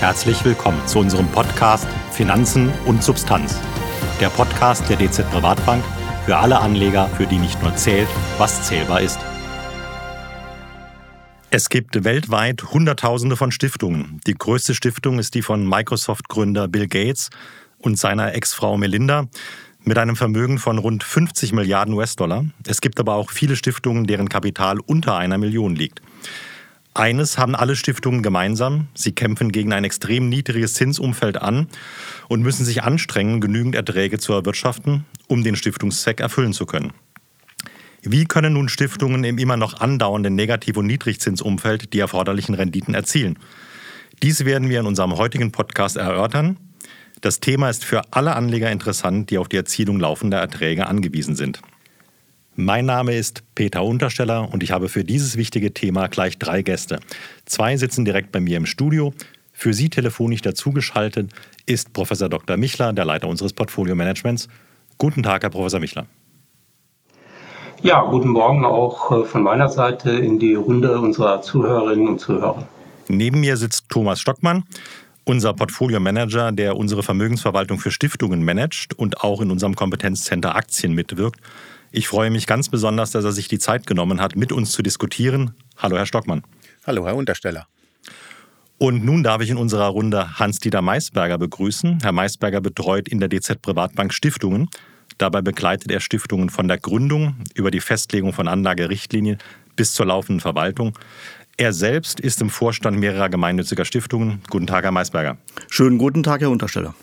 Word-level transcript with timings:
Herzlich 0.00 0.44
willkommen 0.44 0.86
zu 0.86 0.98
unserem 0.98 1.28
Podcast 1.28 1.86
Finanzen 2.10 2.70
und 2.84 3.02
Substanz. 3.02 3.58
Der 4.20 4.28
Podcast 4.28 4.86
der 4.90 4.96
DZ 4.96 5.30
Privatbank 5.30 5.82
für 6.26 6.36
alle 6.36 6.58
Anleger, 6.58 7.08
für 7.16 7.26
die 7.26 7.38
nicht 7.38 7.62
nur 7.62 7.74
zählt, 7.76 8.08
was 8.36 8.66
zählbar 8.66 9.00
ist. 9.00 9.18
Es 11.50 11.68
gibt 11.68 12.04
weltweit 12.04 12.64
Hunderttausende 12.64 13.36
von 13.36 13.52
Stiftungen. 13.52 14.20
Die 14.26 14.34
größte 14.34 14.74
Stiftung 14.74 15.18
ist 15.18 15.34
die 15.34 15.42
von 15.42 15.66
Microsoft-Gründer 15.66 16.68
Bill 16.68 16.88
Gates 16.88 17.30
und 17.78 17.98
seiner 17.98 18.34
Ex-Frau 18.34 18.76
Melinda 18.76 19.28
mit 19.84 19.96
einem 19.96 20.16
Vermögen 20.16 20.58
von 20.58 20.78
rund 20.78 21.04
50 21.04 21.52
Milliarden 21.52 21.94
US-Dollar. 21.94 22.44
Es 22.66 22.80
gibt 22.80 22.98
aber 23.00 23.14
auch 23.14 23.30
viele 23.30 23.56
Stiftungen, 23.56 24.06
deren 24.06 24.28
Kapital 24.28 24.80
unter 24.80 25.16
einer 25.16 25.38
Million 25.38 25.76
liegt. 25.76 26.02
Eines 26.96 27.38
haben 27.38 27.56
alle 27.56 27.74
Stiftungen 27.74 28.22
gemeinsam. 28.22 28.86
Sie 28.94 29.12
kämpfen 29.12 29.50
gegen 29.50 29.72
ein 29.72 29.82
extrem 29.82 30.28
niedriges 30.28 30.74
Zinsumfeld 30.74 31.42
an 31.42 31.66
und 32.28 32.42
müssen 32.42 32.64
sich 32.64 32.84
anstrengen, 32.84 33.40
genügend 33.40 33.74
Erträge 33.74 34.18
zu 34.20 34.32
erwirtschaften, 34.32 35.04
um 35.26 35.42
den 35.42 35.56
Stiftungszweck 35.56 36.20
erfüllen 36.20 36.52
zu 36.52 36.66
können. 36.66 36.92
Wie 38.02 38.26
können 38.26 38.52
nun 38.52 38.68
Stiftungen 38.68 39.24
im 39.24 39.38
immer 39.38 39.56
noch 39.56 39.80
andauernden 39.80 40.36
Negativ- 40.36 40.76
und 40.76 40.86
Niedrigzinsumfeld 40.86 41.92
die 41.92 41.98
erforderlichen 41.98 42.54
Renditen 42.54 42.94
erzielen? 42.94 43.40
Dies 44.22 44.44
werden 44.44 44.68
wir 44.68 44.78
in 44.78 44.86
unserem 44.86 45.16
heutigen 45.16 45.50
Podcast 45.50 45.96
erörtern. 45.96 46.58
Das 47.22 47.40
Thema 47.40 47.70
ist 47.70 47.84
für 47.84 48.02
alle 48.12 48.36
Anleger 48.36 48.70
interessant, 48.70 49.30
die 49.30 49.38
auf 49.38 49.48
die 49.48 49.56
Erzielung 49.56 49.98
laufender 49.98 50.38
Erträge 50.38 50.86
angewiesen 50.86 51.34
sind. 51.34 51.60
Mein 52.56 52.86
Name 52.86 53.16
ist 53.16 53.42
Peter 53.56 53.82
Untersteller 53.82 54.48
und 54.52 54.62
ich 54.62 54.70
habe 54.70 54.88
für 54.88 55.02
dieses 55.02 55.36
wichtige 55.36 55.74
Thema 55.74 56.06
gleich 56.06 56.38
drei 56.38 56.62
Gäste. 56.62 57.00
Zwei 57.46 57.76
sitzen 57.76 58.04
direkt 58.04 58.30
bei 58.30 58.38
mir 58.38 58.56
im 58.56 58.66
Studio. 58.66 59.12
Für 59.52 59.74
Sie 59.74 59.90
telefonisch 59.90 60.40
dazugeschaltet 60.40 61.32
ist 61.66 61.92
Professor 61.92 62.28
Dr. 62.28 62.56
Michler, 62.56 62.92
der 62.92 63.06
Leiter 63.06 63.26
unseres 63.26 63.52
Portfolio-Managements. 63.54 64.48
Guten 64.98 65.24
Tag, 65.24 65.42
Herr 65.42 65.50
Professor 65.50 65.80
Michler. 65.80 66.06
Ja, 67.82 68.02
guten 68.02 68.28
Morgen 68.28 68.64
auch 68.64 69.10
äh, 69.10 69.24
von 69.24 69.42
meiner 69.42 69.68
Seite 69.68 70.12
in 70.12 70.38
die 70.38 70.54
Runde 70.54 71.00
unserer 71.00 71.42
Zuhörerinnen 71.42 72.06
und 72.06 72.20
Zuhörer. 72.20 72.68
Neben 73.08 73.40
mir 73.40 73.56
sitzt 73.56 73.88
Thomas 73.88 74.20
Stockmann, 74.20 74.62
unser 75.24 75.54
Portfolio-Manager, 75.54 76.52
der 76.52 76.76
unsere 76.76 77.02
Vermögensverwaltung 77.02 77.80
für 77.80 77.90
Stiftungen 77.90 78.44
managt 78.44 78.94
und 78.94 79.22
auch 79.22 79.40
in 79.40 79.50
unserem 79.50 79.74
Kompetenzzenter 79.74 80.54
Aktien 80.54 80.94
mitwirkt. 80.94 81.40
Ich 81.96 82.08
freue 82.08 82.28
mich 82.28 82.48
ganz 82.48 82.70
besonders, 82.70 83.12
dass 83.12 83.24
er 83.24 83.30
sich 83.30 83.46
die 83.46 83.60
Zeit 83.60 83.86
genommen 83.86 84.20
hat, 84.20 84.34
mit 84.34 84.50
uns 84.50 84.72
zu 84.72 84.82
diskutieren. 84.82 85.54
Hallo, 85.76 85.96
Herr 85.96 86.06
Stockmann. 86.06 86.42
Hallo, 86.84 87.06
Herr 87.06 87.14
Untersteller. 87.14 87.68
Und 88.78 89.04
nun 89.04 89.22
darf 89.22 89.40
ich 89.42 89.50
in 89.50 89.56
unserer 89.56 89.86
Runde 89.86 90.40
Hans-Dieter 90.40 90.82
Maisberger 90.82 91.38
begrüßen. 91.38 92.00
Herr 92.02 92.10
Maisberger 92.10 92.60
betreut 92.60 93.06
in 93.06 93.20
der 93.20 93.28
DZ 93.28 93.62
Privatbank 93.62 94.12
Stiftungen. 94.12 94.68
Dabei 95.18 95.40
begleitet 95.40 95.92
er 95.92 96.00
Stiftungen 96.00 96.50
von 96.50 96.66
der 96.66 96.78
Gründung 96.78 97.36
über 97.54 97.70
die 97.70 97.78
Festlegung 97.78 98.32
von 98.32 98.48
Anlagerichtlinien 98.48 99.38
bis 99.76 99.92
zur 99.92 100.06
laufenden 100.06 100.40
Verwaltung. 100.40 100.98
Er 101.58 101.72
selbst 101.72 102.18
ist 102.18 102.40
im 102.40 102.50
Vorstand 102.50 102.98
mehrerer 102.98 103.28
gemeinnütziger 103.28 103.84
Stiftungen. 103.84 104.42
Guten 104.50 104.66
Tag, 104.66 104.82
Herr 104.82 104.90
Maisberger. 104.90 105.36
Schönen 105.68 105.98
guten 105.98 106.24
Tag, 106.24 106.40
Herr 106.40 106.50
Untersteller. 106.50 106.96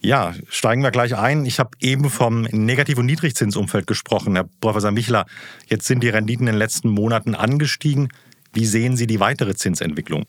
Ja, 0.00 0.32
steigen 0.48 0.82
wir 0.82 0.92
gleich 0.92 1.16
ein. 1.16 1.44
Ich 1.44 1.58
habe 1.58 1.70
eben 1.80 2.08
vom 2.08 2.42
Negativ- 2.42 2.98
und 2.98 3.06
Niedrigzinsumfeld 3.06 3.86
gesprochen, 3.88 4.36
Herr 4.36 4.48
Professor 4.60 4.92
Michler. 4.92 5.26
Jetzt 5.66 5.86
sind 5.86 6.04
die 6.04 6.08
Renditen 6.08 6.46
in 6.46 6.52
den 6.54 6.58
letzten 6.58 6.88
Monaten 6.88 7.34
angestiegen. 7.34 8.08
Wie 8.52 8.64
sehen 8.64 8.96
Sie 8.96 9.08
die 9.08 9.18
weitere 9.18 9.54
Zinsentwicklung? 9.56 10.24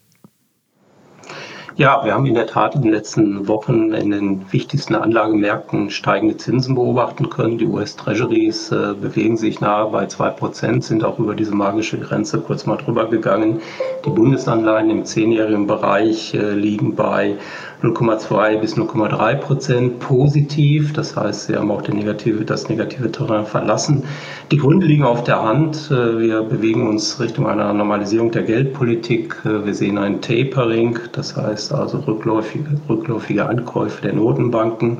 Ja, 1.80 2.04
wir 2.04 2.14
haben 2.14 2.26
in 2.26 2.34
der 2.34 2.48
Tat 2.48 2.76
in 2.76 2.82
den 2.82 2.92
letzten 2.92 3.48
Wochen 3.48 3.94
in 3.94 4.12
den 4.12 4.52
wichtigsten 4.52 4.96
Anlagemärkten 4.96 5.90
steigende 5.92 6.36
Zinsen 6.36 6.76
beobachten 6.76 7.30
können. 7.30 7.58
Die 7.58 7.68
US-Treasuries 7.68 8.70
äh, 8.72 8.94
bewegen 9.00 9.38
sich 9.38 9.62
nahe 9.62 9.90
bei 9.90 10.04
2%, 10.04 10.82
sind 10.82 11.06
auch 11.06 11.20
über 11.20 11.36
diese 11.36 11.56
magische 11.56 11.98
Grenze 11.98 12.42
kurz 12.42 12.66
mal 12.66 12.76
drüber 12.76 13.10
gegangen. 13.10 13.62
Die 14.04 14.10
Bundesanleihen 14.10 14.90
im 14.90 15.06
zehnjährigen 15.06 15.68
Bereich 15.68 16.34
äh, 16.34 16.52
liegen 16.52 16.96
bei 16.96 17.38
0,2 17.82 18.58
bis 18.58 18.76
0,3 18.76 19.36
Prozent 19.36 20.00
positiv. 20.00 20.92
Das 20.94 21.16
heißt, 21.16 21.48
sie 21.48 21.56
haben 21.56 21.72
auch 21.72 21.88
negative, 21.88 22.44
das 22.44 22.68
negative 22.68 23.12
Terrain 23.12 23.46
verlassen. 23.46 24.04
Die 24.52 24.58
Gründe 24.58 24.86
liegen 24.86 25.04
auf 25.04 25.24
der 25.24 25.42
Hand. 25.42 25.90
Äh, 25.90 26.20
wir 26.20 26.42
bewegen 26.44 26.88
uns 26.88 27.20
Richtung 27.20 27.48
einer 27.48 27.72
Normalisierung 27.74 28.32
der 28.32 28.44
Geldpolitik. 28.44 29.38
Äh, 29.46 29.66
wir 29.66 29.74
sehen 29.74 29.98
ein 29.98 30.22
Tapering, 30.22 31.00
das 31.14 31.38
heißt 31.38 31.74
also 31.74 32.00
rückläufige, 32.00 32.82
rückläufige 32.90 33.46
Ankäufe 33.46 34.02
der 34.02 34.14
Notenbanken. 34.14 34.98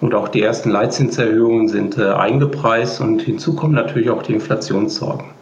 Und 0.00 0.14
auch 0.14 0.28
die 0.28 0.42
ersten 0.42 0.70
Leitzinserhöhungen 0.70 1.68
sind 1.68 1.98
äh, 1.98 2.10
eingepreist 2.10 3.00
und 3.00 3.22
hinzu 3.22 3.54
kommen 3.54 3.74
natürlich 3.74 4.10
auch 4.10 4.22
die 4.22 4.34
Inflationssorgen. 4.34 5.37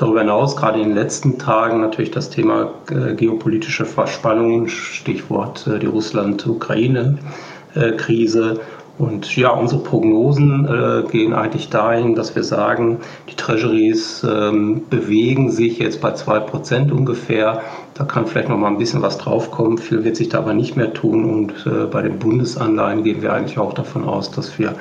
Darüber 0.00 0.20
hinaus, 0.20 0.56
gerade 0.56 0.80
in 0.80 0.88
den 0.88 0.94
letzten 0.94 1.38
Tagen, 1.38 1.82
natürlich 1.82 2.10
das 2.10 2.30
Thema 2.30 2.70
äh, 2.90 3.14
geopolitische 3.14 3.84
Verspannungen, 3.84 4.66
Stichwort 4.66 5.66
äh, 5.66 5.78
die 5.78 5.84
Russland-Ukraine-Krise. 5.84 8.60
Und 8.96 9.36
ja, 9.36 9.50
unsere 9.50 9.82
Prognosen 9.82 10.64
äh, 10.64 11.02
gehen 11.10 11.34
eigentlich 11.34 11.68
dahin, 11.68 12.14
dass 12.14 12.34
wir 12.34 12.44
sagen, 12.44 13.00
die 13.28 13.36
Treasuries 13.36 14.26
ähm, 14.26 14.84
bewegen 14.88 15.50
sich 15.50 15.78
jetzt 15.78 16.00
bei 16.00 16.14
2% 16.14 16.90
ungefähr. 16.90 17.60
Da 17.92 18.04
kann 18.04 18.24
vielleicht 18.24 18.48
noch 18.48 18.56
mal 18.56 18.68
ein 18.68 18.78
bisschen 18.78 19.02
was 19.02 19.18
draufkommen. 19.18 19.76
Viel 19.76 20.02
wird 20.02 20.16
sich 20.16 20.30
da 20.30 20.38
aber 20.38 20.54
nicht 20.54 20.78
mehr 20.78 20.94
tun. 20.94 21.26
Und 21.26 21.68
bei 21.90 22.00
den 22.00 22.18
Bundesanleihen 22.18 23.04
gehen 23.04 23.20
wir 23.20 23.34
eigentlich 23.34 23.58
auch 23.58 23.74
davon 23.74 24.04
aus, 24.04 24.30
dass 24.30 24.58
wir 24.58 24.76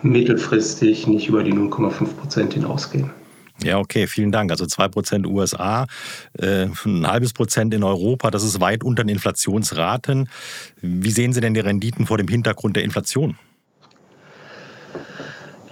mittelfristig 0.00 1.06
nicht 1.06 1.28
über 1.28 1.42
die 1.42 1.52
0,5% 1.52 2.54
hinausgehen. 2.54 3.10
Ja, 3.62 3.78
okay, 3.78 4.06
vielen 4.06 4.32
Dank. 4.32 4.50
Also 4.50 4.64
2% 4.64 5.26
USA, 5.26 5.86
äh, 6.38 6.66
ein 6.84 7.06
halbes 7.06 7.32
Prozent 7.32 7.74
in 7.74 7.84
Europa, 7.84 8.30
das 8.30 8.42
ist 8.42 8.60
weit 8.60 8.82
unter 8.82 9.04
den 9.04 9.10
Inflationsraten. 9.10 10.28
Wie 10.80 11.10
sehen 11.10 11.32
Sie 11.32 11.40
denn 11.40 11.54
die 11.54 11.60
Renditen 11.60 12.06
vor 12.06 12.18
dem 12.18 12.28
Hintergrund 12.28 12.76
der 12.76 12.82
Inflation? 12.82 13.36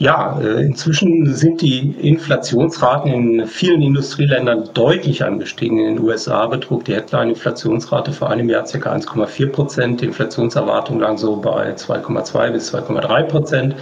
Ja, 0.01 0.41
äh, 0.41 0.65
inzwischen 0.65 1.35
sind 1.35 1.61
die 1.61 1.91
Inflationsraten 1.91 3.13
in 3.13 3.47
vielen 3.47 3.83
Industrieländern 3.83 4.71
deutlich 4.73 5.23
angestiegen. 5.23 5.79
In 5.79 5.97
den 5.97 6.01
USA 6.01 6.47
betrug 6.47 6.87
die 6.87 6.95
Headline-Inflationsrate 6.95 8.12
vor 8.12 8.31
einem 8.31 8.49
Jahr 8.49 8.65
ca. 8.65 8.95
1,4 8.95 9.53
Prozent. 9.53 10.01
Die 10.01 10.07
Inflationserwartung 10.07 11.01
lag 11.01 11.19
so 11.19 11.37
bei 11.37 11.75
2,2 11.75 12.51
bis 12.51 12.75
2,3 12.75 13.23
Prozent. 13.25 13.75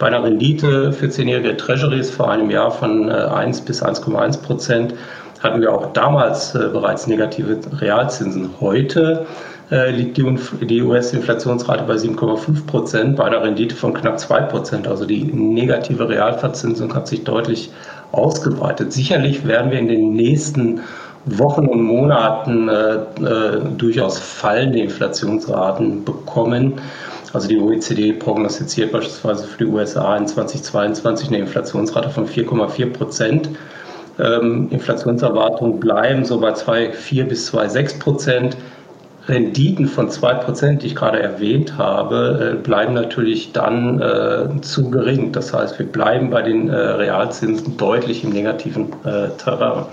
Bei 0.00 0.06
einer 0.06 0.24
Rendite 0.24 0.94
für 0.94 1.10
zehnjährige 1.10 1.58
Treasuries 1.58 2.10
vor 2.10 2.30
einem 2.30 2.48
Jahr 2.50 2.70
von 2.70 3.10
1 3.10 3.60
äh, 3.60 3.62
bis 3.66 3.82
1,1 3.82 4.40
Prozent 4.40 4.94
hatten 5.40 5.60
wir 5.60 5.74
auch 5.74 5.92
damals 5.92 6.54
äh, 6.54 6.68
bereits 6.72 7.06
negative 7.06 7.58
Realzinsen. 7.82 8.48
Heute 8.62 9.26
äh, 9.70 9.90
liegt 9.90 10.16
die 10.16 10.82
US-Inflationsrate 10.82 11.84
bei 11.84 11.96
7,5 11.96 12.66
Prozent 12.66 13.16
bei 13.16 13.24
einer 13.24 13.42
Rendite 13.42 13.76
von 13.76 13.92
knapp 13.92 14.18
2 14.18 14.40
Prozent. 14.44 14.88
Also 14.88 15.04
die 15.04 15.22
negative 15.22 16.08
Realverzinsung 16.08 16.94
hat 16.94 17.06
sich 17.06 17.24
deutlich 17.24 17.70
ausgebreitet. 18.12 18.94
Sicherlich 18.94 19.46
werden 19.46 19.70
wir 19.70 19.78
in 19.78 19.88
den 19.88 20.14
nächsten 20.14 20.80
Wochen 21.26 21.66
und 21.66 21.82
Monaten 21.82 22.70
äh, 22.70 22.94
äh, 22.94 23.60
durchaus 23.76 24.18
fallende 24.18 24.78
Inflationsraten 24.78 26.06
bekommen. 26.06 26.80
Also 27.32 27.48
die 27.48 27.58
OECD 27.58 28.12
prognostiziert 28.12 28.92
beispielsweise 28.92 29.44
für 29.44 29.64
die 29.64 29.70
USA 29.70 30.16
in 30.16 30.26
2022 30.26 31.28
eine 31.28 31.38
Inflationsrate 31.38 32.10
von 32.10 32.26
4,4 32.26 32.92
Prozent. 32.92 33.50
Ähm, 34.18 34.68
Inflationserwartungen 34.70 35.78
bleiben 35.80 36.24
so 36.24 36.40
bei 36.40 36.52
2,4 36.52 37.24
bis 37.24 37.52
2,6 37.52 37.98
Prozent. 38.00 38.56
Renditen 39.28 39.86
von 39.86 40.10
2 40.10 40.34
Prozent, 40.34 40.82
die 40.82 40.88
ich 40.88 40.96
gerade 40.96 41.20
erwähnt 41.20 41.78
habe, 41.78 42.56
äh, 42.58 42.62
bleiben 42.62 42.94
natürlich 42.94 43.52
dann 43.52 44.00
äh, 44.00 44.60
zu 44.62 44.90
gering. 44.90 45.30
Das 45.30 45.54
heißt, 45.54 45.78
wir 45.78 45.86
bleiben 45.86 46.30
bei 46.30 46.42
den 46.42 46.68
äh, 46.68 46.74
Realzinsen 46.74 47.76
deutlich 47.76 48.24
im 48.24 48.30
negativen 48.30 48.88
äh, 49.04 49.28
Terrain. 49.38 49.84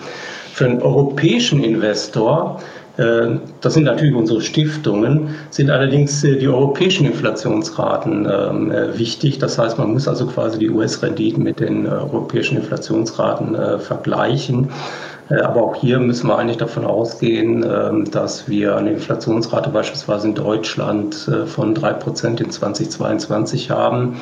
Für 0.53 0.65
einen 0.65 0.81
europäischen 0.81 1.63
Investor 1.63 2.59
das 2.97 3.73
sind 3.75 3.83
natürlich 3.83 4.15
unsere 4.15 4.41
Stiftungen, 4.41 5.35
sind 5.51 5.69
allerdings 5.69 6.23
äh, 6.23 6.37
die 6.37 6.47
europäischen 6.47 7.05
Inflationsraten 7.05 8.27
ähm, 8.29 8.71
äh, 8.71 8.97
wichtig. 8.97 9.37
Das 9.37 9.59
heißt, 9.59 9.77
man 9.77 9.93
muss 9.93 10.07
also 10.07 10.25
quasi 10.25 10.57
die 10.57 10.69
US-Renditen 10.69 11.43
mit 11.43 11.59
den 11.59 11.85
europäischen 11.85 12.57
Inflationsraten 12.57 13.55
vergleichen. 13.79 14.69
Aber 15.29 15.61
auch 15.61 15.75
hier 15.75 15.99
müssen 15.99 16.27
wir 16.27 16.37
eigentlich 16.37 16.57
davon 16.57 16.85
ausgehen, 16.85 17.63
ähm, 17.69 18.09
dass 18.09 18.47
wir 18.47 18.75
eine 18.77 18.91
Inflationsrate 18.91 19.69
beispielsweise 19.69 20.29
in 20.29 20.35
Deutschland 20.35 21.29
von 21.45 21.75
3% 21.75 22.41
in 22.41 22.49
2022 22.49 23.69
haben. 23.69 24.21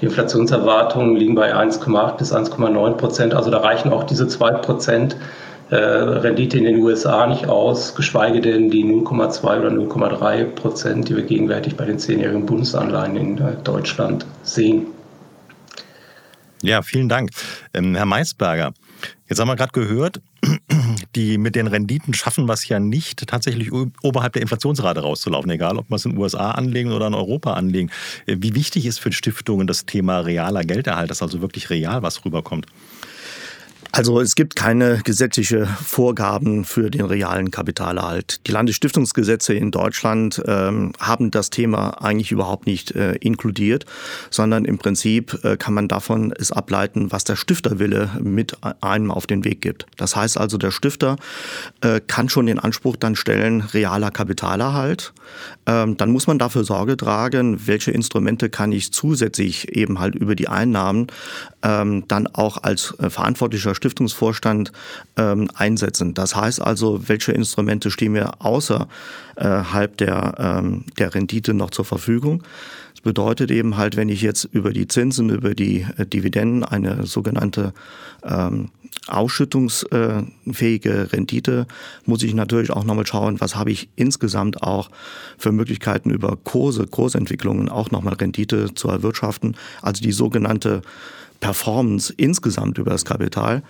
Die 0.00 0.06
Inflationserwartungen 0.06 1.16
liegen 1.16 1.34
bei 1.34 1.54
1,8 1.54 2.16
bis 2.16 2.32
1,9 2.32 2.92
Prozent. 2.92 3.34
Also 3.34 3.50
da 3.50 3.58
reichen 3.58 3.92
auch 3.92 4.04
diese 4.04 4.28
2 4.28 4.52
Prozent 4.52 5.16
äh, 5.70 5.76
Rendite 5.76 6.58
in 6.58 6.64
den 6.64 6.78
USA 6.82 7.26
nicht 7.26 7.46
aus, 7.46 7.94
geschweige 7.94 8.40
denn 8.40 8.70
die 8.70 8.84
0,2 8.84 9.60
oder 9.60 9.70
0,3 9.70 10.44
Prozent, 10.44 11.08
die 11.08 11.16
wir 11.16 11.22
gegenwärtig 11.22 11.76
bei 11.76 11.86
den 11.86 11.98
zehnjährigen 11.98 12.46
Bundesanleihen 12.46 13.16
in 13.16 13.38
äh, 13.38 13.56
Deutschland 13.64 14.26
sehen. 14.42 14.86
Ja, 16.62 16.82
vielen 16.82 17.08
Dank. 17.08 17.30
Ähm, 17.74 17.94
Herr 17.94 18.06
Maisberger, 18.06 18.72
jetzt 19.28 19.38
haben 19.38 19.48
wir 19.48 19.56
gerade 19.56 19.72
gehört, 19.72 20.20
die 21.14 21.36
mit 21.36 21.56
den 21.56 21.66
Renditen 21.66 22.14
schaffen 22.14 22.48
was 22.48 22.66
ja 22.68 22.78
nicht, 22.80 23.26
tatsächlich 23.26 23.70
oberhalb 24.02 24.32
der 24.32 24.42
Inflationsrate 24.42 25.00
rauszulaufen, 25.00 25.50
egal 25.50 25.76
ob 25.76 25.90
man 25.90 25.96
es 25.96 26.06
in 26.06 26.12
den 26.12 26.20
USA 26.20 26.52
anlegen 26.52 26.92
oder 26.92 27.06
in 27.06 27.14
Europa 27.14 27.52
anlegen. 27.54 27.90
Äh, 28.26 28.36
wie 28.38 28.54
wichtig 28.54 28.86
ist 28.86 28.98
für 28.98 29.12
Stiftungen 29.12 29.66
das 29.66 29.86
Thema 29.86 30.20
realer 30.20 30.64
Gelderhalt, 30.64 31.10
dass 31.10 31.22
also 31.22 31.40
wirklich 31.42 31.68
real 31.70 32.02
was 32.02 32.24
rüberkommt? 32.24 32.66
Also 33.96 34.20
es 34.20 34.34
gibt 34.34 34.56
keine 34.56 35.02
gesetzliche 35.04 35.66
Vorgaben 35.66 36.64
für 36.64 36.90
den 36.90 37.04
realen 37.04 37.52
Kapitalerhalt. 37.52 38.44
Die 38.48 38.50
Landesstiftungsgesetze 38.50 39.54
in 39.54 39.70
Deutschland 39.70 40.42
ähm, 40.48 40.94
haben 40.98 41.30
das 41.30 41.48
Thema 41.48 42.02
eigentlich 42.02 42.32
überhaupt 42.32 42.66
nicht 42.66 42.90
äh, 42.90 43.12
inkludiert, 43.12 43.84
sondern 44.30 44.64
im 44.64 44.78
Prinzip 44.78 45.38
äh, 45.44 45.56
kann 45.56 45.74
man 45.74 45.86
davon 45.86 46.34
es 46.36 46.50
ableiten, 46.50 47.12
was 47.12 47.22
der 47.22 47.36
Stifterwille 47.36 48.10
mit 48.20 48.56
einem 48.80 49.12
auf 49.12 49.28
den 49.28 49.44
Weg 49.44 49.60
gibt. 49.60 49.86
Das 49.96 50.16
heißt 50.16 50.38
also, 50.38 50.58
der 50.58 50.72
Stifter 50.72 51.14
äh, 51.80 52.00
kann 52.04 52.28
schon 52.28 52.46
den 52.46 52.58
Anspruch 52.58 52.96
dann 52.96 53.14
stellen, 53.14 53.60
realer 53.60 54.10
Kapitalerhalt. 54.10 55.12
Ähm, 55.66 55.96
dann 55.96 56.10
muss 56.10 56.26
man 56.26 56.40
dafür 56.40 56.64
Sorge 56.64 56.96
tragen, 56.96 57.68
welche 57.68 57.92
Instrumente 57.92 58.50
kann 58.50 58.72
ich 58.72 58.90
zusätzlich 58.90 59.68
eben 59.76 60.00
halt 60.00 60.16
über 60.16 60.34
die 60.34 60.48
Einnahmen 60.48 61.06
ähm, 61.62 62.08
dann 62.08 62.26
auch 62.26 62.64
als 62.64 62.92
äh, 62.98 63.08
verantwortlicher 63.08 63.76
Stiftungsvorstand 63.84 64.72
ähm, 65.18 65.50
einsetzen. 65.54 66.14
Das 66.14 66.34
heißt 66.34 66.62
also, 66.62 67.06
welche 67.06 67.32
Instrumente 67.32 67.90
stehen 67.90 68.12
mir 68.12 68.40
außerhalb 68.40 69.96
der, 69.98 70.34
ähm, 70.38 70.84
der 70.98 71.14
Rendite 71.14 71.52
noch 71.52 71.70
zur 71.70 71.84
Verfügung? 71.84 72.42
Bedeutet 73.04 73.50
eben 73.50 73.76
halt, 73.76 73.96
wenn 73.96 74.08
ich 74.08 74.22
jetzt 74.22 74.44
über 74.44 74.72
die 74.72 74.88
Zinsen, 74.88 75.30
über 75.30 75.54
die 75.54 75.86
äh, 75.96 76.06
Dividenden 76.06 76.64
eine 76.64 77.06
sogenannte 77.06 77.72
ähm, 78.24 78.70
ausschüttungsfähige 79.06 81.12
Rendite, 81.12 81.66
muss 82.06 82.22
ich 82.22 82.34
natürlich 82.34 82.70
auch 82.70 82.84
nochmal 82.84 83.06
schauen, 83.06 83.40
was 83.40 83.56
habe 83.56 83.70
ich 83.70 83.88
insgesamt 83.96 84.62
auch 84.62 84.90
für 85.36 85.52
Möglichkeiten 85.52 86.10
über 86.10 86.38
Kurse, 86.42 86.86
Kursentwicklungen 86.86 87.68
auch 87.68 87.90
nochmal 87.90 88.14
Rendite 88.14 88.74
zu 88.74 88.88
erwirtschaften. 88.88 89.56
Also 89.82 90.02
die 90.02 90.12
sogenannte 90.12 90.82
Performance 91.40 92.12
insgesamt 92.16 92.78
über 92.78 92.92
das 92.92 93.04
Kapital. 93.04 93.62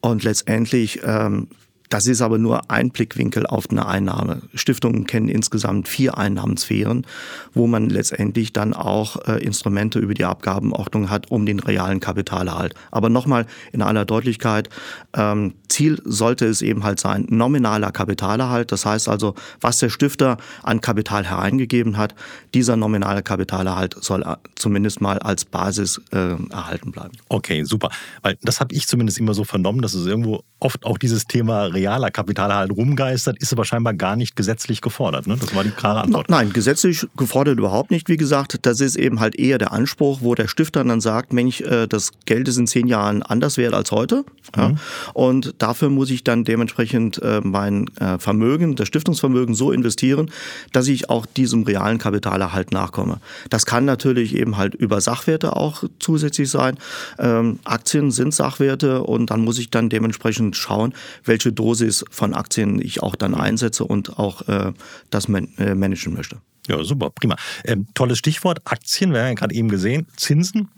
Und 0.00 0.22
letztendlich 0.22 1.00
ähm, 1.02 1.48
das 1.88 2.06
ist 2.06 2.20
aber 2.20 2.38
nur 2.38 2.70
ein 2.70 2.90
Blickwinkel 2.90 3.46
auf 3.46 3.70
eine 3.70 3.86
Einnahme. 3.86 4.42
Stiftungen 4.54 5.06
kennen 5.06 5.28
insgesamt 5.28 5.88
vier 5.88 6.18
Einnahmensphären, 6.18 7.06
wo 7.54 7.66
man 7.66 7.88
letztendlich 7.88 8.52
dann 8.52 8.74
auch 8.74 9.16
äh, 9.26 9.42
Instrumente 9.42 9.98
über 9.98 10.14
die 10.14 10.24
Abgabenordnung 10.24 11.10
hat, 11.10 11.30
um 11.30 11.46
den 11.46 11.60
realen 11.60 12.00
Kapitalerhalt. 12.00 12.74
Aber 12.90 13.08
nochmal 13.08 13.46
in 13.72 13.82
aller 13.82 14.04
Deutlichkeit, 14.04 14.68
ähm, 15.14 15.54
Ziel 15.68 16.00
sollte 16.04 16.46
es 16.46 16.62
eben 16.62 16.84
halt 16.84 17.00
sein, 17.00 17.26
nominaler 17.28 17.92
Kapitalerhalt. 17.92 18.72
Das 18.72 18.86
heißt 18.86 19.08
also, 19.08 19.34
was 19.60 19.78
der 19.78 19.90
Stifter 19.90 20.38
an 20.62 20.80
Kapital 20.80 21.24
hereingegeben 21.24 21.96
hat, 21.96 22.14
dieser 22.54 22.76
nominale 22.76 23.22
Kapitalerhalt 23.22 23.96
soll 24.00 24.22
äh, 24.22 24.36
zumindest 24.54 25.00
mal 25.00 25.18
als 25.18 25.44
Basis 25.44 26.00
äh, 26.12 26.34
erhalten 26.50 26.92
bleiben. 26.92 27.12
Okay, 27.28 27.64
super. 27.64 27.90
Weil 28.22 28.36
das 28.42 28.60
habe 28.60 28.74
ich 28.74 28.86
zumindest 28.86 29.18
immer 29.18 29.34
so 29.34 29.44
vernommen, 29.44 29.82
dass 29.82 29.94
es 29.94 30.06
irgendwo 30.06 30.42
oft 30.58 30.86
auch 30.86 30.96
dieses 30.96 31.26
Thema 31.26 31.64
realer 31.64 32.10
Kapitalerhalt 32.10 32.70
rumgeistert, 32.70 33.38
ist 33.38 33.52
aber 33.52 33.64
scheinbar 33.64 33.92
gar 33.92 34.16
nicht 34.16 34.36
gesetzlich 34.36 34.80
gefordert. 34.80 35.26
Ne? 35.26 35.36
Das 35.38 35.54
war 35.54 35.64
die 35.64 35.70
klare 35.70 36.02
Antwort. 36.02 36.30
Nein, 36.30 36.52
gesetzlich 36.52 37.06
gefordert 37.16 37.58
überhaupt 37.58 37.90
nicht. 37.90 38.08
Wie 38.08 38.16
gesagt, 38.16 38.58
das 38.62 38.80
ist 38.80 38.96
eben 38.96 39.20
halt 39.20 39.38
eher 39.38 39.58
der 39.58 39.72
Anspruch, 39.72 40.20
wo 40.22 40.34
der 40.34 40.48
Stifter 40.48 40.82
dann 40.82 41.00
sagt, 41.00 41.34
Mensch, 41.34 41.60
äh, 41.60 41.86
das 41.86 42.12
Geld 42.24 42.48
ist 42.48 42.56
in 42.56 42.66
zehn 42.66 42.86
Jahren 42.86 43.22
anders 43.22 43.58
wert 43.58 43.74
als 43.74 43.92
heute. 43.92 44.24
Mhm. 44.56 44.78
Und 45.12 45.54
dafür 45.58 45.90
muss 45.90 46.10
ich 46.10 46.24
dann 46.24 46.44
dementsprechend 46.44 47.20
äh, 47.22 47.40
mein 47.42 47.88
äh, 47.96 48.18
Vermögen, 48.18 48.76
das 48.76 48.88
Stiftungsvermögen 48.88 49.54
so 49.54 49.72
investieren, 49.72 50.30
dass 50.72 50.88
ich 50.88 51.10
auch 51.10 51.26
diesem 51.26 51.64
realen 51.64 51.98
Kapitalerhalt 51.98 52.72
nachkomme. 52.72 53.20
Das 53.50 53.66
kann 53.66 53.84
natürlich 53.84 54.34
eben 54.34 54.56
halt 54.56 54.74
über 54.74 55.00
Sachwerte 55.02 55.54
auch 55.56 55.84
zusätzlich 55.98 56.48
sein. 56.48 56.78
Ähm, 57.18 57.58
Aktien 57.64 58.10
sind 58.10 58.32
Sachwerte 58.32 59.02
und 59.02 59.30
dann 59.30 59.40
muss 59.40 59.58
ich 59.58 59.70
dann 59.70 59.90
dementsprechend 59.90 60.45
schauen, 60.54 60.94
welche 61.24 61.52
Dosis 61.52 62.04
von 62.10 62.34
Aktien 62.34 62.80
ich 62.80 63.02
auch 63.02 63.16
dann 63.16 63.34
einsetze 63.34 63.84
und 63.84 64.18
auch 64.18 64.46
äh, 64.48 64.72
das 65.10 65.28
man 65.28 65.48
äh, 65.58 65.74
managen 65.74 66.14
möchte. 66.14 66.38
Ja, 66.68 66.82
super, 66.82 67.10
prima. 67.10 67.36
Ähm, 67.64 67.86
tolles 67.94 68.18
Stichwort, 68.18 68.60
Aktien, 68.64 69.12
wir 69.12 69.20
haben 69.20 69.28
ja 69.28 69.34
gerade 69.34 69.54
eben 69.54 69.68
gesehen, 69.68 70.06
Zinsen, 70.16 70.68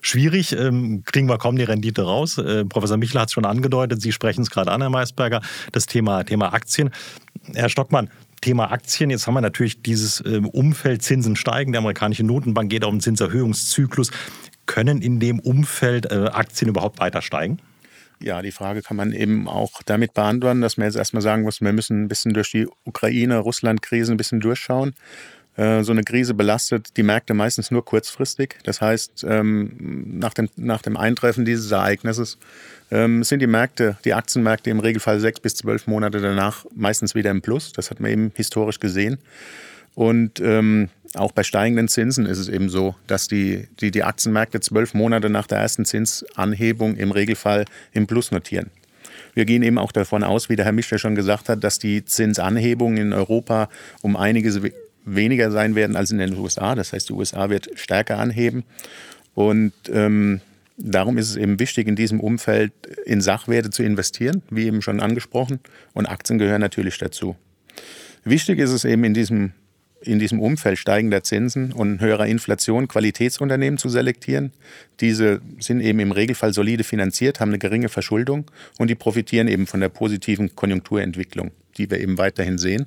schwierig, 0.00 0.52
ähm, 0.52 1.04
kriegen 1.04 1.28
wir 1.28 1.38
kaum 1.38 1.56
die 1.56 1.62
Rendite 1.62 2.02
raus. 2.02 2.38
Äh, 2.38 2.64
Professor 2.64 2.96
Michler 2.96 3.20
hat 3.20 3.28
es 3.28 3.34
schon 3.34 3.44
angedeutet, 3.44 4.02
Sie 4.02 4.12
sprechen 4.12 4.42
es 4.42 4.50
gerade 4.50 4.72
an, 4.72 4.80
Herr 4.80 4.90
Maisberger, 4.90 5.40
das 5.70 5.86
Thema, 5.86 6.24
Thema 6.24 6.52
Aktien. 6.52 6.90
Herr 7.54 7.68
Stockmann, 7.68 8.10
Thema 8.40 8.72
Aktien, 8.72 9.10
jetzt 9.10 9.26
haben 9.26 9.34
wir 9.34 9.40
natürlich 9.40 9.82
dieses 9.82 10.22
ähm, 10.26 10.48
Umfeld, 10.48 11.02
Zinsen 11.02 11.36
steigen, 11.36 11.72
die 11.72 11.78
amerikanische 11.78 12.24
Notenbank 12.24 12.68
geht 12.68 12.84
auf 12.84 12.90
einen 12.90 13.00
Zinserhöhungszyklus. 13.00 14.10
Können 14.66 15.00
in 15.00 15.20
dem 15.20 15.38
Umfeld 15.38 16.10
äh, 16.10 16.28
Aktien 16.32 16.68
überhaupt 16.68 16.98
weiter 16.98 17.22
steigen? 17.22 17.58
Ja, 18.20 18.40
die 18.40 18.52
Frage 18.52 18.82
kann 18.82 18.96
man 18.96 19.12
eben 19.12 19.46
auch 19.46 19.82
damit 19.84 20.14
beantworten, 20.14 20.62
dass 20.62 20.76
man 20.78 20.86
jetzt 20.86 20.96
erstmal 20.96 21.22
sagen 21.22 21.42
muss, 21.42 21.60
wir 21.60 21.72
müssen 21.72 22.04
ein 22.04 22.08
bisschen 22.08 22.32
durch 22.32 22.50
die 22.50 22.66
Ukraine-Russland-Krise 22.84 24.12
ein 24.12 24.16
bisschen 24.16 24.40
durchschauen. 24.40 24.94
Äh, 25.56 25.82
so 25.82 25.92
eine 25.92 26.02
Krise 26.02 26.34
belastet 26.34 26.96
die 26.96 27.02
Märkte 27.02 27.34
meistens 27.34 27.70
nur 27.70 27.84
kurzfristig. 27.84 28.56
Das 28.64 28.80
heißt, 28.80 29.26
ähm, 29.28 30.18
nach 30.18 30.34
dem, 30.34 30.48
nach 30.56 30.82
dem 30.82 30.96
Eintreffen 30.96 31.44
dieses 31.44 31.70
Ereignisses 31.70 32.38
ähm, 32.90 33.22
sind 33.22 33.40
die 33.40 33.46
Märkte, 33.46 33.96
die 34.04 34.14
Aktienmärkte 34.14 34.70
im 34.70 34.80
Regelfall 34.80 35.20
sechs 35.20 35.40
bis 35.40 35.54
zwölf 35.54 35.86
Monate 35.86 36.20
danach 36.20 36.66
meistens 36.74 37.14
wieder 37.14 37.30
im 37.30 37.42
Plus. 37.42 37.72
Das 37.72 37.90
hat 37.90 38.00
man 38.00 38.10
eben 38.10 38.32
historisch 38.34 38.80
gesehen. 38.80 39.18
Und 39.94 40.40
ähm, 40.40 40.90
auch 41.16 41.32
bei 41.32 41.42
steigenden 41.42 41.88
Zinsen 41.88 42.26
ist 42.26 42.38
es 42.38 42.48
eben 42.48 42.68
so, 42.68 42.94
dass 43.06 43.28
die, 43.28 43.68
die, 43.80 43.90
die 43.90 44.04
Aktienmärkte 44.04 44.60
zwölf 44.60 44.94
Monate 44.94 45.30
nach 45.30 45.46
der 45.46 45.58
ersten 45.58 45.84
Zinsanhebung 45.84 46.96
im 46.96 47.10
Regelfall 47.10 47.64
im 47.92 48.06
Plus 48.06 48.30
notieren. 48.30 48.70
Wir 49.34 49.44
gehen 49.44 49.62
eben 49.62 49.78
auch 49.78 49.92
davon 49.92 50.22
aus, 50.22 50.48
wie 50.48 50.56
der 50.56 50.64
Herr 50.64 50.72
Mischer 50.72 50.98
schon 50.98 51.14
gesagt 51.14 51.48
hat, 51.48 51.62
dass 51.62 51.78
die 51.78 52.04
Zinsanhebungen 52.04 52.98
in 52.98 53.12
Europa 53.12 53.68
um 54.02 54.16
einiges 54.16 54.60
weniger 55.04 55.50
sein 55.50 55.74
werden 55.74 55.96
als 55.96 56.10
in 56.10 56.18
den 56.18 56.36
USA. 56.36 56.74
Das 56.74 56.92
heißt, 56.92 57.08
die 57.08 57.12
USA 57.12 57.50
wird 57.50 57.68
stärker 57.74 58.18
anheben. 58.18 58.64
Und 59.34 59.72
ähm, 59.92 60.40
darum 60.78 61.18
ist 61.18 61.30
es 61.30 61.36
eben 61.36 61.58
wichtig, 61.60 61.86
in 61.86 61.96
diesem 61.96 62.20
Umfeld 62.20 62.72
in 63.04 63.20
Sachwerte 63.20 63.70
zu 63.70 63.82
investieren, 63.82 64.42
wie 64.50 64.66
eben 64.66 64.82
schon 64.82 65.00
angesprochen. 65.00 65.60
Und 65.92 66.06
Aktien 66.06 66.38
gehören 66.38 66.60
natürlich 66.60 66.98
dazu. 66.98 67.36
Wichtig 68.24 68.58
ist 68.58 68.70
es 68.70 68.84
eben 68.84 69.04
in 69.04 69.14
diesem 69.14 69.52
in 70.06 70.18
diesem 70.18 70.40
Umfeld 70.40 70.78
steigender 70.78 71.22
Zinsen 71.22 71.72
und 71.72 72.00
höherer 72.00 72.26
Inflation 72.26 72.88
Qualitätsunternehmen 72.88 73.78
zu 73.78 73.88
selektieren. 73.88 74.52
Diese 75.00 75.40
sind 75.58 75.80
eben 75.80 76.00
im 76.00 76.12
Regelfall 76.12 76.52
solide 76.52 76.84
finanziert, 76.84 77.40
haben 77.40 77.50
eine 77.50 77.58
geringe 77.58 77.88
Verschuldung 77.88 78.50
und 78.78 78.88
die 78.88 78.94
profitieren 78.94 79.48
eben 79.48 79.66
von 79.66 79.80
der 79.80 79.88
positiven 79.88 80.54
Konjunkturentwicklung, 80.54 81.50
die 81.76 81.90
wir 81.90 82.00
eben 82.00 82.18
weiterhin 82.18 82.58
sehen. 82.58 82.86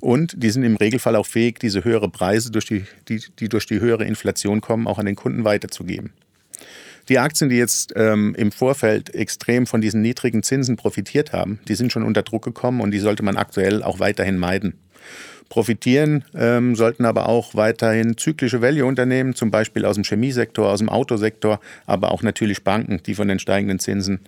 Und 0.00 0.34
die 0.36 0.50
sind 0.50 0.64
im 0.64 0.76
Regelfall 0.76 1.16
auch 1.16 1.26
fähig, 1.26 1.60
diese 1.60 1.84
höhere 1.84 2.10
Preise, 2.10 2.50
durch 2.50 2.66
die, 2.66 2.84
die, 3.08 3.22
die 3.38 3.48
durch 3.48 3.66
die 3.66 3.80
höhere 3.80 4.04
Inflation 4.04 4.60
kommen, 4.60 4.86
auch 4.86 4.98
an 4.98 5.06
den 5.06 5.14
Kunden 5.14 5.44
weiterzugeben. 5.44 6.12
Die 7.08 7.18
Aktien, 7.18 7.50
die 7.50 7.56
jetzt 7.56 7.92
ähm, 7.96 8.34
im 8.36 8.52
Vorfeld 8.52 9.14
extrem 9.14 9.66
von 9.66 9.80
diesen 9.80 10.02
niedrigen 10.02 10.42
Zinsen 10.42 10.76
profitiert 10.76 11.32
haben, 11.32 11.58
die 11.66 11.74
sind 11.74 11.92
schon 11.92 12.04
unter 12.04 12.22
Druck 12.22 12.44
gekommen 12.44 12.80
und 12.80 12.92
die 12.92 13.00
sollte 13.00 13.22
man 13.22 13.36
aktuell 13.36 13.82
auch 13.82 13.98
weiterhin 13.98 14.38
meiden. 14.38 14.74
Profitieren 15.52 16.24
ähm, 16.34 16.74
sollten 16.76 17.04
aber 17.04 17.28
auch 17.28 17.54
weiterhin 17.54 18.16
zyklische 18.16 18.62
Value-Unternehmen, 18.62 19.34
zum 19.34 19.50
Beispiel 19.50 19.84
aus 19.84 19.96
dem 19.96 20.04
Chemiesektor, 20.04 20.70
aus 20.70 20.78
dem 20.78 20.88
Autosektor, 20.88 21.60
aber 21.84 22.10
auch 22.10 22.22
natürlich 22.22 22.64
Banken, 22.64 23.02
die 23.02 23.14
von 23.14 23.28
den 23.28 23.38
steigenden 23.38 23.78
Zinsen 23.78 24.20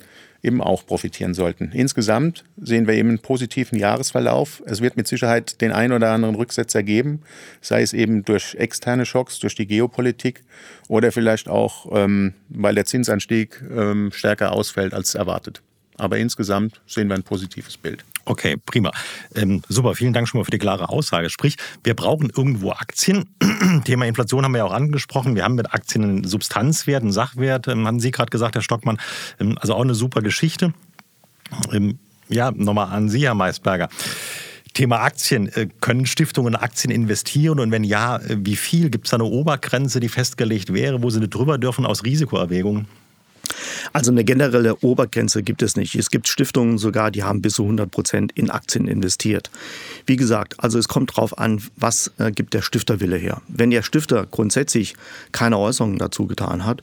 eben 0.42 0.60
auch 0.60 0.84
profitieren 0.84 1.32
sollten. 1.32 1.72
Insgesamt 1.72 2.44
sehen 2.60 2.86
wir 2.86 2.92
eben 2.92 3.08
einen 3.08 3.20
positiven 3.20 3.78
Jahresverlauf. 3.78 4.62
Es 4.66 4.82
wird 4.82 4.98
mit 4.98 5.08
Sicherheit 5.08 5.62
den 5.62 5.72
einen 5.72 5.94
oder 5.94 6.10
anderen 6.10 6.34
Rücksetzer 6.34 6.82
geben, 6.82 7.22
sei 7.62 7.80
es 7.80 7.94
eben 7.94 8.26
durch 8.26 8.56
externe 8.56 9.06
Schocks, 9.06 9.38
durch 9.38 9.54
die 9.54 9.66
Geopolitik 9.66 10.42
oder 10.88 11.10
vielleicht 11.10 11.48
auch, 11.48 11.86
ähm, 11.96 12.34
weil 12.50 12.74
der 12.74 12.84
Zinsanstieg 12.84 13.62
ähm, 13.74 14.10
stärker 14.12 14.52
ausfällt 14.52 14.92
als 14.92 15.14
erwartet. 15.14 15.62
Aber 15.96 16.18
insgesamt 16.18 16.82
sehen 16.86 17.08
wir 17.08 17.14
ein 17.14 17.22
positives 17.22 17.78
Bild. 17.78 18.04
Okay, 18.26 18.56
prima. 18.56 18.90
Ähm, 19.34 19.62
super, 19.68 19.94
vielen 19.94 20.12
Dank 20.12 20.28
schon 20.28 20.38
mal 20.38 20.44
für 20.44 20.50
die 20.50 20.58
klare 20.58 20.88
Aussage. 20.88 21.28
Sprich, 21.28 21.56
wir 21.82 21.94
brauchen 21.94 22.30
irgendwo 22.34 22.72
Aktien. 22.72 23.28
Thema 23.84 24.06
Inflation 24.06 24.44
haben 24.44 24.52
wir 24.52 24.58
ja 24.58 24.64
auch 24.64 24.72
angesprochen. 24.72 25.34
Wir 25.34 25.44
haben 25.44 25.54
mit 25.54 25.74
Aktien 25.74 26.04
einen 26.04 26.24
Substanzwert, 26.24 27.02
einen 27.02 27.12
Sachwert, 27.12 27.68
ähm, 27.68 27.86
haben 27.86 28.00
Sie 28.00 28.10
gerade 28.10 28.30
gesagt, 28.30 28.54
Herr 28.54 28.62
Stockmann. 28.62 28.98
Ähm, 29.38 29.58
also 29.60 29.74
auch 29.74 29.82
eine 29.82 29.94
super 29.94 30.22
Geschichte. 30.22 30.72
Ähm, 31.72 31.98
ja, 32.28 32.50
nochmal 32.50 32.88
an 32.88 33.08
Sie, 33.08 33.24
Herr 33.26 33.34
Maisberger. 33.34 33.88
Thema 34.72 35.00
Aktien. 35.00 35.48
Äh, 35.48 35.68
können 35.80 36.06
Stiftungen 36.06 36.56
Aktien 36.56 36.90
investieren? 36.90 37.60
Und 37.60 37.70
wenn 37.70 37.84
ja, 37.84 38.16
äh, 38.16 38.38
wie 38.40 38.56
viel? 38.56 38.90
Gibt 38.90 39.06
es 39.06 39.10
da 39.10 39.16
eine 39.16 39.24
Obergrenze, 39.24 40.00
die 40.00 40.08
festgelegt 40.08 40.72
wäre, 40.72 41.02
wo 41.02 41.10
sie 41.10 41.20
nicht 41.20 41.34
drüber 41.34 41.58
dürfen 41.58 41.86
aus 41.86 42.04
Risikoerwägungen? 42.04 42.86
Also 43.92 44.10
eine 44.10 44.24
generelle 44.24 44.76
Obergrenze 44.76 45.42
gibt 45.42 45.62
es 45.62 45.76
nicht. 45.76 45.94
Es 45.94 46.10
gibt 46.10 46.28
Stiftungen 46.28 46.78
sogar, 46.78 47.10
die 47.10 47.22
haben 47.22 47.42
bis 47.42 47.54
zu 47.54 47.62
100 47.62 47.90
Prozent 47.90 48.32
in 48.32 48.50
Aktien 48.50 48.86
investiert. 48.86 49.50
Wie 50.06 50.16
gesagt, 50.16 50.54
also 50.58 50.78
es 50.78 50.88
kommt 50.88 51.10
darauf 51.10 51.38
an, 51.38 51.62
was 51.76 52.12
äh, 52.18 52.30
gibt 52.30 52.54
der 52.54 52.62
Stifterwille 52.62 53.16
her. 53.16 53.42
Wenn 53.48 53.70
der 53.70 53.82
Stifter 53.82 54.26
grundsätzlich 54.26 54.94
keine 55.32 55.58
Äußerungen 55.58 55.98
dazu 55.98 56.26
getan 56.26 56.64
hat, 56.64 56.82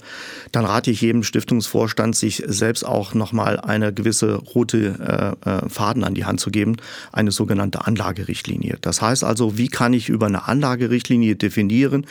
dann 0.52 0.66
rate 0.66 0.92
ich 0.92 1.02
jedem 1.02 1.24
Stiftungsvorstand, 1.24 2.16
sich 2.16 2.44
selbst 2.46 2.86
auch 2.86 3.14
nochmal 3.14 3.60
eine 3.60 3.94
gewisse 3.94 4.36
rote 4.36 5.36
äh, 5.46 5.50
äh, 5.50 5.70
Faden 5.70 6.04
an 6.04 6.14
die 6.14 6.26
Hand 6.26 6.40
zu 6.40 6.52
geben, 6.52 6.78
eine 7.12 7.32
sogenannte 7.32 7.86
Anlagerichtlinie. 7.86 8.78
Das 8.82 9.02
heißt 9.02 9.24
also, 9.24 9.58
wie 9.58 9.68
kann 9.68 9.94
ich 9.94 10.10
über 10.10 10.28
eine 10.28 10.48
Anlagerichtlinie 10.48 11.36
definieren, 11.36 12.06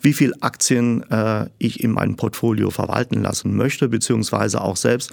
wie 0.00 0.12
viel 0.12 0.34
Aktien 0.40 1.08
äh, 1.10 1.46
ich 1.58 1.82
in 1.82 1.92
meinem 1.92 2.16
Portfolio 2.16 2.70
verwalten 2.70 3.22
lassen 3.22 3.56
möchte, 3.56 3.88
beziehungsweise 4.00 4.62
auch 4.62 4.76
selbst 4.76 5.10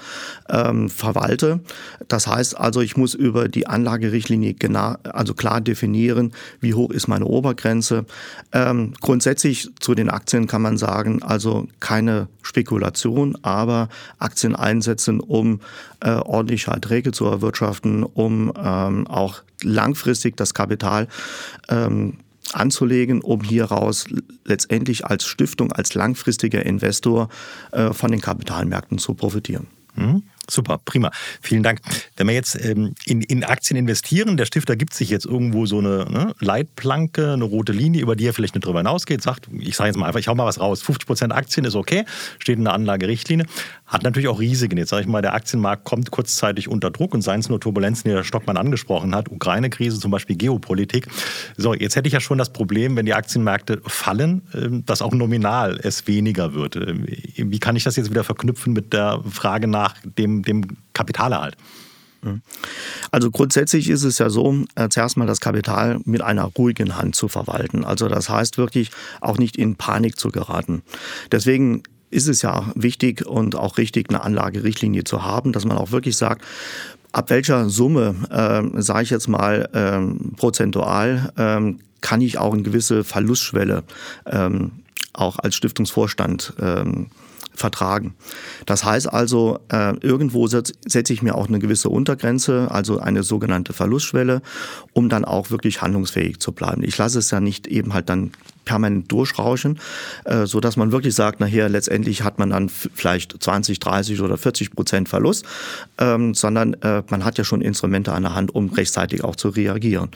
ähm, 0.50 0.90
verwalte. 0.90 1.60
Das 2.08 2.26
heißt 2.26 2.58
also, 2.58 2.80
ich 2.80 2.96
muss 2.96 3.14
über 3.14 3.50
die 3.50 3.68
Anlagerichtlinie 3.68 4.54
genau, 4.54 4.96
also 5.04 5.34
klar 5.34 5.60
definieren, 5.60 6.32
wie 6.62 6.74
hoch 6.74 6.92
ist 6.92 7.10
meine 7.10 7.26
Obergrenze. 7.26 8.06
Ähm, 8.54 8.94
grundsätzlich 9.02 9.70
zu 9.82 9.94
den 9.94 10.10
Aktien 10.10 10.48
kann 10.48 10.62
man 10.62 10.78
sagen, 10.78 11.22
also 11.22 11.68
keine 11.82 12.30
Spekulation, 12.42 13.38
aber 13.42 13.90
Aktien 14.20 14.56
einsetzen, 14.56 15.20
um 15.20 15.60
äh, 16.00 16.12
ordentliche 16.12 16.72
Erträge 16.72 17.12
zu 17.12 17.26
erwirtschaften, 17.26 18.04
um 18.04 18.54
ähm, 18.58 19.06
auch 19.08 19.44
langfristig 19.64 20.38
das 20.38 20.54
Kapital 20.54 21.08
ähm, 21.68 22.20
anzulegen, 22.54 23.22
um 23.22 23.42
hieraus 23.42 24.06
letztendlich 24.46 25.06
als 25.06 25.26
Stiftung, 25.26 25.72
als 25.72 25.94
langfristiger 25.94 26.66
Investor 26.66 27.30
äh, 27.72 27.94
von 27.94 28.12
den 28.12 28.22
Kapitalmärkten 28.22 28.98
zu 28.98 29.14
profitieren. 29.14 29.68
Mhm. 29.96 30.24
Super, 30.50 30.80
prima. 30.84 31.12
Vielen 31.42 31.62
Dank. 31.62 31.82
Wenn 32.16 32.28
wir 32.28 32.34
jetzt 32.34 32.56
ähm, 32.64 32.94
in, 33.06 33.22
in, 33.22 33.44
Aktien 33.44 33.78
investieren, 33.78 34.38
der 34.38 34.46
Stifter 34.46 34.78
gibt 34.78 34.94
sich 34.94 35.10
jetzt 35.10 35.26
irgendwo 35.26 35.66
so 35.66 35.80
eine 35.80 36.06
ne, 36.10 36.36
Leitplanke, 36.40 37.34
eine 37.34 37.44
rote 37.44 37.74
Linie, 37.74 38.02
über 38.02 38.16
die 38.16 38.26
er 38.26 38.34
vielleicht 38.34 38.56
nicht 38.56 38.66
drüber 38.66 38.80
hinausgeht, 38.80 39.22
sagt, 39.22 39.50
ich 39.60 39.76
sage 39.76 39.90
jetzt 39.90 39.98
mal 39.98 40.06
einfach, 40.06 40.22
ich 40.22 40.30
hau 40.30 40.36
mal 40.36 40.46
was 40.46 40.60
raus, 40.60 40.82
50% 40.84 41.32
Aktien 41.32 41.66
ist 41.66 41.76
okay, 41.76 42.06
steht 42.40 42.58
in 42.58 42.64
der 42.64 42.74
Anlagerichtlinie, 42.74 43.46
hat 43.86 44.04
natürlich 44.04 44.30
auch 44.30 44.40
Risiken. 44.40 44.78
Jetzt 44.78 44.90
sage 44.90 45.02
ich 45.02 45.08
mal, 45.08 45.22
der 45.22 45.34
Aktienmarkt 45.34 45.84
kommt 45.84 46.12
kurzzeitig 46.12 46.70
unter 46.70 46.92
Druck 46.92 47.14
und 47.14 47.22
seien 47.22 47.42
es 47.42 47.50
nur 47.50 47.60
Turbulenzen, 47.60 48.10
die 48.10 48.16
der 48.16 48.24
Stockmann 48.24 48.56
angesprochen 48.56 49.14
hat, 49.14 49.30
Ukraine-Krise, 49.30 50.00
zum 50.00 50.12
Beispiel 50.12 50.38
Geopolitik. 50.38 51.08
So, 51.58 51.74
jetzt 51.74 51.98
hätte 51.98 52.08
ich 52.08 52.14
ja 52.14 52.22
schon 52.22 52.38
das 52.38 52.54
Problem, 52.54 52.96
wenn 52.96 53.06
die 53.06 53.14
Aktienmärkte 53.14 53.82
fallen, 53.86 54.44
ähm, 54.54 54.86
dass 54.86 55.02
auch 55.02 55.14
nominal 55.14 55.78
es 55.84 56.08
weniger 56.08 56.54
wird. 56.54 56.78
Ähm, 56.78 57.06
wie 57.36 57.60
kann 57.60 57.76
ich 57.76 57.84
das 57.84 57.98
jetzt 57.98 58.10
wieder 58.10 58.24
verknüpfen 58.24 58.72
mit 58.72 58.94
der 58.94 59.22
Frage 59.30 59.68
nach 59.68 59.96
dem 60.04 60.37
dem, 60.44 60.64
Kapitalerhalt. 60.94 61.56
Mhm. 62.22 62.42
Also 63.12 63.32
grundsätzlich 63.32 63.90
ist 63.90 64.04
es 64.04 64.18
ja 64.18 64.30
so, 64.30 64.64
äh, 64.76 64.90
zuerst 64.90 65.18
mal 65.18 65.28
das 65.28 65.40
Kapital 65.40 66.00
mit 66.06 66.22
einer 66.22 66.44
ruhigen 66.44 66.98
Hand 66.98 67.16
zu 67.16 67.28
verwalten. 67.28 67.84
Also 67.84 68.08
das 68.08 68.30
heißt 68.30 68.58
wirklich 68.58 68.92
auch 69.22 69.38
nicht 69.38 69.56
in 69.56 69.76
Panik 69.76 70.18
zu 70.20 70.30
geraten. 70.30 70.82
Deswegen 71.32 71.84
ist 72.10 72.28
es 72.28 72.42
ja 72.42 72.72
wichtig 72.76 73.26
und 73.26 73.56
auch 73.56 73.78
richtig, 73.78 74.10
eine 74.10 74.24
Anlagerichtlinie 74.24 75.04
zu 75.04 75.24
haben, 75.24 75.52
dass 75.52 75.66
man 75.66 75.78
auch 75.78 75.92
wirklich 75.92 76.16
sagt, 76.18 76.44
ab 77.12 77.30
welcher 77.30 77.70
Summe, 77.70 78.16
äh, 78.30 78.82
sage 78.82 79.04
ich 79.04 79.10
jetzt 79.10 79.28
mal 79.28 79.70
ähm, 79.74 80.34
prozentual, 80.38 81.32
ähm, 81.38 81.80
kann 82.02 82.22
ich 82.22 82.38
auch 82.38 82.54
eine 82.54 82.64
gewisse 82.64 83.04
Verlustschwelle 83.04 83.84
ähm, 84.26 84.72
auch 85.14 85.40
als 85.40 85.56
Stiftungsvorstand 85.56 86.54
ähm, 86.60 87.08
vertragen. 87.58 88.14
Das 88.68 88.86
heißt 88.86 89.12
also, 89.12 89.60
äh, 89.70 89.98
irgendwo 90.02 90.46
setze 90.48 91.14
ich 91.14 91.22
mir 91.24 91.34
auch 91.34 91.48
eine 91.48 91.58
gewisse 91.58 91.90
Untergrenze, 91.90 92.68
also 92.70 93.00
eine 93.00 93.24
sogenannte 93.24 93.74
Verlustschwelle, 93.74 94.44
um 94.94 95.10
dann 95.10 95.26
auch 95.26 95.50
wirklich 95.50 95.82
handlungsfähig 95.82 96.40
zu 96.40 96.52
bleiben. 96.52 96.84
Ich 96.84 96.98
lasse 96.98 97.18
es 97.18 97.32
ja 97.32 97.40
nicht 97.40 97.66
eben 97.66 97.96
halt 97.96 98.10
dann 98.10 98.32
permanent 98.64 99.12
durchrauschen, 99.12 99.80
äh, 100.26 100.46
so 100.46 100.60
dass 100.60 100.78
man 100.78 100.92
wirklich 100.92 101.16
sagt, 101.16 101.40
nachher 101.40 101.68
letztendlich 101.68 102.24
hat 102.24 102.38
man 102.38 102.52
dann 102.52 102.70
vielleicht 102.70 103.42
20, 103.42 103.80
30 103.80 104.22
oder 104.22 104.38
40 104.38 104.72
Prozent 104.72 105.10
Verlust, 105.10 105.46
ähm, 105.98 106.36
sondern 106.36 106.76
äh, 106.76 107.02
man 107.10 107.26
hat 107.26 107.40
ja 107.40 107.44
schon 107.44 107.62
Instrumente 107.62 108.12
an 108.12 108.24
der 108.24 108.36
Hand, 108.36 108.54
um 108.54 108.70
rechtzeitig 108.70 109.24
auch 109.24 109.36
zu 109.36 109.50
reagieren. 109.50 110.12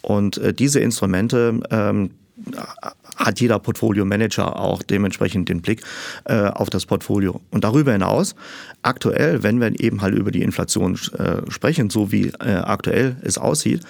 Und 0.00 0.38
äh, 0.38 0.54
diese 0.54 0.78
Instrumente 0.78 1.60
ähm, 1.70 2.10
hat 3.24 3.40
jeder 3.40 3.58
Portfolio-Manager 3.58 4.60
auch 4.60 4.82
dementsprechend 4.82 5.48
den 5.48 5.62
Blick 5.62 5.82
äh, 6.24 6.48
auf 6.48 6.70
das 6.70 6.86
Portfolio. 6.86 7.40
Und 7.50 7.64
darüber 7.64 7.92
hinaus, 7.92 8.34
aktuell, 8.82 9.42
wenn 9.42 9.60
wir 9.60 9.80
eben 9.80 10.02
halt 10.02 10.14
über 10.14 10.30
die 10.30 10.42
Inflation 10.42 10.98
äh, 11.18 11.50
sprechen, 11.50 11.90
so 11.90 12.12
wie 12.12 12.26
äh, 12.40 12.56
aktuell 12.56 13.16
es 13.22 13.38
aussieht, 13.38 13.80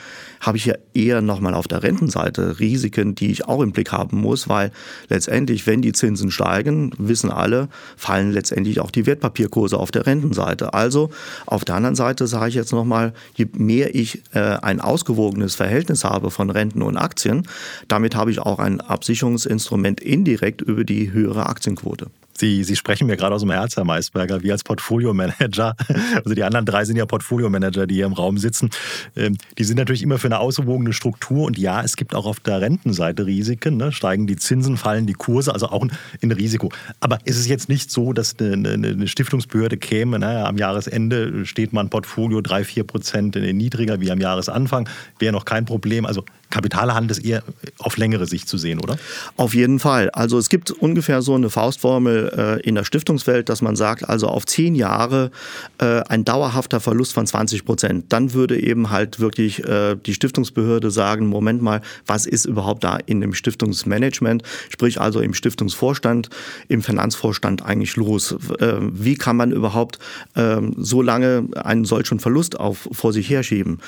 habe 0.40 0.58
ich 0.58 0.66
ja 0.66 0.74
eher 0.92 1.20
nochmal 1.22 1.54
auf 1.54 1.66
der 1.66 1.82
Rentenseite 1.82 2.60
Risiken, 2.60 3.14
die 3.14 3.30
ich 3.30 3.48
auch 3.48 3.62
im 3.62 3.72
Blick 3.72 3.92
haben 3.92 4.18
muss, 4.18 4.48
weil 4.48 4.70
letztendlich, 5.08 5.66
wenn 5.66 5.82
die 5.82 5.92
Zinsen 5.92 6.30
steigen, 6.30 6.92
wissen 6.98 7.30
alle, 7.30 7.68
fallen 7.96 8.32
letztendlich 8.32 8.80
auch 8.80 8.90
die 8.90 9.06
Wertpapierkurse 9.06 9.78
auf 9.78 9.90
der 9.90 10.06
Rentenseite. 10.06 10.74
Also 10.74 11.10
auf 11.46 11.64
der 11.64 11.76
anderen 11.76 11.96
Seite 11.96 12.26
sage 12.26 12.50
ich 12.50 12.54
jetzt 12.54 12.72
nochmal, 12.72 13.14
je 13.34 13.46
mehr 13.56 13.94
ich 13.94 14.22
äh, 14.34 14.38
ein 14.40 14.80
ausgewogenes 14.80 15.54
Verhältnis 15.54 16.04
habe 16.04 16.30
von 16.30 16.50
Renten 16.50 16.82
und 16.82 16.96
Aktien, 16.96 17.48
damit 17.88 18.14
habe 18.14 18.30
ich 18.30 18.40
auch 18.40 18.58
ein 18.58 18.80
Absicherungsinstrument 19.24 20.00
indirekt 20.00 20.60
über 20.60 20.84
die 20.84 21.12
höhere 21.12 21.46
Aktienquote. 21.46 22.10
Sie, 22.36 22.64
Sie 22.64 22.76
sprechen 22.76 23.06
mir 23.06 23.16
gerade 23.16 23.34
aus 23.34 23.42
dem 23.42 23.50
Herz, 23.50 23.76
Herr 23.76 23.84
Maisberger, 23.84 24.42
wie 24.42 24.52
als 24.52 24.64
Portfolio-Manager. 24.64 25.76
Also 26.24 26.34
die 26.34 26.42
anderen 26.42 26.64
drei 26.64 26.84
sind 26.84 26.96
ja 26.96 27.06
Portfolio-Manager, 27.06 27.86
die 27.86 27.96
hier 27.96 28.06
im 28.06 28.12
Raum 28.12 28.38
sitzen. 28.38 28.70
Ähm, 29.16 29.36
die 29.58 29.64
sind 29.64 29.76
natürlich 29.76 30.02
immer 30.02 30.18
für 30.18 30.28
eine 30.28 30.38
ausgewogene 30.38 30.92
Struktur. 30.92 31.46
Und 31.46 31.58
ja, 31.58 31.82
es 31.82 31.96
gibt 31.96 32.14
auch 32.14 32.26
auf 32.26 32.40
der 32.40 32.60
Rentenseite 32.60 33.26
Risiken. 33.26 33.76
Ne? 33.76 33.92
Steigen 33.92 34.26
die 34.26 34.36
Zinsen, 34.36 34.76
fallen 34.76 35.06
die 35.06 35.12
Kurse, 35.12 35.52
also 35.52 35.68
auch 35.68 35.82
ein, 35.82 36.32
Risiko. 36.32 36.70
Aber 37.00 37.18
ist 37.24 37.38
es 37.38 37.46
jetzt 37.46 37.68
nicht 37.68 37.90
so, 37.90 38.12
dass 38.12 38.36
eine, 38.38 38.72
eine 38.72 39.06
Stiftungsbehörde 39.06 39.76
käme, 39.76 40.18
ne? 40.18 40.44
am 40.46 40.56
Jahresende 40.56 41.46
steht 41.46 41.72
man 41.72 41.90
Portfolio 41.90 42.40
3, 42.40 42.64
4 42.64 42.84
Prozent 42.84 43.36
niedriger 43.36 44.00
wie 44.00 44.10
am 44.10 44.20
Jahresanfang, 44.20 44.88
wäre 45.18 45.32
noch 45.32 45.44
kein 45.44 45.64
Problem. 45.64 46.06
Also 46.06 46.24
Kapitalhandel 46.50 47.16
ist 47.16 47.24
eher 47.24 47.42
auf 47.78 47.96
längere 47.96 48.26
Sicht 48.26 48.48
zu 48.48 48.58
sehen, 48.58 48.80
oder? 48.80 48.96
Auf 49.36 49.54
jeden 49.54 49.80
Fall. 49.80 50.10
Also 50.10 50.38
es 50.38 50.48
gibt 50.48 50.70
ungefähr 50.70 51.20
so 51.20 51.34
eine 51.34 51.50
Faustformel 51.50 52.23
äh, 52.24 52.60
in 52.60 52.74
der 52.74 52.84
Stiftungswelt, 52.84 53.48
dass 53.48 53.62
man 53.62 53.76
sagt, 53.76 54.08
also 54.08 54.28
auf 54.28 54.46
zehn 54.46 54.74
Jahre 54.74 55.30
äh, 55.78 56.02
ein 56.08 56.24
dauerhafter 56.24 56.80
Verlust 56.80 57.12
von 57.12 57.26
20 57.26 57.64
Prozent. 57.64 58.06
Dann 58.12 58.32
würde 58.32 58.58
eben 58.58 58.90
halt 58.90 59.20
wirklich 59.20 59.64
äh, 59.64 59.96
die 59.96 60.14
Stiftungsbehörde 60.14 60.90
sagen, 60.90 61.26
Moment 61.26 61.62
mal, 61.62 61.82
was 62.06 62.26
ist 62.26 62.44
überhaupt 62.44 62.84
da 62.84 62.98
in 63.06 63.20
dem 63.20 63.34
Stiftungsmanagement, 63.34 64.42
sprich 64.70 65.00
also 65.00 65.20
im 65.20 65.34
Stiftungsvorstand, 65.34 66.30
im 66.68 66.82
Finanzvorstand 66.82 67.64
eigentlich 67.64 67.96
los? 67.96 68.36
Wie 68.80 69.14
kann 69.14 69.36
man 69.36 69.52
überhaupt 69.52 69.98
ähm, 70.36 70.74
so 70.78 71.02
lange 71.02 71.46
einen 71.54 71.84
solchen 71.84 72.20
Verlust 72.20 72.58
auf, 72.58 72.88
vor 72.92 73.12
sich 73.12 73.28
herschieben? 73.30 73.80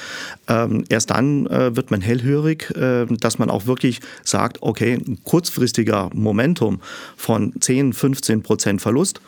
Ähm, 0.49 0.85
erst 0.89 1.11
dann 1.11 1.47
wird 1.47 1.91
man 1.91 2.01
hellhörig 2.01 2.73
dass 3.21 3.39
man 3.39 3.51
auch 3.51 3.67
wirklich 3.67 4.01
sagt, 4.25 4.59
okay, 4.63 4.95
ein 4.95 5.19
kurzfristiger 5.25 6.11
Momentum 6.15 6.81
von 7.17 7.53
10, 7.59 7.93
15 7.93 8.26
Prozent 8.43 8.83
Verlust, 8.83 9.21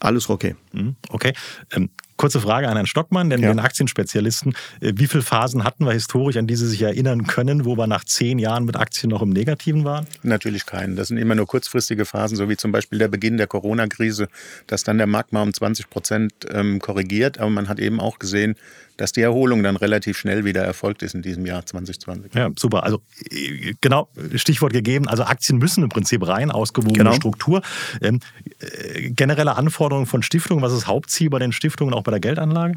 alles 0.00 0.28
okay. 0.28 0.54
Mhm, 0.72 0.96
okay. 1.08 1.32
Ähm, 1.72 1.88
kurze 2.16 2.40
Frage 2.40 2.68
an 2.68 2.74
Herrn 2.74 2.86
Stockmann, 2.86 3.30
denn 3.30 3.42
ja. 3.42 3.48
den 3.48 3.58
Aktienspezialisten. 3.58 4.54
Äh, 4.80 4.92
wie 4.96 5.06
viele 5.06 5.22
Phasen 5.22 5.64
hatten 5.64 5.84
wir 5.84 5.92
historisch, 5.92 6.36
an 6.36 6.46
die 6.46 6.56
Sie 6.56 6.66
sich 6.66 6.82
erinnern 6.82 7.26
können, 7.26 7.64
wo 7.64 7.76
wir 7.76 7.86
nach 7.86 8.04
zehn 8.04 8.38
Jahren 8.38 8.64
mit 8.64 8.76
Aktien 8.76 9.10
noch 9.10 9.22
im 9.22 9.30
Negativen 9.30 9.84
waren? 9.84 10.06
Natürlich 10.22 10.66
keinen. 10.66 10.96
Das 10.96 11.08
sind 11.08 11.18
immer 11.18 11.34
nur 11.34 11.46
kurzfristige 11.46 12.04
Phasen, 12.04 12.36
so 12.36 12.48
wie 12.48 12.56
zum 12.56 12.72
Beispiel 12.72 12.98
der 12.98 13.08
Beginn 13.08 13.36
der 13.36 13.46
Corona-Krise, 13.46 14.28
dass 14.66 14.84
dann 14.84 14.98
der 14.98 15.06
Markt 15.06 15.32
mal 15.32 15.42
um 15.42 15.52
20 15.52 15.88
Prozent 15.88 16.32
ähm, 16.50 16.80
korrigiert. 16.80 17.38
Aber 17.38 17.50
man 17.50 17.68
hat 17.68 17.78
eben 17.78 18.00
auch 18.00 18.18
gesehen, 18.18 18.56
dass 18.96 19.12
die 19.12 19.22
Erholung 19.22 19.62
dann 19.62 19.76
relativ 19.76 20.18
schnell 20.18 20.44
wieder 20.44 20.62
erfolgt 20.62 21.02
ist 21.02 21.14
in 21.14 21.22
diesem 21.22 21.46
Jahr 21.46 21.66
2020. 21.66 22.34
Ja, 22.34 22.50
super. 22.56 22.84
Also 22.84 23.00
äh, 23.30 23.74
genau, 23.80 24.08
Stichwort 24.36 24.72
gegeben. 24.72 25.08
Also 25.08 25.24
Aktien 25.24 25.58
müssen 25.58 25.82
im 25.82 25.88
Prinzip 25.88 26.26
rein, 26.26 26.50
ausgewogene 26.50 26.98
genau. 26.98 27.12
Struktur. 27.12 27.62
Ähm, 28.00 28.20
äh, 28.60 29.10
generelle 29.10 29.56
Anforderungen 29.56 30.06
von 30.06 30.22
Stiftungen, 30.22 30.62
was 30.62 30.72
ist 30.72 30.86
Hauptziel 30.86 31.30
bei 31.30 31.38
den 31.38 31.52
Stiftungen, 31.52 31.94
auch 31.94 32.02
bei 32.02 32.10
der 32.10 32.20
Geldanlage? 32.20 32.74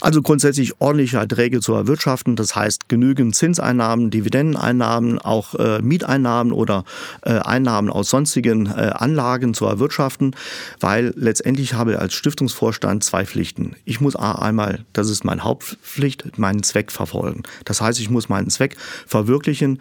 Also 0.00 0.22
grundsätzlich 0.22 0.80
ordentliche 0.80 1.18
Erträge 1.18 1.60
zu 1.60 1.74
erwirtschaften, 1.74 2.36
das 2.36 2.56
heißt 2.56 2.88
genügend 2.88 3.34
Zinseinnahmen, 3.36 4.10
Dividendeneinnahmen, 4.10 5.18
auch 5.18 5.54
äh, 5.54 5.80
Mieteinnahmen 5.82 6.52
oder 6.52 6.84
äh, 7.22 7.32
Einnahmen 7.32 7.90
aus 7.90 8.10
sonstigen 8.10 8.66
äh, 8.66 8.92
Anlagen 8.94 9.54
zu 9.54 9.66
erwirtschaften, 9.66 10.34
weil 10.80 11.12
letztendlich 11.16 11.74
habe 11.74 11.92
ich 11.92 11.98
als 11.98 12.14
Stiftungsvorstand 12.14 13.04
zwei 13.04 13.26
Pflichten. 13.26 13.76
Ich 13.84 14.00
muss 14.00 14.16
einmal, 14.16 14.84
das 14.92 15.10
ist 15.10 15.24
mein 15.24 15.44
Haupt 15.44 15.49
Hauptpflicht 15.50 16.38
meinen 16.38 16.62
Zweck 16.62 16.92
verfolgen. 16.92 17.42
Das 17.64 17.80
heißt, 17.80 17.98
ich 18.00 18.08
muss 18.08 18.28
meinen 18.28 18.50
Zweck 18.50 18.76
verwirklichen. 19.06 19.80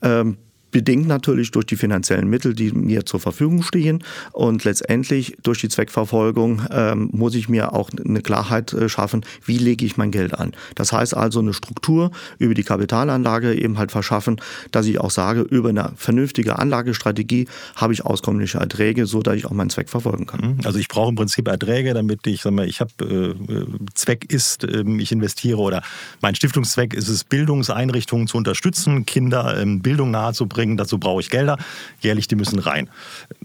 Ähm, 0.00 0.38
bedingt 0.70 1.06
natürlich 1.06 1.50
durch 1.50 1.66
die 1.66 1.76
finanziellen 1.76 2.28
Mittel, 2.28 2.54
die 2.54 2.72
mir 2.72 3.06
zur 3.06 3.20
Verfügung 3.20 3.62
stehen. 3.62 4.04
Und 4.32 4.64
letztendlich 4.64 5.36
durch 5.42 5.60
die 5.60 5.68
Zweckverfolgung 5.68 6.62
ähm, 6.70 7.08
muss 7.12 7.34
ich 7.34 7.48
mir 7.48 7.72
auch 7.72 7.90
eine 7.90 8.20
Klarheit 8.20 8.72
äh, 8.72 8.88
schaffen, 8.88 9.24
wie 9.44 9.58
lege 9.58 9.84
ich 9.86 9.96
mein 9.96 10.10
Geld 10.10 10.34
an. 10.34 10.52
Das 10.74 10.92
heißt 10.92 11.16
also 11.16 11.40
eine 11.40 11.54
Struktur 11.54 12.10
über 12.38 12.54
die 12.54 12.64
Kapitalanlage 12.64 13.54
eben 13.54 13.78
halt 13.78 13.92
verschaffen, 13.92 14.40
dass 14.70 14.86
ich 14.86 15.00
auch 15.00 15.10
sage, 15.10 15.40
über 15.40 15.70
eine 15.70 15.92
vernünftige 15.96 16.58
Anlagestrategie 16.58 17.46
habe 17.76 17.92
ich 17.92 18.04
auskömmliche 18.04 18.58
Erträge, 18.58 19.06
so 19.06 19.22
dass 19.22 19.36
ich 19.36 19.46
auch 19.46 19.52
meinen 19.52 19.70
Zweck 19.70 19.88
verfolgen 19.88 20.26
kann. 20.26 20.40
Mhm. 20.40 20.58
Also 20.64 20.78
ich 20.78 20.88
brauche 20.88 21.10
im 21.10 21.14
Prinzip 21.14 21.48
Erträge, 21.48 21.94
damit 21.94 22.26
ich, 22.26 22.42
sag 22.42 22.52
mal, 22.52 22.68
ich 22.68 22.80
habe 22.80 22.90
äh, 23.00 23.64
Zweck 23.94 24.30
ist, 24.32 24.64
äh, 24.64 24.84
ich 24.98 25.12
investiere 25.12 25.58
oder 25.58 25.82
mein 26.20 26.34
Stiftungszweck 26.34 26.94
ist 26.94 27.08
es, 27.08 27.24
Bildungseinrichtungen 27.24 28.26
zu 28.26 28.36
unterstützen, 28.36 29.06
Kinder 29.06 29.58
ähm, 29.58 29.80
Bildung 29.80 30.10
nahezubringen 30.10 30.57
bringen, 30.58 30.76
dazu 30.76 30.98
brauche 30.98 31.20
ich 31.20 31.30
Gelder, 31.30 31.56
jährlich, 32.00 32.26
die 32.26 32.34
müssen 32.34 32.58
rein. 32.58 32.90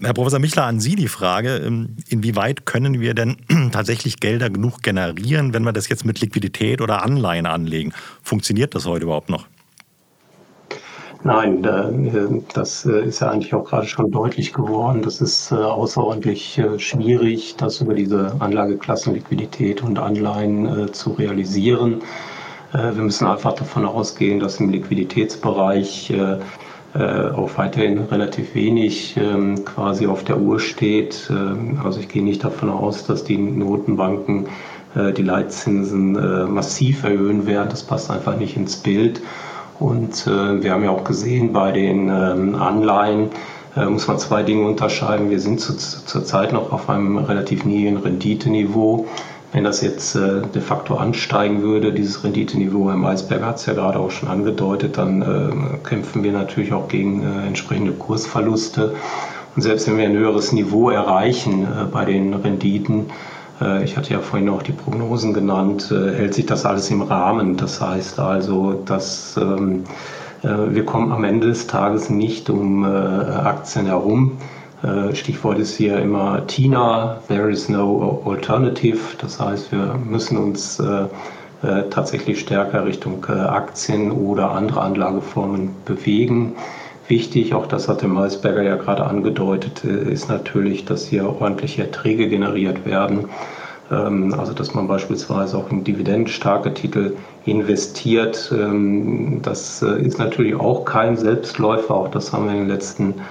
Herr 0.01 0.13
Professor 0.13 0.39
Michler, 0.39 0.65
an 0.65 0.79
Sie 0.79 0.95
die 0.95 1.07
Frage, 1.07 1.57
ähm, 1.57 1.95
inwieweit 2.09 2.65
können 2.65 2.99
wir 2.99 3.13
denn 3.13 3.37
tatsächlich 3.71 4.19
Gelder 4.19 4.49
genug 4.49 4.81
generieren, 4.81 5.53
wenn 5.53 5.63
wir 5.63 5.73
das 5.73 5.87
jetzt 5.89 6.05
mit 6.05 6.19
Liquidität 6.21 6.81
oder 6.81 7.03
Anleihen 7.03 7.45
anlegen? 7.45 7.93
Funktioniert 8.23 8.73
das 8.73 8.87
heute 8.87 9.05
überhaupt 9.05 9.29
noch? 9.29 9.47
Nein, 11.25 11.63
äh, 11.63 12.41
das 12.53 12.85
äh, 12.85 13.05
ist 13.05 13.21
ja 13.21 13.29
eigentlich 13.29 13.53
auch 13.53 13.63
gerade 13.63 13.85
schon 13.85 14.11
deutlich 14.11 14.51
geworden. 14.51 15.03
Das 15.03 15.21
ist 15.21 15.51
äh, 15.51 15.55
außerordentlich 15.55 16.61
schwierig, 16.77 17.55
das 17.57 17.79
über 17.79 17.93
diese 17.93 18.35
Anlageklassen 18.39 19.13
Liquidität 19.13 19.83
und 19.83 19.99
Anleihen 19.99 20.91
zu 20.93 21.11
realisieren. 21.11 22.01
Wir 22.73 23.03
müssen 23.03 23.27
einfach 23.27 23.53
davon 23.53 23.85
ausgehen, 23.85 24.39
dass 24.39 24.59
im 24.59 24.69
Liquiditätsbereich 24.69 26.11
äh, 26.95 27.31
auch 27.31 27.57
weiterhin 27.57 27.97
relativ 27.97 28.53
wenig 28.53 29.17
ähm, 29.17 29.65
quasi 29.65 30.05
auf 30.05 30.23
der 30.23 30.37
Uhr 30.37 30.59
steht. 30.59 31.27
Ähm, 31.31 31.81
also 31.83 31.99
ich 31.99 32.07
gehe 32.07 32.23
nicht 32.23 32.43
davon 32.43 32.69
aus, 32.69 33.07
dass 33.07 33.23
die 33.23 33.37
Notenbanken 33.37 34.45
äh, 34.95 35.11
die 35.11 35.23
Leitzinsen 35.23 36.15
äh, 36.15 36.45
massiv 36.45 37.03
erhöhen 37.03 37.47
werden. 37.47 37.69
Das 37.71 37.81
passt 37.81 38.11
einfach 38.11 38.37
nicht 38.37 38.57
ins 38.57 38.75
Bild. 38.77 39.21
Und 39.79 40.27
wir 40.27 40.71
haben 40.71 40.83
ja 40.83 40.91
auch 40.91 41.03
gesehen 41.03 41.51
bei 41.51 41.71
den 41.71 42.07
ähm, 42.07 42.55
Anleihen, 42.55 43.31
muss 43.75 44.07
man 44.07 44.19
zwei 44.19 44.43
Dinge 44.43 44.65
unterscheiden. 44.67 45.31
Wir 45.31 45.39
sind 45.39 45.59
zurzeit 45.59 46.53
noch 46.53 46.71
auf 46.71 46.89
einem 46.89 47.17
relativ 47.17 47.65
niedrigen 47.65 47.97
Renditeniveau. 47.97 49.07
Wenn 49.53 49.63
das 49.63 49.81
jetzt 49.81 50.15
äh, 50.15 50.41
de 50.53 50.61
facto 50.61 50.95
ansteigen 50.95 51.61
würde, 51.61 51.93
dieses 51.93 52.23
Renditeniveau, 52.23 52.89
Herr 52.89 52.97
Maisberger 52.97 53.45
hat 53.45 53.57
es 53.57 53.67
ja 53.67 53.73
gerade 53.73 53.99
auch 53.99 54.09
schon 54.09 54.27
angedeutet, 54.27 54.97
dann 54.97 55.21
äh, 55.21 55.87
kämpfen 55.87 56.23
wir 56.23 56.31
natürlich 56.31 56.73
auch 56.73 56.87
gegen 56.87 57.21
äh, 57.21 57.47
entsprechende 57.47 57.91
Kursverluste. 57.91 58.95
Und 59.55 59.61
selbst 59.61 59.87
wenn 59.87 59.97
wir 59.97 60.05
ein 60.05 60.17
höheres 60.17 60.51
Niveau 60.53 60.89
erreichen 60.89 61.65
äh, 61.65 61.85
bei 61.85 62.03
den 62.03 62.33
Renditen, 62.33 63.11
äh, 63.61 63.83
ich 63.83 63.95
hatte 63.95 64.11
ja 64.11 64.21
vorhin 64.21 64.49
auch 64.49 64.63
die 64.63 64.71
Prognosen 64.71 65.35
genannt, 65.35 65.91
äh, 65.91 66.15
hält 66.15 66.33
sich 66.33 66.47
das 66.47 66.65
alles 66.65 66.89
im 66.89 67.03
Rahmen. 67.03 67.55
Das 67.55 67.79
heißt 67.79 68.19
also, 68.19 68.73
dass 68.85 69.37
ähm, 69.37 69.83
wir 70.41 70.85
kommen 70.85 71.13
am 71.13 71.23
Ende 71.23 71.47
des 71.47 71.67
Tages 71.67 72.09
nicht 72.09 72.49
um 72.49 72.83
Aktien 72.83 73.85
herum. 73.85 74.33
Stichwort 75.13 75.59
ist 75.59 75.77
hier 75.77 75.97
immer 75.99 76.45
TINA, 76.45 77.21
There 77.29 77.49
is 77.49 77.69
no 77.69 78.21
alternative. 78.25 78.99
Das 79.17 79.39
heißt, 79.39 79.71
wir 79.71 79.95
müssen 80.05 80.37
uns 80.37 80.77
äh, 80.79 81.05
äh, 81.65 81.83
tatsächlich 81.89 82.41
stärker 82.41 82.85
Richtung 82.85 83.23
Aktien 83.25 84.11
oder 84.11 84.51
andere 84.51 84.81
Anlageformen 84.81 85.69
bewegen. 85.85 86.55
Wichtig, 87.07 87.53
auch 87.53 87.65
das 87.67 87.87
hatte 87.87 88.09
Meisberger 88.09 88.63
ja 88.63 88.75
gerade 88.75 89.05
angedeutet, 89.05 89.83
ist 89.85 90.27
natürlich, 90.27 90.83
dass 90.83 91.05
hier 91.05 91.29
ordentliche 91.29 91.83
Erträge 91.83 92.27
generiert 92.27 92.85
werden. 92.85 93.29
Ähm, 93.89 94.35
also 94.37 94.51
dass 94.51 94.73
man 94.73 94.89
beispielsweise 94.89 95.57
auch 95.57 95.71
in 95.71 95.85
dividendenstarke 95.85 96.73
Titel 96.73 97.15
investiert. 97.45 98.53
Ähm, 98.53 99.39
das 99.43 99.81
ist 99.81 100.19
natürlich 100.19 100.55
auch 100.55 100.83
kein 100.83 101.15
Selbstläufer. 101.15 101.95
Auch 101.95 102.09
das 102.09 102.33
haben 102.33 102.45
wir 102.45 102.51
in 102.51 102.59
den 102.59 102.67
letzten 102.67 103.05
Jahren 103.05 103.21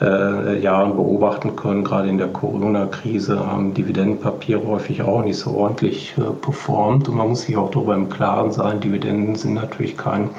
äh, 0.00 0.58
Jahren 0.58 0.96
beobachten 0.96 1.56
können. 1.56 1.84
Gerade 1.84 2.08
in 2.08 2.18
der 2.18 2.28
Corona-Krise 2.28 3.46
haben 3.46 3.74
Dividendenpapiere 3.74 4.66
häufig 4.66 5.02
auch 5.02 5.22
nicht 5.22 5.38
so 5.38 5.52
ordentlich 5.52 6.14
äh, 6.18 6.32
performt. 6.32 7.08
Und 7.08 7.16
man 7.16 7.28
muss 7.28 7.42
sich 7.42 7.56
auch 7.56 7.70
darüber 7.70 7.94
im 7.94 8.08
Klaren 8.08 8.50
sein, 8.50 8.80
Dividenden 8.80 9.36
sind 9.36 9.54
natürlich 9.54 9.96
kein 9.96 10.30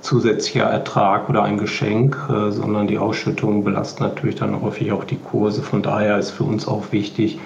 zusätzlicher 0.00 0.64
Ertrag 0.64 1.28
oder 1.28 1.42
ein 1.42 1.58
Geschenk, 1.58 2.16
äh, 2.30 2.50
sondern 2.50 2.86
die 2.88 2.98
Ausschüttungen 2.98 3.64
belasten 3.64 4.02
natürlich 4.02 4.36
dann 4.36 4.60
häufig 4.60 4.92
auch 4.92 5.04
die 5.04 5.18
Kurse. 5.18 5.62
Von 5.62 5.82
daher 5.82 6.18
ist 6.18 6.30
für 6.30 6.44
uns 6.44 6.66
auch 6.66 6.90
wichtig, 6.90 7.38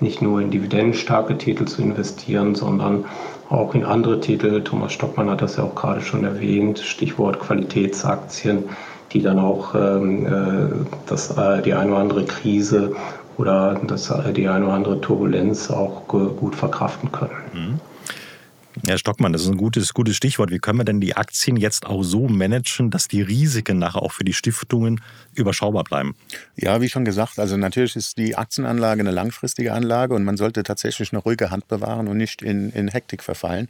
nicht 0.00 0.20
nur 0.20 0.40
in 0.40 0.50
dividendenstarke 0.50 1.38
Titel 1.38 1.64
zu 1.64 1.80
investieren, 1.80 2.54
sondern 2.54 3.04
auch 3.48 3.74
in 3.74 3.84
andere 3.84 4.20
Titel. 4.20 4.62
Thomas 4.62 4.92
Stockmann 4.92 5.30
hat 5.30 5.42
das 5.42 5.56
ja 5.56 5.64
auch 5.64 5.74
gerade 5.74 6.00
schon 6.00 6.24
erwähnt, 6.24 6.78
Stichwort 6.80 7.38
Qualitätsaktien 7.38 8.64
die 9.12 9.22
dann 9.22 9.38
auch 9.38 9.74
ähm, 9.74 10.26
äh, 10.26 10.86
das, 11.06 11.36
äh, 11.36 11.62
die 11.62 11.74
eine 11.74 11.92
oder 11.92 12.00
andere 12.00 12.24
Krise 12.24 12.94
oder 13.36 13.80
das, 13.86 14.10
äh, 14.10 14.32
die 14.32 14.48
eine 14.48 14.66
oder 14.66 14.74
andere 14.74 15.00
Turbulenz 15.00 15.70
auch 15.70 16.08
gut 16.08 16.54
verkraften 16.54 17.12
können. 17.12 17.30
Mhm. 17.52 17.80
Herr 18.86 18.96
Stockmann, 18.96 19.34
das 19.34 19.42
ist 19.42 19.48
ein 19.48 19.58
gutes, 19.58 19.92
gutes 19.92 20.16
Stichwort. 20.16 20.50
Wie 20.50 20.58
können 20.58 20.78
wir 20.78 20.84
denn 20.84 21.00
die 21.00 21.14
Aktien 21.14 21.56
jetzt 21.56 21.84
auch 21.84 22.02
so 22.02 22.26
managen, 22.26 22.90
dass 22.90 23.06
die 23.06 23.20
Risiken 23.20 23.78
nachher 23.78 24.02
auch 24.02 24.12
für 24.12 24.24
die 24.24 24.32
Stiftungen 24.32 25.02
überschaubar 25.34 25.84
bleiben? 25.84 26.14
Ja, 26.56 26.80
wie 26.80 26.88
schon 26.88 27.04
gesagt, 27.04 27.38
also 27.38 27.56
natürlich 27.58 27.96
ist 27.96 28.16
die 28.16 28.34
Aktienanlage 28.34 29.00
eine 29.00 29.10
langfristige 29.10 29.74
Anlage 29.74 30.14
und 30.14 30.24
man 30.24 30.38
sollte 30.38 30.62
tatsächlich 30.62 31.12
eine 31.12 31.20
ruhige 31.20 31.50
Hand 31.50 31.68
bewahren 31.68 32.08
und 32.08 32.16
nicht 32.16 32.40
in, 32.40 32.70
in 32.70 32.88
Hektik 32.88 33.22
verfallen. 33.22 33.68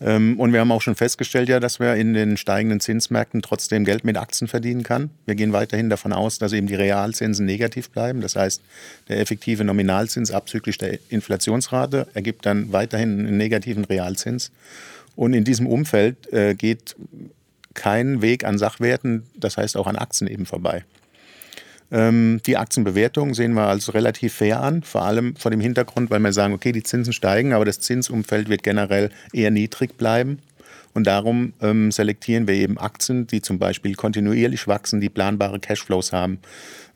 Ähm, 0.00 0.40
und 0.40 0.52
wir 0.52 0.60
haben 0.60 0.72
auch 0.72 0.82
schon 0.82 0.94
festgestellt, 0.94 1.48
ja, 1.48 1.60
dass 1.60 1.78
wir 1.78 1.94
in 1.94 2.14
den 2.14 2.36
steigenden 2.36 2.80
Zinsmärkten 2.80 3.42
trotzdem 3.42 3.84
Geld 3.84 4.04
mit 4.04 4.16
Aktien 4.16 4.48
verdienen 4.48 4.82
kann. 4.82 5.10
Wir 5.26 5.34
gehen 5.34 5.52
weiterhin 5.52 5.90
davon 5.90 6.12
aus, 6.12 6.38
dass 6.38 6.52
eben 6.52 6.66
die 6.66 6.74
Realzinsen 6.74 7.44
negativ 7.44 7.90
bleiben. 7.90 8.20
Das 8.20 8.36
heißt, 8.36 8.62
der 9.08 9.20
effektive 9.20 9.64
Nominalzins 9.64 10.30
abzüglich 10.30 10.78
der 10.78 10.98
Inflationsrate 11.10 12.08
ergibt 12.14 12.46
dann 12.46 12.72
weiterhin 12.72 13.26
einen 13.26 13.36
negativen 13.36 13.84
Realzins. 13.84 14.50
Und 15.16 15.34
in 15.34 15.44
diesem 15.44 15.66
Umfeld 15.66 16.32
äh, 16.32 16.54
geht 16.54 16.96
kein 17.74 18.22
Weg 18.22 18.44
an 18.44 18.58
Sachwerten, 18.58 19.24
das 19.34 19.56
heißt 19.56 19.76
auch 19.76 19.86
an 19.86 19.96
Aktien 19.96 20.28
eben 20.28 20.46
vorbei. 20.46 20.84
Ähm, 21.92 22.40
die 22.46 22.56
Aktienbewertung 22.56 23.34
sehen 23.34 23.54
wir 23.54 23.66
als 23.66 23.92
relativ 23.94 24.34
fair 24.34 24.60
an, 24.60 24.82
vor 24.82 25.02
allem 25.02 25.34
vor 25.36 25.50
dem 25.50 25.60
Hintergrund, 25.60 26.10
weil 26.10 26.20
wir 26.20 26.32
sagen, 26.32 26.54
okay, 26.54 26.72
die 26.72 26.82
Zinsen 26.82 27.12
steigen, 27.12 27.52
aber 27.52 27.64
das 27.64 27.80
Zinsumfeld 27.80 28.48
wird 28.48 28.62
generell 28.62 29.10
eher 29.32 29.50
niedrig 29.50 29.96
bleiben. 29.96 30.38
Und 30.92 31.06
darum 31.06 31.52
ähm, 31.60 31.92
selektieren 31.92 32.48
wir 32.48 32.54
eben 32.54 32.78
Aktien, 32.78 33.26
die 33.26 33.42
zum 33.42 33.58
Beispiel 33.58 33.94
kontinuierlich 33.94 34.66
wachsen, 34.66 35.00
die 35.00 35.08
planbare 35.08 35.60
Cashflows 35.60 36.12
haben. 36.12 36.40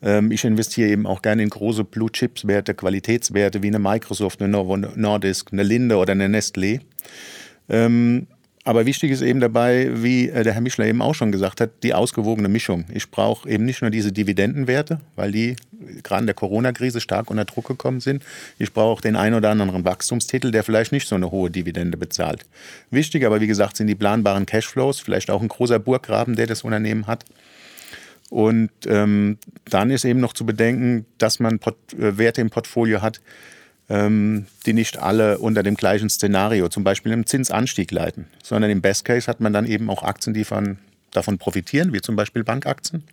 Ähm, 0.02 0.32
ich 0.32 0.44
investiere 0.44 0.90
eben 0.90 1.06
auch 1.06 1.22
gerne 1.22 1.42
in 1.42 1.50
große 1.50 1.84
Blue-Chips-Werte, 1.84 2.74
Qualitätswerte 2.74 3.62
wie 3.62 3.68
eine 3.68 3.78
Microsoft, 3.78 4.40
eine 4.40 4.50
Novo 4.50 4.76
Nordisk, 4.76 5.52
eine 5.52 5.62
Linde 5.62 5.96
oder 5.96 6.12
eine 6.12 6.26
Nestlé. 6.26 6.80
Ähm, 7.68 8.26
aber 8.64 8.86
wichtig 8.86 9.10
ist 9.10 9.20
eben 9.20 9.40
dabei, 9.40 9.90
wie 10.02 10.30
äh, 10.30 10.42
der 10.42 10.54
Herr 10.54 10.62
Mischler 10.62 10.86
eben 10.86 11.02
auch 11.02 11.14
schon 11.14 11.30
gesagt 11.30 11.60
hat, 11.60 11.70
die 11.82 11.92
ausgewogene 11.92 12.48
Mischung. 12.48 12.86
Ich 12.92 13.10
brauche 13.10 13.48
eben 13.48 13.66
nicht 13.66 13.82
nur 13.82 13.90
diese 13.90 14.10
Dividendenwerte, 14.10 15.00
weil 15.16 15.32
die 15.32 15.56
gerade 16.02 16.22
in 16.22 16.26
der 16.26 16.34
Corona-Krise 16.34 17.00
stark 17.00 17.30
unter 17.30 17.44
Druck 17.44 17.68
gekommen 17.68 18.00
sind. 18.00 18.22
Ich 18.58 18.72
brauche 18.72 18.90
auch 18.90 19.00
den 19.02 19.16
einen 19.16 19.34
oder 19.34 19.50
anderen 19.50 19.84
Wachstumstitel, 19.84 20.50
der 20.50 20.64
vielleicht 20.64 20.92
nicht 20.92 21.06
so 21.06 21.14
eine 21.14 21.30
hohe 21.30 21.50
Dividende 21.50 21.98
bezahlt. 21.98 22.46
Wichtig 22.90 23.26
aber, 23.26 23.42
wie 23.42 23.46
gesagt, 23.46 23.76
sind 23.76 23.86
die 23.86 23.94
planbaren 23.94 24.46
Cashflows, 24.46 24.98
vielleicht 24.98 25.30
auch 25.30 25.42
ein 25.42 25.48
großer 25.48 25.78
Burggraben, 25.78 26.34
der 26.34 26.46
das 26.46 26.62
Unternehmen 26.62 27.06
hat. 27.06 27.26
Und 28.30 28.70
ähm, 28.86 29.36
dann 29.66 29.90
ist 29.90 30.06
eben 30.06 30.20
noch 30.20 30.32
zu 30.32 30.46
bedenken, 30.46 31.04
dass 31.18 31.38
man 31.38 31.58
Port 31.58 31.76
äh, 31.92 32.16
Werte 32.16 32.40
im 32.40 32.48
Portfolio 32.48 33.02
hat, 33.02 33.20
die 33.86 34.72
nicht 34.72 34.98
alle 34.98 35.38
unter 35.38 35.62
dem 35.62 35.74
gleichen 35.74 36.08
Szenario, 36.08 36.68
zum 36.68 36.84
Beispiel 36.84 37.12
im 37.12 37.26
Zinsanstieg 37.26 37.90
leiden, 37.90 38.26
sondern 38.42 38.70
im 38.70 38.80
Best 38.80 39.04
Case 39.04 39.26
hat 39.26 39.40
man 39.40 39.52
dann 39.52 39.66
eben 39.66 39.90
auch 39.90 40.02
Aktien, 40.02 40.32
die 40.32 40.44
von, 40.44 40.78
davon 41.12 41.36
profitieren, 41.36 41.92
wie 41.92 42.00
zum 42.00 42.16
Beispiel 42.16 42.44
Bankaktien. 42.44 43.04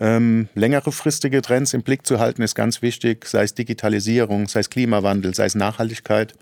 Ähm, 0.00 0.48
längere 0.54 0.92
fristige 0.92 1.42
Trends 1.42 1.74
im 1.74 1.82
Blick 1.82 2.06
zu 2.06 2.18
halten 2.20 2.42
ist 2.42 2.54
ganz 2.54 2.82
wichtig, 2.82 3.24
sei 3.26 3.42
es 3.42 3.54
Digitalisierung, 3.54 4.48
sei 4.48 4.60
es 4.60 4.70
Klimawandel, 4.70 5.34
sei 5.34 5.46
es 5.46 5.54
Nachhaltigkeit. 5.54 6.34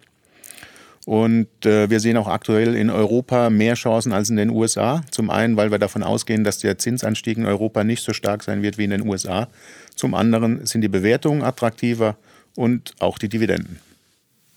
Und 1.06 1.64
äh, 1.64 1.88
wir 1.88 2.00
sehen 2.00 2.16
auch 2.16 2.26
aktuell 2.26 2.74
in 2.74 2.90
Europa 2.90 3.48
mehr 3.48 3.74
Chancen 3.74 4.12
als 4.12 4.28
in 4.28 4.36
den 4.36 4.50
USA. 4.50 5.04
Zum 5.10 5.30
einen, 5.30 5.56
weil 5.56 5.70
wir 5.70 5.78
davon 5.78 6.02
ausgehen, 6.02 6.42
dass 6.42 6.58
der 6.58 6.78
Zinsanstieg 6.78 7.38
in 7.38 7.46
Europa 7.46 7.84
nicht 7.84 8.02
so 8.02 8.12
stark 8.12 8.42
sein 8.42 8.60
wird 8.60 8.76
wie 8.76 8.84
in 8.84 8.90
den 8.90 9.06
USA. 9.06 9.48
Zum 9.94 10.14
anderen 10.14 10.66
sind 10.66 10.80
die 10.80 10.88
Bewertungen 10.88 11.42
attraktiver 11.42 12.16
und 12.56 12.94
auch 12.98 13.18
die 13.18 13.28
Dividenden. 13.28 13.78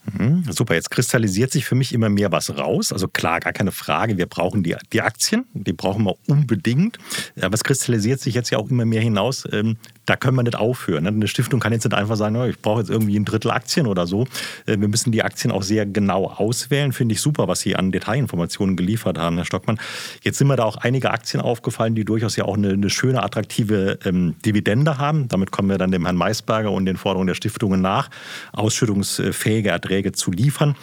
Mhm, 0.04 0.44
super, 0.50 0.74
jetzt 0.74 0.90
kristallisiert 0.90 1.52
sich 1.52 1.66
für 1.66 1.74
mich 1.74 1.92
immer 1.92 2.08
mehr 2.08 2.32
was 2.32 2.56
raus. 2.56 2.92
Also 2.92 3.06
klar, 3.06 3.40
gar 3.40 3.52
keine 3.52 3.70
Frage, 3.70 4.16
wir 4.16 4.26
brauchen 4.26 4.62
die, 4.62 4.74
die 4.92 5.02
Aktien, 5.02 5.44
die 5.52 5.74
brauchen 5.74 6.04
wir 6.04 6.14
unbedingt. 6.26 6.98
Aber 7.40 7.54
es 7.54 7.62
kristallisiert 7.62 8.20
sich 8.20 8.34
jetzt 8.34 8.50
ja 8.50 8.58
auch 8.58 8.70
immer 8.70 8.86
mehr 8.86 9.02
hinaus, 9.02 9.46
ähm, 9.52 9.76
da 10.06 10.16
können 10.16 10.36
wir 10.36 10.42
nicht 10.42 10.56
aufhören. 10.56 11.04
Ne? 11.04 11.10
Eine 11.10 11.28
Stiftung 11.28 11.60
kann 11.60 11.72
jetzt 11.72 11.84
nicht 11.84 11.94
einfach 11.94 12.16
sagen, 12.16 12.34
oh, 12.36 12.46
ich 12.46 12.58
brauche 12.60 12.80
jetzt 12.80 12.90
irgendwie 12.90 13.16
ein 13.16 13.24
Drittel 13.24 13.50
Aktien 13.50 13.86
oder 13.86 14.06
so. 14.06 14.24
Äh, 14.66 14.80
wir 14.80 14.88
müssen 14.88 15.12
die 15.12 15.22
Aktien 15.22 15.52
auch 15.52 15.62
sehr 15.62 15.84
genau 15.84 16.26
auswählen. 16.26 16.92
Finde 16.92 17.14
ich 17.14 17.20
super, 17.20 17.46
was 17.46 17.60
Sie 17.60 17.76
an 17.76 17.92
Detailinformationen 17.92 18.76
geliefert 18.76 19.18
haben, 19.18 19.36
Herr 19.36 19.44
Stockmann. 19.44 19.78
Jetzt 20.22 20.38
sind 20.38 20.48
mir 20.48 20.56
da 20.56 20.64
auch 20.64 20.78
einige 20.78 21.10
Aktien 21.10 21.42
aufgefallen, 21.42 21.94
die 21.94 22.04
durchaus 22.04 22.36
ja 22.36 22.46
auch 22.46 22.56
eine, 22.56 22.70
eine 22.70 22.90
schöne, 22.90 23.22
attraktive 23.22 23.98
ähm, 24.04 24.34
Dividende 24.44 24.98
haben. 24.98 25.28
Damit 25.28 25.52
kommen 25.52 25.68
wir 25.68 25.78
dann 25.78 25.92
dem 25.92 26.06
Herrn 26.06 26.16
Maisberger 26.16 26.72
und 26.72 26.86
den 26.86 26.96
Forderungen 26.96 27.28
der 27.28 27.34
Stiftungen 27.34 27.82
nach, 27.82 28.08
ausschüttungsfähige 28.52 29.68
Erträge 29.68 29.89
zu 30.12 30.30
liefern. 30.30 30.76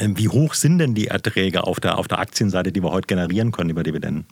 Ähm, 0.00 0.18
wie 0.18 0.28
hoch 0.28 0.54
sind 0.54 0.78
denn 0.78 0.94
die 0.94 1.08
Erträge 1.08 1.64
auf 1.64 1.80
der, 1.80 1.98
auf 1.98 2.08
der 2.08 2.18
Aktienseite, 2.18 2.72
die 2.72 2.82
wir 2.82 2.90
heute 2.90 3.06
generieren 3.06 3.52
können 3.52 3.70
über 3.70 3.82
Dividenden? 3.82 4.26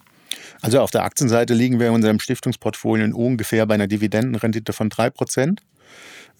Also 0.60 0.80
auf 0.80 0.90
der 0.90 1.04
Aktienseite 1.04 1.54
liegen 1.54 1.80
wir 1.80 1.88
in 1.88 1.94
unserem 1.94 2.20
Stiftungsportfolio 2.20 3.14
ungefähr 3.14 3.66
bei 3.66 3.74
einer 3.74 3.86
Dividendenrendite 3.86 4.72
von 4.72 4.88
3%. 4.88 5.58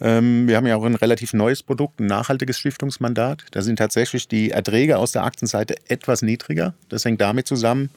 Ähm, 0.00 0.48
wir 0.48 0.56
haben 0.56 0.66
ja 0.66 0.76
auch 0.76 0.84
ein 0.84 0.94
relativ 0.94 1.32
neues 1.34 1.62
Produkt, 1.62 2.00
ein 2.00 2.06
nachhaltiges 2.06 2.58
Stiftungsmandat. 2.58 3.44
Da 3.50 3.62
sind 3.62 3.76
tatsächlich 3.76 4.28
die 4.28 4.50
Erträge 4.50 4.98
aus 4.98 5.12
der 5.12 5.24
Aktienseite 5.24 5.76
etwas 5.88 6.22
niedriger. 6.22 6.74
Das 6.88 7.04
hängt 7.04 7.20
damit 7.20 7.46
zusammen, 7.46 7.90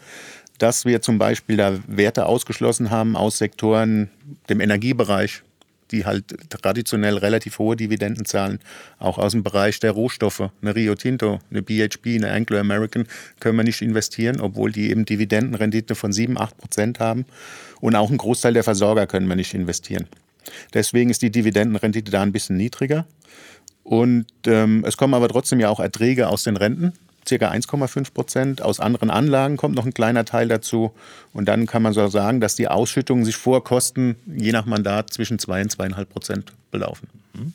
dass 0.57 0.85
wir 0.85 1.01
zum 1.01 1.17
Beispiel 1.17 1.57
da 1.57 1.77
Werte 1.87 2.25
ausgeschlossen 2.25 2.91
haben 2.91 3.15
aus 3.15 3.37
Sektoren, 3.37 4.09
dem 4.49 4.61
Energiebereich, 4.61 5.41
die 5.91 6.05
halt 6.05 6.25
traditionell 6.49 7.17
relativ 7.17 7.59
hohe 7.59 7.75
Dividenden 7.75 8.25
zahlen, 8.25 8.59
auch 8.99 9.17
aus 9.17 9.33
dem 9.33 9.43
Bereich 9.43 9.79
der 9.79 9.91
Rohstoffe. 9.91 10.49
Eine 10.61 10.75
Rio 10.75 10.95
Tinto, 10.95 11.39
eine 11.51 11.61
BHP, 11.61 12.15
eine 12.15 12.31
Anglo 12.31 12.57
American 12.57 13.07
können 13.39 13.57
wir 13.57 13.63
nicht 13.63 13.81
investieren, 13.81 14.41
obwohl 14.41 14.71
die 14.71 14.89
eben 14.89 15.05
Dividendenrendite 15.05 15.95
von 15.95 16.11
7, 16.11 16.39
8 16.39 16.57
Prozent 16.57 16.99
haben. 16.99 17.25
Und 17.81 17.95
auch 17.95 18.09
ein 18.09 18.17
Großteil 18.17 18.53
der 18.53 18.63
Versorger 18.63 19.07
können 19.07 19.27
wir 19.27 19.35
nicht 19.35 19.53
investieren. 19.53 20.07
Deswegen 20.73 21.09
ist 21.09 21.21
die 21.21 21.31
Dividendenrendite 21.31 22.11
da 22.11 22.21
ein 22.21 22.31
bisschen 22.31 22.57
niedriger. 22.57 23.05
Und 23.83 24.25
ähm, 24.47 24.83
es 24.87 24.97
kommen 24.97 25.13
aber 25.13 25.29
trotzdem 25.29 25.59
ja 25.59 25.69
auch 25.69 25.79
Erträge 25.79 26.27
aus 26.27 26.43
den 26.43 26.57
Renten 26.57 26.93
ca. 27.25 27.35
1,5 27.35 28.13
Prozent. 28.13 28.61
Aus 28.61 28.79
anderen 28.79 29.09
Anlagen 29.09 29.57
kommt 29.57 29.75
noch 29.75 29.85
ein 29.85 29.93
kleiner 29.93 30.25
Teil 30.25 30.47
dazu. 30.47 30.93
Und 31.33 31.45
dann 31.45 31.65
kann 31.65 31.81
man 31.81 31.93
so 31.93 32.07
sagen, 32.07 32.41
dass 32.41 32.55
die 32.55 32.67
Ausschüttungen 32.67 33.25
sich 33.25 33.35
vor 33.35 33.63
Kosten 33.63 34.15
je 34.25 34.51
nach 34.51 34.65
Mandat 34.65 35.11
zwischen 35.11 35.39
2 35.39 35.63
und 35.63 35.75
2,5 35.75 36.05
Prozent 36.05 36.53
belaufen. 36.71 37.09
Mhm. 37.33 37.53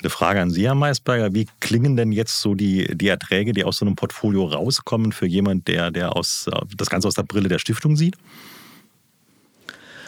Eine 0.00 0.10
Frage 0.10 0.42
an 0.42 0.50
Sie, 0.50 0.66
Herr 0.66 0.74
Maisberger. 0.74 1.32
Wie 1.32 1.48
klingen 1.60 1.96
denn 1.96 2.12
jetzt 2.12 2.40
so 2.40 2.54
die, 2.54 2.86
die 2.94 3.08
Erträge, 3.08 3.52
die 3.52 3.64
aus 3.64 3.78
so 3.78 3.86
einem 3.86 3.96
Portfolio 3.96 4.44
rauskommen, 4.44 5.12
für 5.12 5.26
jemanden, 5.26 5.64
der, 5.64 5.90
der 5.90 6.14
aus, 6.14 6.50
das 6.76 6.90
Ganze 6.90 7.08
aus 7.08 7.14
der 7.14 7.22
Brille 7.22 7.48
der 7.48 7.58
Stiftung 7.58 7.96
sieht? 7.96 8.16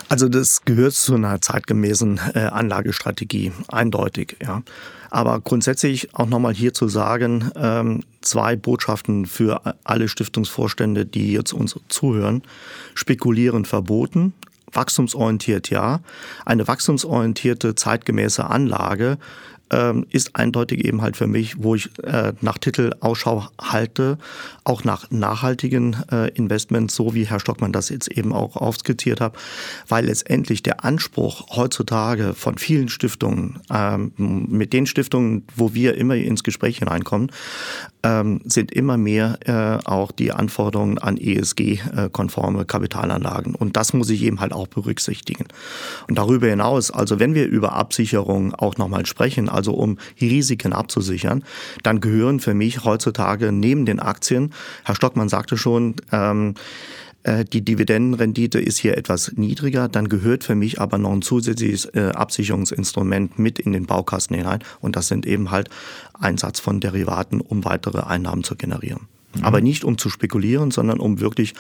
Also 0.09 0.29
das 0.29 0.65
gehört 0.65 0.95
zu 0.95 1.15
einer 1.15 1.41
zeitgemäßen 1.41 2.21
äh, 2.35 2.39
Anlagestrategie, 2.41 3.53
eindeutig. 3.69 4.37
Ja. 4.43 4.63
Aber 5.11 5.41
grundsätzlich 5.41 6.15
auch 6.15 6.27
nochmal 6.27 6.55
hier 6.55 6.73
zu 6.75 6.89
sagen, 6.89 7.51
ähm, 7.57 8.01
zwei 8.21 8.57
Botschaften 8.57 9.27
für 9.27 9.75
alle 9.85 10.09
Stiftungsvorstände, 10.09 11.07
die 11.07 11.33
jetzt 11.33 11.53
uns 11.53 11.79
zuhören. 11.89 12.43
Spekulieren 12.95 13.65
verboten, 13.65 14.33
wachstumsorientiert 14.73 15.71
ja. 15.71 16.01
Eine 16.45 16.67
wachstumsorientierte, 16.69 17.75
zeitgemäße 17.75 18.45
Anlage 18.45 19.19
ähm, 19.71 20.07
ist 20.11 20.37
eindeutig 20.37 20.85
eben 20.85 21.03
halt 21.03 21.17
für 21.17 21.27
mich, 21.27 21.63
wo 21.63 21.75
ich 21.75 21.91
äh, 22.03 22.33
nach 22.41 22.59
Titel 22.59 22.93
Ausschau 23.01 23.49
halte, 23.61 24.19
auch 24.65 24.85
nach 24.85 25.11
nachhaltigen 25.11 25.97
äh, 26.11 26.29
Investments, 26.31 26.95
so 26.95 27.15
wie 27.15 27.27
Herr 27.27 27.41
Stockmann 27.41 27.73
das 27.73 27.89
jetzt 27.89 28.09
eben 28.09 28.33
auch 28.33 28.57
aufskizziert 28.57 29.21
hat, 29.21 29.37
weil 29.89 30.07
letztendlich 30.07 30.63
der 30.63 30.85
Anspruch 30.85 31.57
heutzutage 31.57 32.35
von 32.35 32.59
vielen 32.59 32.89
Stiftungen, 32.89 33.61
ähm, 33.73 34.13
mit 34.17 34.73
den 34.73 34.87
Stiftungen, 34.87 35.45
wo 35.57 35.75
wir 35.75 35.97
immer 35.97 36.17
ins 36.17 36.43
Gespräch 36.43 36.79
hineinkommen, 36.79 37.31
ähm, 38.03 38.41
sind 38.45 38.73
immer 38.73 38.97
mehr 38.97 39.39
äh, 39.45 39.87
auch 39.87 40.13
die 40.13 40.33
Anforderungen 40.33 40.99
an 40.99 41.17
ESG-konforme 41.17 42.65
Kapitalanlagen. 42.65 43.55
Und 43.55 43.77
das 43.77 43.93
muss 43.93 44.11
ich 44.11 44.23
eben 44.23 44.41
halt 44.41 44.53
auch 44.53 44.69
berücksichtigen. 44.69 45.47
Und 46.09 46.17
darüber 46.17 46.47
hinaus, 46.47 46.91
also 46.91 47.19
wenn 47.19 47.35
wir 47.35 47.47
über 47.47 47.73
Absicherung 47.73 48.55
auch 48.55 48.77
nochmal 48.77 49.07
sprechen, 49.07 49.49
also 49.59 49.75
um 49.75 49.99
Risiken 50.21 50.73
abzusichern, 50.73 51.45
dann 51.83 52.01
gehören 52.01 52.41
für 52.41 52.55
mich 52.55 52.85
heutzutage 52.85 53.53
neben 53.53 53.85
den 53.85 54.01
Aktien, 54.01 54.55
Herr 54.85 54.95
Stockmann 54.95 55.29
sagte 55.29 55.57
schon, 55.57 55.97
ähm, 56.13 56.55
äh, 57.25 57.45
die 57.45 57.65
Dividendenrendite 57.65 58.61
ist 58.61 58.79
hier 58.79 58.97
etwas 58.97 59.33
niedriger, 59.35 59.89
dann 59.89 60.09
gehört 60.09 60.45
für 60.45 60.55
mich 60.55 60.81
aber 60.81 60.99
noch 60.99 61.13
ein 61.13 61.23
zusätzliches 61.23 61.87
äh, 61.87 62.13
Absicherungsinstrument 62.15 63.39
mit 63.39 63.59
in 63.59 63.73
den 63.73 63.87
Baukasten 63.87 64.37
hinein 64.37 64.61
und 64.81 64.95
das 64.95 65.09
sind 65.09 65.27
eben 65.27 65.51
halt 65.51 65.69
Einsatz 66.15 66.61
von 66.61 66.81
Derivaten, 66.81 67.41
um 67.41 67.65
weitere 67.65 68.01
Einnahmen 68.01 68.45
zu 68.45 68.55
generieren. 68.55 69.09
Mhm. 69.35 69.45
Aber 69.45 69.61
nicht 69.61 69.85
um 69.85 69.99
zu 69.99 70.09
spekulieren, 70.11 70.71
sondern 70.71 71.01
um 71.01 71.21
wirklich 71.21 71.55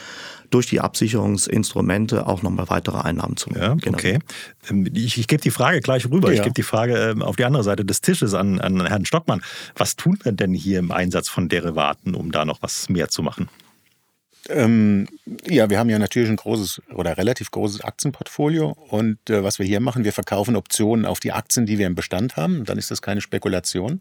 durch 0.51 0.67
die 0.67 0.81
Absicherungsinstrumente 0.81 2.27
auch 2.27 2.43
nochmal 2.43 2.69
weitere 2.69 2.99
Einnahmen 2.99 3.37
zu 3.37 3.51
ja, 3.51 3.75
generieren. 3.75 3.95
Okay. 3.95 4.19
Ähm, 4.71 4.91
ich, 4.95 5.19
ich 5.19 5.29
gebe 5.29 5.43
die 5.43 5.51
Frage 5.51 5.81
gleich 5.81 6.07
rüber. 6.07 6.29
Ja. 6.29 6.37
Ich 6.37 6.43
gebe 6.43 6.55
die 6.55 6.63
Frage 6.63 6.97
ähm, 6.97 7.23
auf 7.23 7.37
die 7.37 7.45
andere 7.45 7.65
Seite 7.65 7.85
des 7.85 8.01
Tisches 8.01 8.35
an, 8.35 8.61
an 8.61 8.87
Herrn 8.87 9.05
Stockmann. 9.05 9.43
Was 9.77 9.97
tun 9.97 10.19
wir 10.23 10.33
denn 10.33 10.55
hier 10.55 10.79
im 10.79 10.91
Einsatz 10.91 11.29
von 11.29 11.49
Derivaten, 11.49 12.15
um 12.15 12.33
da 12.33 12.45
noch 12.45 12.63
was 12.63 12.89
mehr 12.89 13.09
zu 13.09 13.23
machen? 13.23 13.49
Ähm, 14.49 15.09
ja, 15.47 15.69
wir 15.69 15.79
haben 15.79 15.91
ja 15.91 15.99
natürlich 15.99 16.31
ein 16.31 16.37
großes 16.37 16.81
oder 16.95 17.19
relativ 17.19 17.51
großes 17.51 17.83
Aktienportfolio 17.83 18.71
und 18.89 19.19
äh, 19.29 19.43
was 19.45 19.59
wir 19.59 19.67
hier 19.67 19.81
machen, 19.81 20.05
wir 20.05 20.13
verkaufen 20.13 20.57
Optionen 20.57 21.05
auf 21.05 21.21
die 21.21 21.33
Aktien, 21.33 21.67
die 21.67 21.77
wir 21.77 21.87
im 21.87 21.95
Bestand 21.95 22.37
haben. 22.37 22.65
Dann 22.65 22.79
ist 22.79 22.91
das 22.91 23.03
keine 23.03 23.21
Spekulation, 23.21 24.01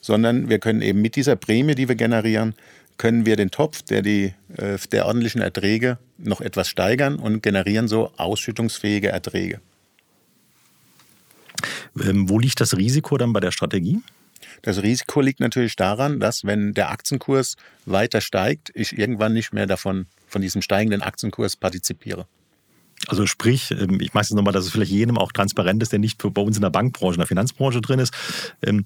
sondern 0.00 0.48
wir 0.48 0.60
können 0.60 0.82
eben 0.82 1.00
mit 1.00 1.16
dieser 1.16 1.34
Prämie, 1.34 1.74
die 1.74 1.88
wir 1.88 1.96
generieren, 1.96 2.54
können 2.98 3.26
wir 3.26 3.36
den 3.36 3.50
Topf 3.50 3.82
der, 3.82 4.02
die, 4.02 4.34
äh, 4.56 4.78
der 4.90 5.06
ordentlichen 5.06 5.40
Erträge 5.40 5.98
noch 6.18 6.40
etwas 6.40 6.68
steigern 6.68 7.16
und 7.16 7.42
generieren 7.42 7.88
so 7.88 8.12
ausschüttungsfähige 8.16 9.08
Erträge. 9.08 9.60
Ähm, 12.00 12.28
wo 12.28 12.38
liegt 12.38 12.60
das 12.60 12.76
Risiko 12.76 13.18
dann 13.18 13.32
bei 13.32 13.40
der 13.40 13.52
Strategie? 13.52 14.00
Das 14.62 14.82
Risiko 14.82 15.20
liegt 15.20 15.40
natürlich 15.40 15.76
daran, 15.76 16.20
dass 16.20 16.44
wenn 16.44 16.74
der 16.74 16.90
Aktienkurs 16.90 17.56
weiter 17.84 18.20
steigt, 18.20 18.70
ich 18.74 18.96
irgendwann 18.96 19.32
nicht 19.32 19.52
mehr 19.52 19.66
davon, 19.66 20.06
von 20.28 20.40
diesem 20.40 20.62
steigenden 20.62 21.02
Aktienkurs 21.02 21.56
partizipiere. 21.56 22.26
Also 23.08 23.26
sprich, 23.26 23.72
ähm, 23.72 24.00
ich 24.00 24.14
mache 24.14 24.22
es 24.22 24.30
nochmal, 24.30 24.52
dass 24.52 24.64
es 24.64 24.70
vielleicht 24.70 24.92
jedem 24.92 25.18
auch 25.18 25.32
transparent 25.32 25.82
ist, 25.82 25.92
der 25.92 25.98
nicht 25.98 26.22
bei 26.22 26.42
uns 26.42 26.56
in 26.56 26.62
der 26.62 26.70
Bankbranche, 26.70 27.14
in 27.14 27.20
der 27.20 27.26
Finanzbranche 27.26 27.80
drin 27.80 27.98
ist. 27.98 28.14
Ähm, 28.62 28.84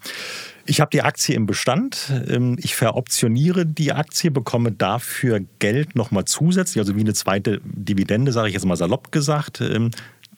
ich 0.65 0.81
habe 0.81 0.91
die 0.91 1.03
Aktie 1.03 1.35
im 1.35 1.47
Bestand, 1.47 2.13
ähm, 2.29 2.57
ich 2.61 2.75
veroptioniere 2.75 3.67
die 3.67 3.93
Aktie, 3.93 4.31
bekomme 4.31 4.73
dafür 4.73 5.41
Geld 5.59 5.95
nochmal 5.95 6.25
zusätzlich, 6.25 6.81
also 6.81 6.97
wie 6.97 7.01
eine 7.01 7.15
zweite 7.15 7.61
Dividende, 7.65 8.33
sage 8.33 8.49
ich 8.49 8.55
jetzt 8.55 8.67
mal 8.67 8.77
salopp 8.77 9.13
gesagt. 9.13 9.63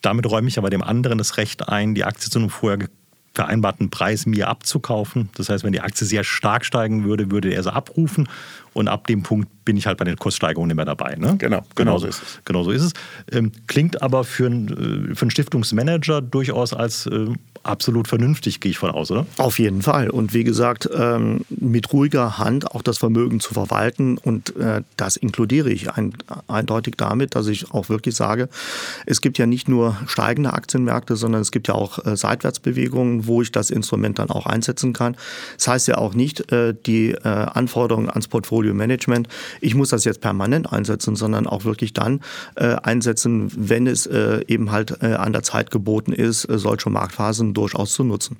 Damit 0.02 0.30
räume 0.30 0.48
ich 0.48 0.58
aber 0.58 0.70
dem 0.70 0.82
anderen 0.82 1.18
das 1.18 1.38
Recht 1.38 1.68
ein, 1.68 1.94
die 1.94 2.04
Aktie 2.04 2.30
zu 2.30 2.38
einem 2.38 2.50
vorher 2.50 2.78
vereinbarten 3.38 3.88
Preis 3.88 4.26
mir 4.26 4.48
abzukaufen. 4.48 5.28
Das 5.36 5.48
heißt, 5.48 5.62
wenn 5.62 5.72
die 5.72 5.80
Aktie 5.80 6.04
sehr 6.06 6.24
stark 6.24 6.64
steigen 6.64 7.04
würde, 7.04 7.30
würde 7.30 7.52
er 7.52 7.62
sie 7.62 7.72
abrufen 7.72 8.28
und 8.72 8.88
ab 8.88 9.06
dem 9.06 9.22
Punkt 9.22 9.48
bin 9.64 9.76
ich 9.76 9.86
halt 9.86 9.98
bei 9.98 10.04
den 10.04 10.16
Kurssteigerungen 10.16 10.68
nicht 10.68 10.76
mehr 10.76 10.86
dabei. 10.86 11.14
Ne? 11.16 11.36
Genau, 11.36 11.62
genau 11.74 11.98
so 11.98 12.06
ist 12.06 12.22
es. 12.22 12.40
Genau 12.46 12.62
so 12.62 12.70
ist 12.70 12.82
es. 12.82 12.92
Ähm, 13.30 13.52
klingt 13.66 14.00
aber 14.00 14.24
für, 14.24 14.46
ein, 14.46 15.10
äh, 15.10 15.14
für 15.14 15.22
einen 15.22 15.30
Stiftungsmanager 15.30 16.22
durchaus 16.22 16.72
als 16.72 17.06
äh, 17.06 17.26
absolut 17.64 18.08
vernünftig, 18.08 18.60
gehe 18.60 18.70
ich 18.70 18.78
von 18.78 18.90
aus, 18.90 19.10
oder? 19.10 19.26
Auf 19.36 19.58
jeden 19.58 19.82
Fall. 19.82 20.10
Und 20.10 20.32
wie 20.32 20.44
gesagt, 20.44 20.88
ähm, 20.92 21.44
mit 21.50 21.92
ruhiger 21.92 22.38
Hand 22.38 22.70
auch 22.72 22.82
das 22.82 22.98
Vermögen 22.98 23.40
zu 23.40 23.52
verwalten. 23.54 24.18
Und 24.18 24.56
äh, 24.56 24.82
das 24.96 25.16
inkludiere 25.16 25.70
ich 25.70 25.90
ein, 25.90 26.14
eindeutig 26.46 26.94
damit, 26.96 27.34
dass 27.34 27.46
ich 27.46 27.70
auch 27.72 27.88
wirklich 27.88 28.14
sage, 28.14 28.48
es 29.06 29.20
gibt 29.20 29.38
ja 29.38 29.46
nicht 29.46 29.68
nur 29.68 29.96
steigende 30.06 30.52
Aktienmärkte, 30.52 31.16
sondern 31.16 31.42
es 31.42 31.50
gibt 31.50 31.68
ja 31.68 31.74
auch 31.74 32.04
äh, 32.06 32.16
Seitwärtsbewegungen, 32.16 33.26
wo 33.26 33.42
ich 33.42 33.52
das 33.52 33.70
Instrument 33.70 34.18
dann 34.18 34.30
auch 34.30 34.46
einsetzen 34.46 34.92
kann. 34.92 35.16
Das 35.56 35.68
heißt 35.68 35.88
ja 35.88 35.98
auch 35.98 36.14
nicht 36.14 36.50
äh, 36.52 36.74
die 36.86 37.10
äh, 37.10 37.28
Anforderungen 37.28 38.08
ans 38.08 38.28
Portfolio-Management, 38.58 39.28
ich 39.60 39.74
muss 39.74 39.90
das 39.90 40.04
jetzt 40.04 40.20
permanent 40.20 40.72
einsetzen, 40.72 41.14
sondern 41.14 41.46
auch 41.46 41.64
wirklich 41.64 41.92
dann 41.92 42.20
äh, 42.56 42.74
einsetzen, 42.82 43.50
wenn 43.54 43.86
es 43.86 44.06
äh, 44.06 44.44
eben 44.48 44.72
halt 44.72 45.02
an 45.02 45.32
der 45.32 45.42
Zeit 45.42 45.70
geboten 45.70 46.12
ist, 46.12 46.42
solche 46.42 46.90
Marktphasen 46.90 47.54
durchaus 47.54 47.92
zu 47.92 48.04
nutzen. 48.04 48.36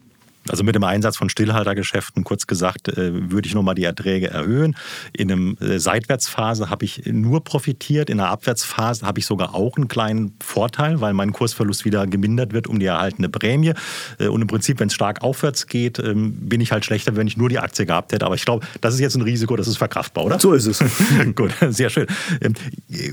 Also 0.50 0.64
mit 0.64 0.74
dem 0.74 0.84
Einsatz 0.84 1.16
von 1.16 1.28
Stillhaltergeschäften, 1.28 2.24
kurz 2.24 2.46
gesagt, 2.46 2.88
äh, 2.88 3.30
würde 3.30 3.48
ich 3.48 3.54
nochmal 3.54 3.74
die 3.74 3.84
Erträge 3.84 4.30
erhöhen. 4.30 4.76
In 5.12 5.30
einer 5.30 5.60
äh, 5.60 5.78
Seitwärtsphase 5.78 6.70
habe 6.70 6.84
ich 6.84 7.06
nur 7.06 7.44
profitiert, 7.44 8.10
in 8.10 8.20
einer 8.20 8.30
Abwärtsphase 8.30 9.06
habe 9.06 9.18
ich 9.18 9.26
sogar 9.26 9.54
auch 9.54 9.76
einen 9.76 9.88
kleinen 9.88 10.34
Vorteil, 10.42 11.00
weil 11.00 11.14
mein 11.14 11.32
Kursverlust 11.32 11.84
wieder 11.84 12.06
gemindert 12.06 12.52
wird 12.52 12.66
um 12.66 12.78
die 12.78 12.86
erhaltene 12.86 13.28
Prämie. 13.28 13.72
Äh, 14.18 14.28
und 14.28 14.42
im 14.42 14.48
Prinzip, 14.48 14.80
wenn 14.80 14.88
es 14.88 14.94
stark 14.94 15.22
aufwärts 15.22 15.66
geht, 15.66 15.98
ähm, 15.98 16.32
bin 16.48 16.60
ich 16.60 16.72
halt 16.72 16.84
schlechter, 16.84 17.16
wenn 17.16 17.26
ich 17.26 17.36
nur 17.36 17.48
die 17.48 17.58
Aktie 17.58 17.86
gehabt 17.86 18.12
hätte. 18.12 18.24
Aber 18.26 18.34
ich 18.34 18.44
glaube, 18.44 18.66
das 18.80 18.94
ist 18.94 19.00
jetzt 19.00 19.16
ein 19.16 19.22
Risiko, 19.22 19.56
das 19.56 19.68
ist 19.68 19.78
verkraftbar, 19.78 20.24
oder? 20.24 20.38
So 20.38 20.52
ist 20.52 20.66
es. 20.66 20.82
gut, 21.34 21.52
sehr 21.68 21.90
schön. 21.90 22.06
Ähm, 22.40 22.54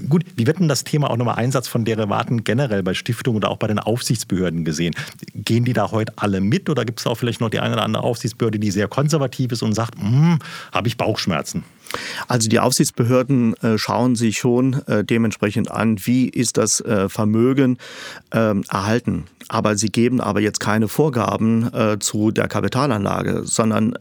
gut, 0.09 0.23
wie 0.35 0.47
wird 0.47 0.59
denn 0.59 0.67
das 0.67 0.83
Thema 0.83 1.09
auch 1.09 1.17
nochmal 1.17 1.35
Einsatz 1.35 1.67
von 1.67 1.85
Derivaten 1.85 2.43
generell 2.43 2.83
bei 2.83 2.93
Stiftungen 2.93 3.37
oder 3.37 3.49
auch 3.49 3.57
bei 3.57 3.67
den 3.67 3.79
Aufsichtsbehörden 3.79 4.65
gesehen? 4.65 4.95
Gehen 5.33 5.65
die 5.65 5.73
da 5.73 5.91
heute 5.91 6.13
alle 6.15 6.41
mit 6.41 6.69
oder 6.69 6.85
gibt 6.85 6.99
es 6.99 7.07
auch 7.07 7.15
vielleicht 7.15 7.24
noch 7.39 7.49
die 7.49 7.59
eine 7.59 7.73
oder 7.73 7.83
andere 7.83 8.03
Aufsichtsbehörde, 8.03 8.59
die 8.59 8.71
sehr 8.71 8.87
konservativ 8.87 9.51
ist 9.51 9.63
und 9.63 9.73
sagt, 9.73 9.99
hm, 9.99 10.39
habe 10.71 10.87
ich 10.87 10.97
Bauchschmerzen. 10.97 11.63
Also 12.27 12.49
die 12.49 12.59
Aufsichtsbehörden 12.59 13.55
äh, 13.57 13.77
schauen 13.77 14.15
sich 14.15 14.37
schon 14.37 14.81
äh, 14.87 15.03
dementsprechend 15.03 15.71
an, 15.71 15.97
wie 16.05 16.27
ist 16.27 16.57
das 16.57 16.81
äh, 16.81 17.09
Vermögen 17.09 17.77
ähm, 18.31 18.63
erhalten. 18.69 19.25
Aber 19.47 19.75
sie 19.75 19.89
geben 19.89 20.21
aber 20.21 20.41
jetzt 20.41 20.59
keine 20.59 20.87
Vorgaben 20.87 21.69
zu 21.99 22.31
der 22.31 22.47
Kapitalanlage, 22.47 23.43
sondern 23.45 23.93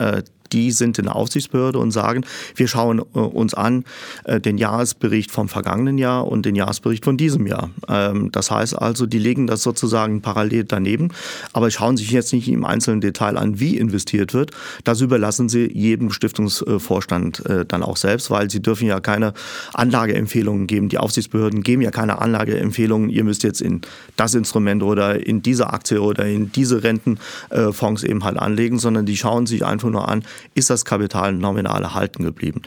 die 0.53 0.71
sind 0.71 0.99
in 0.99 1.05
der 1.05 1.17
Aufsichtsbehörde 1.17 1.79
und 1.79 1.91
sagen, 1.91 2.25
wir 2.55 2.67
schauen 2.67 3.01
uns 3.01 3.53
an 3.53 3.85
den 4.27 4.57
Jahresbericht 4.57 5.31
vom 5.31 5.49
vergangenen 5.49 5.99
Jahr 5.99 6.27
und 6.27 6.47
den 6.47 6.55
Jahresbericht 6.55 7.05
von 7.05 7.19
diesem 7.19 7.47
Jahr. 7.47 7.69
Ähm, 7.89 8.33
das 8.33 8.51
heißt 8.51 8.81
also, 8.81 9.05
die 9.05 9.19
legen 9.19 9.47
das 9.47 9.63
sozusagen 9.63 10.23
parallel 10.23 10.65
daneben, 10.65 11.11
aber 11.53 11.71
schauen 11.71 11.99
sich 11.99 12.11
jetzt 12.11 12.33
nicht 12.33 12.49
im 12.49 12.65
einzelnen 12.65 13.03
Detail 13.03 13.37
an, 13.37 13.61
wie 13.61 13.77
investiert 13.77 14.33
wird. 14.33 14.53
Das 14.85 15.03
überlassen 15.03 15.51
sie 15.51 15.71
jedem 15.73 16.11
Stiftungsvorstand 16.11 17.43
dann 17.69 17.83
auch 17.85 17.97
selbst, 17.97 18.31
weil 18.31 18.51
sie 18.51 18.61
dürfen 18.61 18.87
ja 18.87 19.01
keine 19.01 19.35
Anlageempfehlungen 19.73 20.67
geben. 20.67 20.89
Die 20.89 20.99
Aufsichtsbehörden 20.99 21.63
geben 21.63 21.83
ja 21.83 21.91
keine 21.91 22.21
Anlageempfehlungen, 22.21 23.11
ihr 23.11 23.25
müsst 23.25 23.43
jetzt 23.43 23.61
in 23.61 23.83
das 24.17 24.35
Instrument 24.35 24.83
oder 24.83 25.27
in 25.27 25.43
diese 25.43 25.73
Aktie 25.73 26.01
oder 26.01 26.27
in 26.27 26.53
diese 26.53 26.83
Rentenfonds 26.83 28.05
eben 28.05 28.25
halt 28.25 28.39
anlegen, 28.39 28.79
sondern 28.79 29.07
die 29.07 29.17
schauen 29.17 29.47
sich 29.47 29.65
einfach 29.65 29.91
nur 29.91 30.09
an, 30.09 30.25
ist 30.55 30.71
das 30.71 30.85
Kapital 30.85 31.33
nominal 31.33 31.83
erhalten 31.83 32.25
geblieben. 32.25 32.63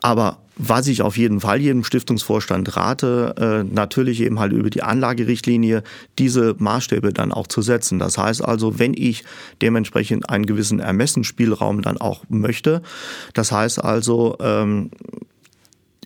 Aber 0.00 0.38
was 0.58 0.88
ich 0.88 1.02
auf 1.02 1.16
jeden 1.16 1.40
Fall 1.40 1.60
jedem 1.60 1.84
Stiftungsvorstand 1.84 2.76
rate, 2.76 3.34
äh, 3.38 3.72
natürlich 3.72 4.20
eben 4.20 4.40
halt 4.40 4.52
über 4.52 4.70
die 4.70 4.82
Anlagerichtlinie 4.82 5.84
diese 6.18 6.56
Maßstäbe 6.58 7.12
dann 7.12 7.32
auch 7.32 7.46
zu 7.46 7.62
setzen. 7.62 8.00
Das 8.00 8.18
heißt 8.18 8.44
also, 8.44 8.78
wenn 8.78 8.92
ich 8.94 9.24
dementsprechend 9.62 10.28
einen 10.28 10.46
gewissen 10.46 10.80
Ermessensspielraum 10.80 11.82
dann 11.82 11.98
auch 11.98 12.24
möchte, 12.28 12.82
das 13.34 13.52
heißt 13.52 13.82
also, 13.82 14.36
ähm, 14.40 14.90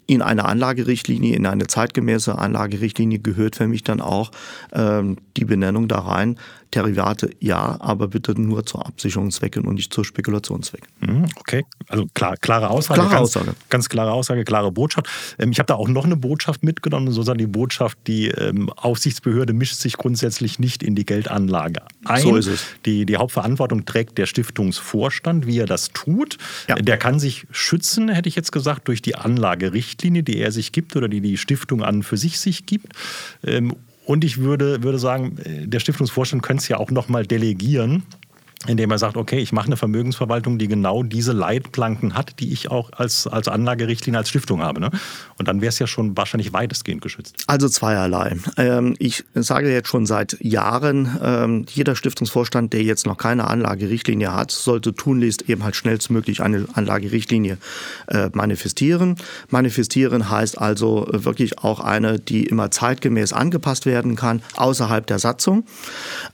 in 0.06 0.20
eine 0.20 0.44
Anlagerichtlinie, 0.44 1.34
in 1.36 1.46
eine 1.46 1.66
zeitgemäße 1.66 2.36
Anlagerichtlinie 2.36 3.20
gehört 3.20 3.56
für 3.56 3.68
mich 3.68 3.82
dann 3.82 4.00
auch 4.02 4.30
ähm, 4.72 5.16
die 5.36 5.44
Benennung 5.44 5.88
da 5.88 6.00
rein, 6.00 6.38
Derivate 6.74 7.30
ja, 7.40 7.76
aber 7.80 8.08
bitte 8.08 8.32
nur 8.40 8.64
zur 8.64 8.86
Absicherungszwecken 8.86 9.64
und 9.64 9.74
nicht 9.74 9.92
zur 9.92 10.04
Spekulationszwecken. 10.04 10.88
Mhm, 11.00 11.26
okay, 11.36 11.64
also 11.88 12.06
klar, 12.14 12.36
klare 12.36 12.70
Aussage. 12.70 13.00
Klare 13.00 13.14
ganz, 13.14 13.22
Aussage. 13.22 13.54
Ganz 13.68 13.88
klare 13.88 14.12
Aussage, 14.12 14.44
klare 14.44 14.72
Botschaft. 14.72 15.08
Ähm, 15.38 15.52
ich 15.52 15.58
habe 15.58 15.66
da 15.66 15.74
auch 15.74 15.88
noch 15.88 16.04
eine 16.04 16.16
Botschaft 16.16 16.62
mitgenommen, 16.62 17.10
sozusagen 17.10 17.38
die 17.38 17.46
Botschaft, 17.46 17.98
die 18.06 18.28
ähm, 18.28 18.70
Aufsichtsbehörde 18.70 19.52
mischt 19.52 19.76
sich 19.76 19.96
grundsätzlich 19.96 20.58
nicht 20.58 20.82
in 20.82 20.94
die 20.94 21.04
Geldanlage 21.04 21.82
ein. 22.04 22.22
So 22.22 22.36
ist 22.36 22.46
es. 22.46 22.64
Die, 22.86 23.06
die 23.06 23.16
Hauptverantwortung 23.16 23.84
trägt 23.84 24.18
der 24.18 24.26
Stiftungsvorstand, 24.26 25.46
wie 25.46 25.58
er 25.58 25.66
das 25.66 25.90
tut. 25.90 26.38
Ja. 26.68 26.76
Der 26.76 26.96
kann 26.96 27.18
sich 27.18 27.46
schützen, 27.50 28.08
hätte 28.08 28.28
ich 28.28 28.36
jetzt 28.36 28.52
gesagt, 28.52 28.88
durch 28.88 29.02
die 29.02 29.16
Anlagerichtlinie, 29.16 30.22
die 30.22 30.38
er 30.38 30.52
sich 30.52 30.72
gibt 30.72 30.96
oder 30.96 31.08
die 31.08 31.20
die 31.20 31.36
Stiftung 31.36 31.82
an 31.82 32.02
für 32.02 32.16
sich 32.16 32.40
sich 32.40 32.66
gibt. 32.66 32.92
Und 34.04 34.24
ich 34.24 34.38
würde, 34.38 34.82
würde 34.82 34.98
sagen, 34.98 35.36
der 35.46 35.80
Stiftungsvorstand 35.80 36.42
könnte 36.42 36.62
es 36.62 36.68
ja 36.68 36.78
auch 36.78 36.90
nochmal 36.90 37.26
delegieren 37.26 38.02
indem 38.66 38.90
er 38.90 38.98
sagt, 38.98 39.16
okay, 39.16 39.38
ich 39.38 39.52
mache 39.52 39.66
eine 39.66 39.76
Vermögensverwaltung, 39.76 40.58
die 40.58 40.68
genau 40.68 41.02
diese 41.02 41.32
Leitplanken 41.32 42.14
hat, 42.14 42.38
die 42.38 42.52
ich 42.52 42.70
auch 42.70 42.92
als, 42.92 43.26
als 43.26 43.48
Anlagerichtlinie, 43.48 44.18
als 44.18 44.28
Stiftung 44.28 44.62
habe. 44.62 44.80
Ne? 44.80 44.90
Und 45.36 45.48
dann 45.48 45.60
wäre 45.60 45.70
es 45.70 45.78
ja 45.78 45.86
schon 45.86 46.16
wahrscheinlich 46.16 46.52
weitestgehend 46.52 47.02
geschützt. 47.02 47.34
Also 47.48 47.68
zweierlei. 47.68 48.36
Ähm, 48.56 48.94
ich 48.98 49.24
sage 49.34 49.72
jetzt 49.72 49.88
schon 49.88 50.06
seit 50.06 50.36
Jahren, 50.40 51.18
ähm, 51.22 51.66
jeder 51.68 51.96
Stiftungsvorstand, 51.96 52.72
der 52.72 52.82
jetzt 52.82 53.06
noch 53.06 53.16
keine 53.16 53.48
Anlagerichtlinie 53.48 54.32
hat, 54.32 54.52
sollte 54.52 54.94
tunlichst 54.94 55.48
eben 55.48 55.64
halt 55.64 55.74
schnellstmöglich 55.74 56.40
eine 56.40 56.66
Anlagerichtlinie 56.74 57.58
äh, 58.06 58.30
manifestieren. 58.32 59.16
Manifestieren 59.50 60.30
heißt 60.30 60.58
also 60.58 61.08
wirklich 61.10 61.58
auch 61.58 61.80
eine, 61.80 62.20
die 62.20 62.44
immer 62.44 62.70
zeitgemäß 62.70 63.32
angepasst 63.32 63.86
werden 63.86 64.14
kann, 64.14 64.42
außerhalb 64.54 65.06
der 65.06 65.18
Satzung. 65.18 65.64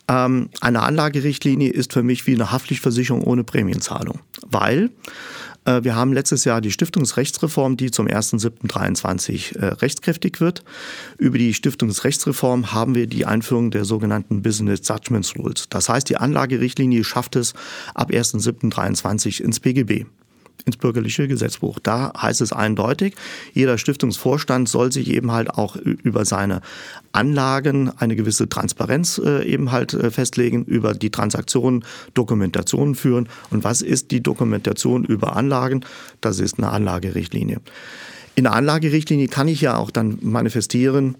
Ähm, 0.08 0.50
eine 0.60 0.82
Anlagerichtlinie 0.82 1.70
ist 1.70 1.92
für 1.92 2.02
mich 2.02 2.17
ähnlich 2.18 2.26
wie 2.26 2.34
eine 2.34 2.50
Haftpflichtversicherung 2.50 3.22
ohne 3.22 3.44
Prämienzahlung. 3.44 4.20
Weil 4.46 4.90
äh, 5.64 5.82
wir 5.82 5.94
haben 5.94 6.12
letztes 6.12 6.44
Jahr 6.44 6.60
die 6.60 6.70
Stiftungsrechtsreform, 6.70 7.76
die 7.76 7.90
zum 7.90 8.06
1.7.23 8.06 9.58
äh, 9.58 9.66
rechtskräftig 9.66 10.40
wird. 10.40 10.64
Über 11.18 11.38
die 11.38 11.54
Stiftungsrechtsreform 11.54 12.72
haben 12.72 12.94
wir 12.94 13.06
die 13.06 13.26
Einführung 13.26 13.70
der 13.70 13.84
sogenannten 13.84 14.42
Business 14.42 14.80
Judgment 14.86 15.32
Rules. 15.38 15.68
Das 15.68 15.88
heißt, 15.88 16.08
die 16.08 16.16
Anlagerichtlinie 16.16 17.04
schafft 17.04 17.36
es 17.36 17.54
ab 17.94 18.10
1.7.23 18.10 19.42
ins 19.42 19.60
BGB 19.60 20.06
ins 20.68 20.76
bürgerliche 20.76 21.26
Gesetzbuch. 21.26 21.78
Da 21.80 22.12
heißt 22.20 22.40
es 22.40 22.52
eindeutig, 22.52 23.16
jeder 23.52 23.78
Stiftungsvorstand 23.78 24.68
soll 24.68 24.92
sich 24.92 25.10
eben 25.10 25.32
halt 25.32 25.50
auch 25.50 25.76
über 25.76 26.24
seine 26.24 26.60
Anlagen 27.12 27.90
eine 27.96 28.14
gewisse 28.14 28.48
Transparenz 28.48 29.20
äh, 29.24 29.44
eben 29.44 29.72
halt 29.72 29.94
äh, 29.94 30.10
festlegen, 30.10 30.64
über 30.64 30.94
die 30.94 31.10
Transaktionen 31.10 31.84
Dokumentationen 32.14 32.94
führen. 32.94 33.28
Und 33.50 33.64
was 33.64 33.82
ist 33.82 34.10
die 34.10 34.22
Dokumentation 34.22 35.04
über 35.04 35.34
Anlagen? 35.34 35.84
Das 36.20 36.38
ist 36.38 36.58
eine 36.58 36.70
Anlagerichtlinie. 36.70 37.60
In 38.34 38.44
der 38.44 38.52
Anlagerichtlinie 38.52 39.26
kann 39.26 39.48
ich 39.48 39.60
ja 39.60 39.76
auch 39.76 39.90
dann 39.90 40.18
manifestieren, 40.22 41.16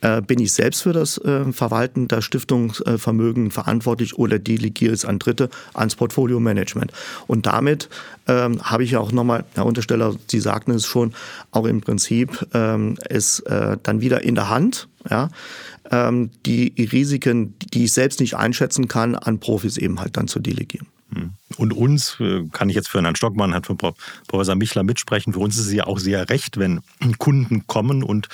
äh, 0.00 0.22
bin 0.22 0.38
ich 0.40 0.52
selbst 0.52 0.82
für 0.82 0.92
das 0.92 1.18
äh, 1.18 1.52
Verwalten 1.52 2.08
der 2.08 2.22
Stiftungsvermögen 2.22 3.50
verantwortlich 3.50 4.18
oder 4.18 4.38
delegiere 4.38 4.92
es 4.92 5.04
an 5.04 5.18
Dritte 5.18 5.50
ans 5.74 5.96
Portfolio-Management. 5.96 6.92
Und 7.26 7.46
damit 7.46 7.88
ähm, 8.26 8.62
habe 8.62 8.84
ich 8.84 8.92
ja 8.92 9.00
auch 9.00 9.12
nochmal, 9.12 9.44
Herr 9.54 9.66
Untersteller, 9.66 10.14
Sie 10.26 10.40
sagten 10.40 10.72
es 10.72 10.86
schon, 10.86 11.14
auch 11.50 11.66
im 11.66 11.80
Prinzip 11.80 12.46
ähm, 12.54 12.96
es 13.08 13.40
äh, 13.40 13.76
dann 13.82 14.00
wieder 14.00 14.22
in 14.22 14.34
der 14.34 14.48
Hand, 14.48 14.88
ja, 15.08 15.28
ähm, 15.90 16.30
die 16.46 16.72
Risiken, 16.78 17.54
die 17.72 17.84
ich 17.84 17.92
selbst 17.92 18.20
nicht 18.20 18.34
einschätzen 18.34 18.88
kann, 18.88 19.14
an 19.14 19.40
Profis 19.40 19.76
eben 19.76 20.00
halt 20.00 20.16
dann 20.16 20.28
zu 20.28 20.40
delegieren. 20.40 20.86
Hm. 21.12 21.32
Und 21.56 21.72
uns, 21.72 22.18
äh, 22.20 22.44
kann 22.52 22.68
ich 22.68 22.76
jetzt 22.76 22.88
für 22.88 23.02
Herrn 23.02 23.16
Stockmann, 23.16 23.52
Herrn 23.52 23.62
Professor 24.28 24.54
Michler 24.54 24.82
mitsprechen, 24.82 25.32
für 25.32 25.40
uns 25.40 25.58
ist 25.58 25.66
es 25.66 25.72
ja 25.72 25.86
auch 25.86 25.98
sehr 25.98 26.28
recht, 26.28 26.58
wenn 26.58 26.80
Kunden 27.18 27.66
kommen 27.66 28.02
und 28.02 28.28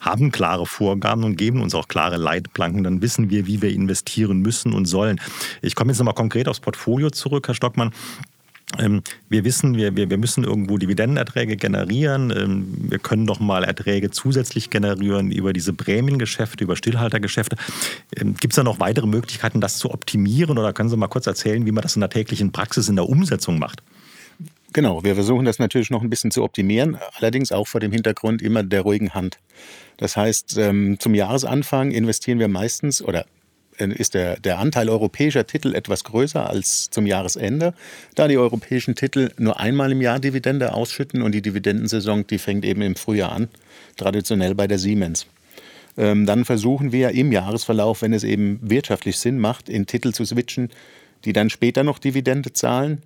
haben 0.00 0.32
klare 0.32 0.66
Vorgaben 0.66 1.24
und 1.24 1.36
geben 1.36 1.60
uns 1.62 1.74
auch 1.74 1.88
klare 1.88 2.16
Leitplanken, 2.16 2.84
dann 2.84 3.02
wissen 3.02 3.30
wir, 3.30 3.46
wie 3.46 3.62
wir 3.62 3.70
investieren 3.70 4.40
müssen 4.40 4.72
und 4.72 4.86
sollen. 4.86 5.20
Ich 5.62 5.74
komme 5.74 5.92
jetzt 5.92 5.98
nochmal 5.98 6.14
konkret 6.14 6.48
aufs 6.48 6.60
Portfolio 6.60 7.10
zurück, 7.10 7.48
Herr 7.48 7.54
Stockmann. 7.54 7.92
Ähm, 8.78 9.02
wir 9.28 9.44
wissen, 9.44 9.76
wir, 9.76 9.94
wir, 9.96 10.18
müssen 10.18 10.42
irgendwo 10.42 10.76
Dividendenerträge 10.76 11.56
generieren. 11.56 12.32
Ähm, 12.36 12.90
wir 12.90 12.98
können 12.98 13.24
noch 13.24 13.38
mal 13.38 13.62
Erträge 13.62 14.10
zusätzlich 14.10 14.70
generieren 14.70 15.30
über 15.30 15.52
diese 15.52 15.72
Prämiengeschäfte, 15.72 16.64
über 16.64 16.74
Stillhaltergeschäfte. 16.74 17.56
Ähm, 18.16 18.34
Gibt 18.34 18.52
es 18.52 18.56
da 18.56 18.64
noch 18.64 18.80
weitere 18.80 19.06
Möglichkeiten, 19.06 19.60
das 19.60 19.78
zu 19.78 19.92
optimieren? 19.92 20.58
Oder 20.58 20.72
können 20.72 20.88
Sie 20.88 20.96
mal 20.96 21.06
kurz 21.06 21.28
erzählen, 21.28 21.64
wie 21.64 21.70
man 21.70 21.82
das 21.82 21.94
in 21.94 22.00
der 22.00 22.10
täglichen 22.10 22.50
Praxis, 22.50 22.88
in 22.88 22.96
der 22.96 23.08
Umsetzung 23.08 23.58
macht? 23.58 23.82
Genau, 24.72 25.04
wir 25.04 25.14
versuchen 25.14 25.44
das 25.44 25.60
natürlich 25.60 25.90
noch 25.90 26.02
ein 26.02 26.10
bisschen 26.10 26.32
zu 26.32 26.42
optimieren, 26.42 26.98
allerdings 27.18 27.52
auch 27.52 27.66
vor 27.66 27.80
dem 27.80 27.92
Hintergrund 27.92 28.42
immer 28.42 28.62
der 28.62 28.82
ruhigen 28.82 29.14
Hand. 29.14 29.38
Das 29.96 30.18
heißt, 30.18 30.60
zum 30.98 31.14
Jahresanfang 31.14 31.92
investieren 31.92 32.38
wir 32.38 32.48
meistens 32.48 33.00
oder 33.00 33.24
ist 33.78 34.14
der, 34.14 34.38
der 34.40 34.58
Anteil 34.58 34.88
europäischer 34.88 35.46
Titel 35.46 35.74
etwas 35.74 36.04
größer 36.04 36.48
als 36.48 36.90
zum 36.90 37.06
Jahresende, 37.06 37.74
da 38.14 38.28
die 38.28 38.38
europäischen 38.38 38.94
Titel 38.94 39.30
nur 39.38 39.60
einmal 39.60 39.92
im 39.92 40.00
Jahr 40.00 40.18
Dividende 40.18 40.74
ausschütten 40.74 41.22
und 41.22 41.32
die 41.32 41.42
Dividendensaison, 41.42 42.26
die 42.26 42.38
fängt 42.38 42.64
eben 42.64 42.82
im 42.82 42.96
Frühjahr 42.96 43.32
an, 43.32 43.48
traditionell 43.96 44.54
bei 44.54 44.66
der 44.66 44.78
Siemens. 44.78 45.26
Ähm, 45.98 46.26
dann 46.26 46.44
versuchen 46.44 46.92
wir 46.92 47.10
im 47.10 47.32
Jahresverlauf, 47.32 48.02
wenn 48.02 48.12
es 48.12 48.24
eben 48.24 48.58
wirtschaftlich 48.62 49.18
Sinn 49.18 49.38
macht, 49.38 49.68
in 49.68 49.86
Titel 49.86 50.12
zu 50.12 50.24
switchen, 50.24 50.70
die 51.24 51.32
dann 51.32 51.50
später 51.50 51.84
noch 51.84 51.98
Dividende 51.98 52.52
zahlen. 52.52 53.02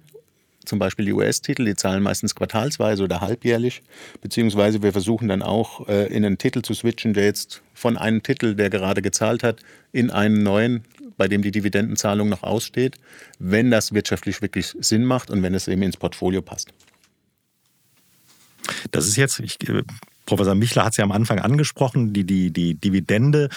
Zum 0.65 0.79
Beispiel 0.79 1.07
die 1.07 1.13
US-Titel, 1.13 1.65
die 1.65 1.75
zahlen 1.75 2.03
meistens 2.03 2.35
quartalsweise 2.35 3.03
oder 3.05 3.21
halbjährlich. 3.21 3.83
Beziehungsweise 4.21 4.83
wir 4.83 4.93
versuchen 4.93 5.29
dann 5.29 5.43
auch 5.43 5.89
äh, 5.89 6.07
in 6.15 6.25
einen 6.25 6.39
Titel 6.39 6.63
zu 6.63 6.75
switchen, 6.75 7.15
der 7.15 7.25
jetzt 7.25 7.63
von 7.73 7.97
einem 7.97 8.23
Titel, 8.23 8.55
der 8.55 8.69
gerade 8.69 9.01
gezahlt 9.01 9.43
hat, 9.43 9.61
in 9.93 10.11
einen 10.11 10.43
neuen, 10.43 10.85
bei 11.17 11.29
dem 11.29 11.43
die 11.43 11.51
Dividendenzahlung 11.51 12.29
noch 12.29 12.43
aussteht, 12.43 12.97
wenn 13.39 13.71
das 13.71 13.95
wirtschaftlich 13.95 14.43
wirklich 14.43 14.75
Sinn 14.81 15.05
macht 15.05 15.31
und 15.31 15.43
wenn 15.43 15.55
es 15.55 15.67
eben 15.67 15.83
ins 15.83 15.97
Portfolio 15.97 16.43
passt. 16.43 16.73
Das 18.91 19.07
ist 19.07 19.17
jetzt, 19.17 19.41
ich, 19.41 19.57
äh, 19.69 19.83
Professor 20.31 20.55
Michler 20.55 20.85
hat 20.85 20.93
es 20.93 20.97
ja 20.97 21.05
am 21.05 21.11
Anfang 21.11 21.41
angesprochen, 21.41 22.13
die, 22.13 22.23
die, 22.25 22.53
die 22.53 22.77
Dividende 22.77 23.49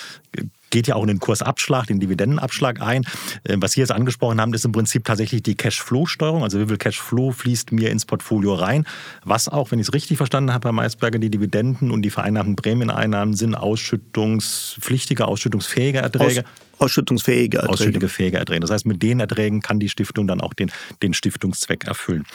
geht 0.72 0.88
ja 0.88 0.96
auch 0.96 1.04
in 1.04 1.08
den 1.08 1.20
Kursabschlag, 1.20 1.86
den 1.86 2.00
Dividendenabschlag 2.00 2.82
ein. 2.82 3.04
Äh, 3.44 3.58
was 3.60 3.74
Sie 3.74 3.80
jetzt 3.80 3.92
angesprochen 3.92 4.42
haben, 4.42 4.52
ist 4.56 4.66
im 4.66 4.72
Prinzip 4.72 5.06
tatsächlich 5.06 5.44
die 5.44 5.54
Cashflow-Steuerung. 5.54 6.42
Also 6.42 6.60
wie 6.60 6.66
viel 6.66 6.78
Cashflow 6.78 7.32
fließt 7.32 7.72
mir 7.74 7.92
ins 7.92 8.06
Portfolio 8.06 8.56
rein? 8.56 8.88
Was 9.24 9.48
auch, 9.48 9.70
wenn 9.70 9.78
ich 9.78 9.88
es 9.88 9.94
richtig 9.94 10.18
verstanden 10.18 10.52
habe, 10.52 10.70
Herr 10.70 10.74
Maisberger, 10.74 11.20
die 11.20 11.30
Dividenden 11.30 11.92
und 11.92 12.02
die 12.02 12.10
vereinnahmten 12.10 12.56
Prämieneinnahmen 12.56 13.36
sind 13.36 13.54
ausschüttungspflichtige, 13.54 15.28
ausschüttungsfähige 15.28 16.00
Erträge. 16.00 16.40
Aus 16.40 16.86
ausschüttungsfähige 16.86 17.58
Erträge. 17.58 17.74
Ausschüttungsfähige 17.74 18.38
Erträge. 18.38 18.62
Das 18.62 18.72
heißt, 18.72 18.88
mit 18.88 19.04
den 19.04 19.20
Erträgen 19.20 19.62
kann 19.62 19.80
die 19.80 19.90
Stiftung 19.90 20.26
dann 20.26 20.42
auch 20.42 20.56
den, 20.56 20.72
den 21.04 21.14
Stiftungszweck 21.14 21.86
erfüllen. 21.86 22.26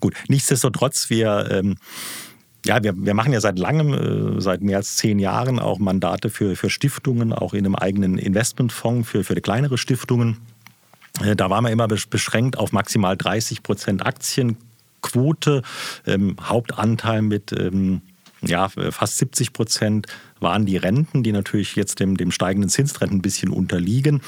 Gut, 0.00 0.14
nichtsdestotrotz, 0.26 1.10
wir 1.10 1.48
ähm, 1.50 1.76
ja, 2.66 2.82
wir, 2.82 2.94
wir 2.96 3.14
machen 3.14 3.32
ja 3.32 3.40
seit 3.40 3.58
langem, 3.58 3.92
äh, 3.92 4.40
seit 4.40 4.62
mehr 4.62 4.78
als 4.78 4.96
zehn 4.96 5.18
Jahren 5.18 5.58
auch 5.58 5.78
Mandate 5.78 6.30
für, 6.30 6.56
für 6.56 6.70
Stiftungen, 6.70 7.32
auch 7.32 7.54
in 7.54 7.64
einem 7.64 7.74
eigenen 7.74 8.18
Investmentfonds 8.18 9.08
für, 9.08 9.24
für 9.24 9.34
kleinere 9.40 9.78
Stiftungen. 9.78 10.38
Äh, 11.22 11.36
da 11.36 11.50
waren 11.50 11.64
wir 11.64 11.70
immer 11.70 11.88
beschränkt 11.88 12.58
auf 12.58 12.72
maximal 12.72 13.16
30 13.16 13.62
Prozent 13.62 14.04
Aktienquote, 14.04 15.62
ähm, 16.06 16.36
Hauptanteil 16.42 17.22
mit 17.22 17.52
ähm, 17.52 18.02
ja, 18.42 18.68
fast 18.68 19.18
70 19.18 19.52
Prozent 19.52 20.06
waren 20.40 20.66
die 20.66 20.76
Renten, 20.76 21.22
die 21.22 21.32
natürlich 21.32 21.74
jetzt 21.74 22.00
dem, 22.00 22.16
dem 22.16 22.30
steigenden 22.30 22.68
Zinstrend 22.68 23.12
ein 23.12 23.22
bisschen 23.22 23.50
unterliegen. 23.50 24.20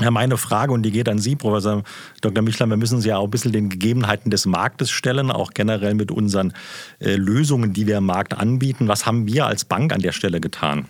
Ja, 0.00 0.10
meine 0.10 0.38
Frage, 0.38 0.72
und 0.72 0.82
die 0.82 0.90
geht 0.90 1.08
an 1.08 1.18
Sie, 1.18 1.36
Professor 1.36 1.82
Dr. 2.22 2.42
Michler, 2.42 2.66
wir 2.66 2.76
müssen 2.76 3.00
Sie 3.00 3.10
ja 3.10 3.18
auch 3.18 3.24
ein 3.24 3.30
bisschen 3.30 3.52
den 3.52 3.68
Gegebenheiten 3.68 4.30
des 4.30 4.46
Marktes 4.46 4.90
stellen, 4.90 5.30
auch 5.30 5.52
generell 5.52 5.94
mit 5.94 6.10
unseren 6.10 6.54
äh, 6.98 7.14
Lösungen, 7.16 7.72
die 7.72 7.86
wir 7.86 7.98
im 7.98 8.06
Markt 8.06 8.36
anbieten. 8.36 8.88
Was 8.88 9.04
haben 9.04 9.26
wir 9.26 9.46
als 9.46 9.64
Bank 9.64 9.92
an 9.92 10.00
der 10.00 10.12
Stelle 10.12 10.40
getan? 10.40 10.86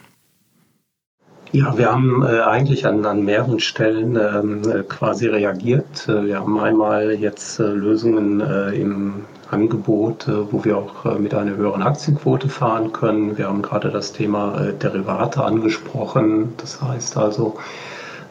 Ja, 1.54 1.76
wir 1.76 1.92
haben 1.92 2.22
äh, 2.22 2.40
eigentlich 2.40 2.86
an, 2.86 3.04
an 3.04 3.26
mehreren 3.26 3.60
Stellen 3.60 4.16
ähm, 4.16 4.62
äh, 4.70 4.82
quasi 4.84 5.26
reagiert. 5.26 6.08
Äh, 6.08 6.24
wir 6.24 6.38
haben 6.38 6.58
einmal 6.58 7.12
jetzt 7.12 7.60
äh, 7.60 7.64
Lösungen 7.64 8.40
äh, 8.40 8.70
im 8.70 9.24
Angebot, 9.50 10.26
wo 10.50 10.64
wir 10.64 10.78
auch 10.78 11.18
mit 11.18 11.34
einer 11.34 11.54
höheren 11.54 11.82
Aktienquote 11.82 12.48
fahren 12.48 12.90
können. 12.90 13.36
Wir 13.36 13.48
haben 13.48 13.60
gerade 13.60 13.90
das 13.90 14.14
Thema 14.14 14.72
Derivate 14.80 15.44
angesprochen. 15.44 16.54
Das 16.56 16.80
heißt 16.80 17.18
also, 17.18 17.58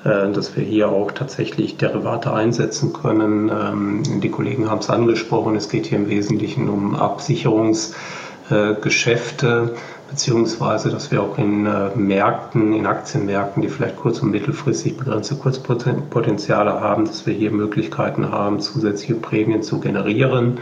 dass 0.03 0.55
wir 0.55 0.63
hier 0.63 0.89
auch 0.89 1.11
tatsächlich 1.11 1.77
Derivate 1.77 2.33
einsetzen 2.33 2.91
können. 2.91 3.49
Ähm, 3.49 4.01
die 4.21 4.31
Kollegen 4.31 4.67
haben 4.69 4.79
es 4.79 4.89
angesprochen, 4.89 5.55
es 5.55 5.69
geht 5.69 5.85
hier 5.85 5.99
im 5.99 6.09
Wesentlichen 6.09 6.69
um 6.69 6.95
Absicherungsgeschäfte, 6.95 9.75
beziehungsweise 10.09 10.89
dass 10.89 11.11
wir 11.11 11.21
auch 11.21 11.37
in 11.37 11.67
äh, 11.67 11.95
Märkten, 11.95 12.73
in 12.73 12.87
Aktienmärkten, 12.87 13.61
die 13.61 13.69
vielleicht 13.69 13.97
kurz- 13.97 14.21
und 14.21 14.31
mittelfristig 14.31 14.97
begrenzte 14.97 15.35
Kurzpotenziale 15.35 16.81
haben, 16.81 17.05
dass 17.05 17.27
wir 17.27 17.35
hier 17.35 17.51
Möglichkeiten 17.51 18.31
haben, 18.31 18.59
zusätzliche 18.59 19.13
Prämien 19.15 19.61
zu 19.61 19.79
generieren. 19.79 20.61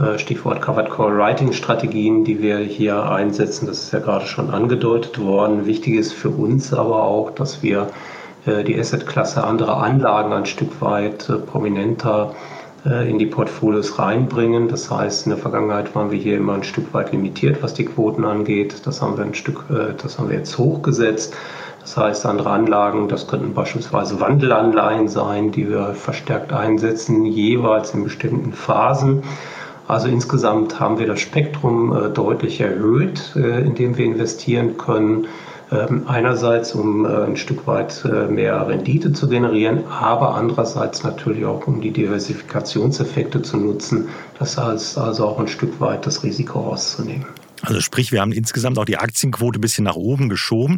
Äh, 0.00 0.18
Stichwort 0.18 0.60
Covered 0.60 0.90
Call 0.90 1.16
Writing 1.16 1.52
Strategien, 1.52 2.24
die 2.24 2.42
wir 2.42 2.58
hier 2.58 3.08
einsetzen, 3.08 3.68
das 3.68 3.84
ist 3.84 3.92
ja 3.92 4.00
gerade 4.00 4.26
schon 4.26 4.50
angedeutet 4.50 5.20
worden. 5.20 5.64
Wichtig 5.64 5.94
ist 5.94 6.12
für 6.12 6.30
uns 6.30 6.74
aber 6.74 7.04
auch, 7.04 7.30
dass 7.30 7.62
wir 7.62 7.82
äh, 7.82 7.90
die 8.46 8.78
Assetklasse 8.78 9.44
andere 9.44 9.76
Anlagen 9.76 10.32
ein 10.32 10.46
Stück 10.46 10.80
weit 10.80 11.28
äh, 11.28 11.34
prominenter 11.34 12.34
äh, 12.84 13.08
in 13.08 13.18
die 13.18 13.26
Portfolios 13.26 13.98
reinbringen. 13.98 14.68
Das 14.68 14.90
heißt, 14.90 15.26
in 15.26 15.30
der 15.30 15.38
Vergangenheit 15.38 15.94
waren 15.94 16.10
wir 16.10 16.18
hier 16.18 16.36
immer 16.36 16.54
ein 16.54 16.64
Stück 16.64 16.92
weit 16.92 17.12
limitiert, 17.12 17.62
was 17.62 17.74
die 17.74 17.86
Quoten 17.86 18.24
angeht. 18.24 18.86
Das 18.86 19.00
haben 19.00 19.16
wir 19.16 19.24
ein 19.24 19.34
Stück, 19.34 19.64
das 20.02 20.18
haben 20.18 20.28
wir 20.28 20.36
jetzt 20.36 20.58
hochgesetzt. 20.58 21.34
Das 21.80 21.96
heißt, 21.96 22.26
andere 22.26 22.50
Anlagen, 22.50 23.08
das 23.08 23.26
könnten 23.26 23.52
beispielsweise 23.52 24.18
Wandelanleihen 24.20 25.08
sein, 25.08 25.50
die 25.50 25.68
wir 25.68 25.94
verstärkt 25.94 26.52
einsetzen, 26.52 27.26
jeweils 27.26 27.92
in 27.92 28.04
bestimmten 28.04 28.52
Phasen. 28.54 29.22
Also 29.86 30.08
insgesamt 30.08 30.80
haben 30.80 30.98
wir 30.98 31.06
das 31.06 31.20
Spektrum 31.20 31.94
deutlich 32.14 32.62
erhöht, 32.62 33.36
in 33.36 33.74
dem 33.74 33.98
wir 33.98 34.06
investieren 34.06 34.78
können. 34.78 35.26
Ähm, 35.72 36.04
einerseits, 36.06 36.74
um 36.74 37.06
äh, 37.06 37.24
ein 37.24 37.36
Stück 37.36 37.66
weit 37.66 38.04
äh, 38.04 38.26
mehr 38.26 38.66
Rendite 38.68 39.12
zu 39.12 39.28
generieren, 39.28 39.86
aber 39.88 40.34
andererseits 40.34 41.02
natürlich 41.02 41.44
auch, 41.44 41.66
um 41.66 41.80
die 41.80 41.90
Diversifikationseffekte 41.90 43.42
zu 43.42 43.56
nutzen. 43.56 44.08
Das 44.38 44.58
heißt 44.58 44.98
also 44.98 45.26
auch 45.26 45.40
ein 45.40 45.48
Stück 45.48 45.80
weit 45.80 46.06
das 46.06 46.22
Risiko 46.22 46.60
rauszunehmen. 46.60 47.26
Also 47.62 47.80
sprich, 47.80 48.12
wir 48.12 48.20
haben 48.20 48.32
insgesamt 48.32 48.78
auch 48.78 48.84
die 48.84 48.98
Aktienquote 48.98 49.58
ein 49.58 49.62
bisschen 49.62 49.84
nach 49.84 49.96
oben 49.96 50.28
geschoben, 50.28 50.76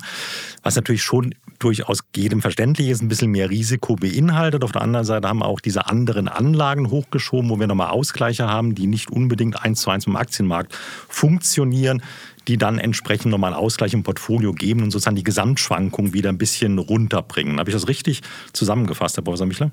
was 0.62 0.76
natürlich 0.76 1.02
schon 1.02 1.34
durchaus 1.58 2.00
jedem 2.14 2.40
verständlich 2.40 2.88
ist, 2.88 3.02
ein 3.02 3.08
bisschen 3.08 3.30
mehr 3.30 3.50
Risiko 3.50 3.96
beinhaltet. 3.96 4.64
Auf 4.64 4.72
der 4.72 4.82
anderen 4.82 5.04
Seite 5.04 5.28
haben 5.28 5.40
wir 5.40 5.46
auch 5.46 5.60
diese 5.60 5.86
anderen 5.86 6.28
Anlagen 6.28 6.90
hochgeschoben, 6.90 7.50
wo 7.50 7.58
wir 7.58 7.66
nochmal 7.66 7.90
Ausgleiche 7.90 8.46
haben, 8.46 8.74
die 8.74 8.86
nicht 8.86 9.10
unbedingt 9.10 9.62
eins 9.62 9.80
zu 9.80 9.90
eins 9.90 10.06
im 10.06 10.16
Aktienmarkt 10.16 10.74
funktionieren, 11.08 12.02
die 12.48 12.58
dann 12.58 12.78
entsprechend 12.78 13.32
nochmal 13.32 13.52
einen 13.52 13.62
Ausgleich 13.62 13.92
im 13.92 14.02
Portfolio 14.02 14.52
geben 14.52 14.82
und 14.82 14.90
sozusagen 14.90 15.16
die 15.16 15.24
Gesamtschwankung 15.24 16.12
wieder 16.12 16.28
ein 16.28 16.38
bisschen 16.38 16.78
runterbringen. 16.78 17.58
Habe 17.58 17.70
ich 17.70 17.74
das 17.74 17.88
richtig 17.88 18.22
zusammengefasst, 18.52 19.16
Herr 19.16 19.24
Professor 19.24 19.46
Michler? 19.46 19.70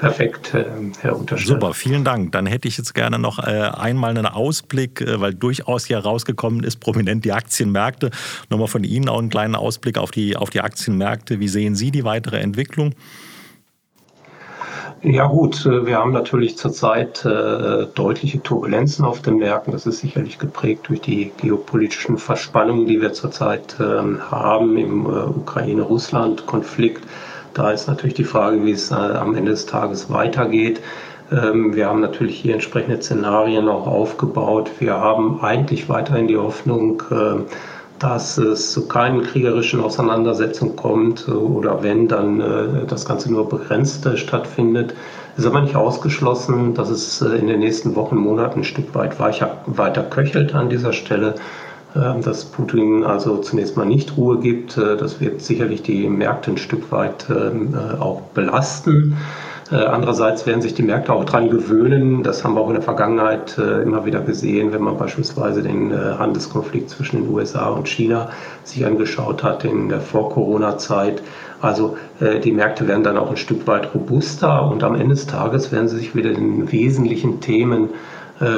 Perfekt, 0.00 0.54
äh, 0.54 0.64
Herr 1.00 1.14
Untersteller. 1.14 1.60
Super, 1.60 1.74
vielen 1.74 2.04
Dank. 2.04 2.32
Dann 2.32 2.46
hätte 2.46 2.66
ich 2.66 2.78
jetzt 2.78 2.94
gerne 2.94 3.18
noch 3.18 3.38
äh, 3.38 3.42
einmal 3.42 4.10
einen 4.10 4.24
Ausblick, 4.24 5.02
äh, 5.02 5.20
weil 5.20 5.34
durchaus 5.34 5.84
hier 5.84 5.98
rausgekommen 5.98 6.64
ist, 6.64 6.80
prominent 6.80 7.26
die 7.26 7.32
Aktienmärkte. 7.32 8.10
Nochmal 8.48 8.68
von 8.68 8.82
Ihnen 8.82 9.10
auch 9.10 9.18
einen 9.18 9.28
kleinen 9.28 9.54
Ausblick 9.54 9.98
auf 9.98 10.10
die, 10.10 10.36
auf 10.36 10.48
die 10.48 10.62
Aktienmärkte. 10.62 11.38
Wie 11.38 11.48
sehen 11.48 11.74
Sie 11.74 11.90
die 11.90 12.04
weitere 12.04 12.38
Entwicklung? 12.38 12.94
Ja 15.02 15.26
gut, 15.26 15.66
äh, 15.66 15.84
wir 15.84 15.98
haben 15.98 16.12
natürlich 16.12 16.56
zurzeit 16.56 17.22
äh, 17.26 17.86
deutliche 17.94 18.42
Turbulenzen 18.42 19.04
auf 19.04 19.20
den 19.20 19.36
Märkten. 19.36 19.72
Das 19.72 19.84
ist 19.84 20.00
sicherlich 20.00 20.38
geprägt 20.38 20.88
durch 20.88 21.02
die 21.02 21.30
geopolitischen 21.38 22.16
Verspannungen, 22.16 22.86
die 22.86 23.02
wir 23.02 23.12
zurzeit 23.12 23.76
ähm, 23.80 24.18
haben 24.30 24.78
im 24.78 25.04
äh, 25.04 25.08
Ukraine-Russland-Konflikt. 25.08 27.02
Da 27.54 27.70
ist 27.70 27.88
natürlich 27.88 28.14
die 28.14 28.24
Frage, 28.24 28.64
wie 28.64 28.72
es 28.72 28.92
am 28.92 29.34
Ende 29.34 29.50
des 29.52 29.66
Tages 29.66 30.10
weitergeht. 30.10 30.80
Ähm, 31.32 31.74
wir 31.74 31.86
haben 31.88 32.00
natürlich 32.00 32.40
hier 32.40 32.54
entsprechende 32.54 33.00
Szenarien 33.00 33.68
auch 33.68 33.86
aufgebaut. 33.86 34.70
Wir 34.78 34.94
haben 34.94 35.40
eigentlich 35.40 35.88
weiterhin 35.88 36.28
die 36.28 36.36
Hoffnung, 36.36 37.02
dass 38.00 38.38
es 38.38 38.72
zu 38.72 38.88
keinen 38.88 39.22
kriegerischen 39.22 39.80
Auseinandersetzungen 39.80 40.74
kommt 40.74 41.28
äh, 41.28 41.32
oder 41.32 41.82
wenn, 41.82 42.08
dann 42.08 42.40
äh, 42.40 42.86
das 42.86 43.04
Ganze 43.04 43.30
nur 43.30 43.48
begrenzt 43.48 44.04
äh, 44.06 44.16
stattfindet. 44.16 44.94
Es 45.34 45.44
ist 45.44 45.50
aber 45.50 45.60
nicht 45.60 45.76
ausgeschlossen, 45.76 46.74
dass 46.74 46.88
es 46.88 47.20
in 47.20 47.46
den 47.46 47.60
nächsten 47.60 47.94
Wochen, 47.94 48.16
Monaten 48.16 48.60
ein 48.60 48.64
Stück 48.64 48.94
weit 48.94 49.20
weiter 49.20 50.02
köchelt 50.02 50.54
an 50.54 50.70
dieser 50.70 50.92
Stelle, 50.92 51.34
dass 51.94 52.44
Putin 52.44 53.04
also 53.04 53.38
zunächst 53.38 53.76
mal 53.76 53.86
nicht 53.86 54.16
Ruhe 54.16 54.38
gibt. 54.38 54.76
Das 54.76 55.20
wird 55.20 55.40
sicherlich 55.40 55.82
die 55.82 56.08
Märkte 56.08 56.52
ein 56.52 56.56
Stück 56.56 56.92
weit 56.92 57.26
ähm, 57.30 57.74
auch 57.98 58.20
belasten. 58.34 59.16
Äh, 59.70 59.76
andererseits 59.76 60.46
werden 60.46 60.62
sich 60.62 60.74
die 60.74 60.82
Märkte 60.82 61.12
auch 61.12 61.24
daran 61.24 61.48
gewöhnen. 61.48 62.22
Das 62.24 62.42
haben 62.42 62.54
wir 62.54 62.60
auch 62.60 62.68
in 62.68 62.74
der 62.74 62.82
Vergangenheit 62.82 63.56
äh, 63.56 63.82
immer 63.82 64.04
wieder 64.04 64.20
gesehen, 64.20 64.72
wenn 64.72 64.82
man 64.82 64.96
beispielsweise 64.96 65.62
den 65.62 65.92
äh, 65.92 65.94
Handelskonflikt 66.18 66.90
zwischen 66.90 67.22
den 67.22 67.32
USA 67.32 67.68
und 67.68 67.86
China 67.86 68.30
sich 68.64 68.84
angeschaut 68.84 69.44
hat 69.44 69.64
in 69.64 69.88
der 69.88 70.00
Vor-Corona-Zeit. 70.00 71.22
Also 71.62 71.98
die 72.42 72.52
Märkte 72.52 72.88
werden 72.88 73.04
dann 73.04 73.18
auch 73.18 73.30
ein 73.30 73.36
Stück 73.36 73.66
weit 73.66 73.94
robuster 73.94 74.66
und 74.70 74.82
am 74.82 74.94
Ende 74.94 75.14
des 75.14 75.26
Tages 75.26 75.70
werden 75.72 75.88
sie 75.88 75.98
sich 75.98 76.14
wieder 76.14 76.32
den 76.32 76.72
wesentlichen 76.72 77.40
Themen 77.40 77.90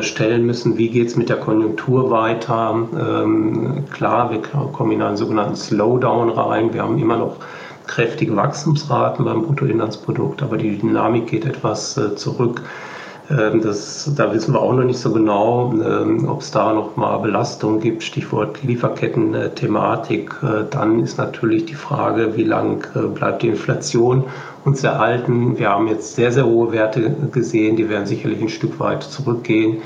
stellen 0.02 0.46
müssen, 0.46 0.78
wie 0.78 0.90
geht 0.90 1.08
es 1.08 1.16
mit 1.16 1.28
der 1.28 1.38
Konjunktur 1.38 2.10
weiter. 2.10 2.88
Ähm, 2.94 3.84
klar, 3.90 4.30
wir 4.30 4.40
kommen 4.40 4.92
in 4.92 5.02
einen 5.02 5.16
sogenannten 5.16 5.56
Slowdown 5.56 6.30
rein. 6.30 6.72
Wir 6.72 6.82
haben 6.82 6.98
immer 6.98 7.16
noch 7.16 7.36
kräftige 7.86 8.36
Wachstumsraten 8.36 9.24
beim 9.24 9.42
Bruttoinlandsprodukt, 9.42 10.42
aber 10.42 10.56
die 10.56 10.78
Dynamik 10.78 11.26
geht 11.26 11.44
etwas 11.44 11.96
äh, 11.96 12.14
zurück. 12.14 12.62
Ähm, 13.32 13.62
das, 13.62 14.10
da 14.14 14.32
wissen 14.34 14.52
wir 14.54 14.60
auch 14.60 14.74
noch 14.74 14.84
nicht 14.84 14.98
so 14.98 15.12
genau, 15.12 15.72
ähm, 15.72 16.28
ob 16.28 16.42
es 16.42 16.50
da 16.50 16.72
noch 16.72 16.96
mal 16.96 17.18
Belastungen 17.18 17.80
gibt. 17.80 18.02
Stichwort 18.02 18.62
Lieferketten-Thematik. 18.62 20.34
Äh, 20.42 20.64
dann 20.70 21.00
ist 21.00 21.18
natürlich 21.18 21.64
die 21.64 21.74
Frage, 21.74 22.36
wie 22.36 22.44
lang 22.44 22.86
äh, 22.94 23.06
bleibt 23.08 23.42
die 23.42 23.48
Inflation 23.48 24.24
uns 24.64 24.84
erhalten. 24.84 25.58
Wir 25.58 25.70
haben 25.70 25.88
jetzt 25.88 26.14
sehr, 26.14 26.30
sehr 26.30 26.46
hohe 26.46 26.72
Werte 26.72 27.14
gesehen, 27.32 27.76
die 27.76 27.88
werden 27.88 28.06
sicherlich 28.06 28.40
ein 28.40 28.48
Stück 28.48 28.78
weit 28.78 29.02
zurückgehen. 29.02 29.78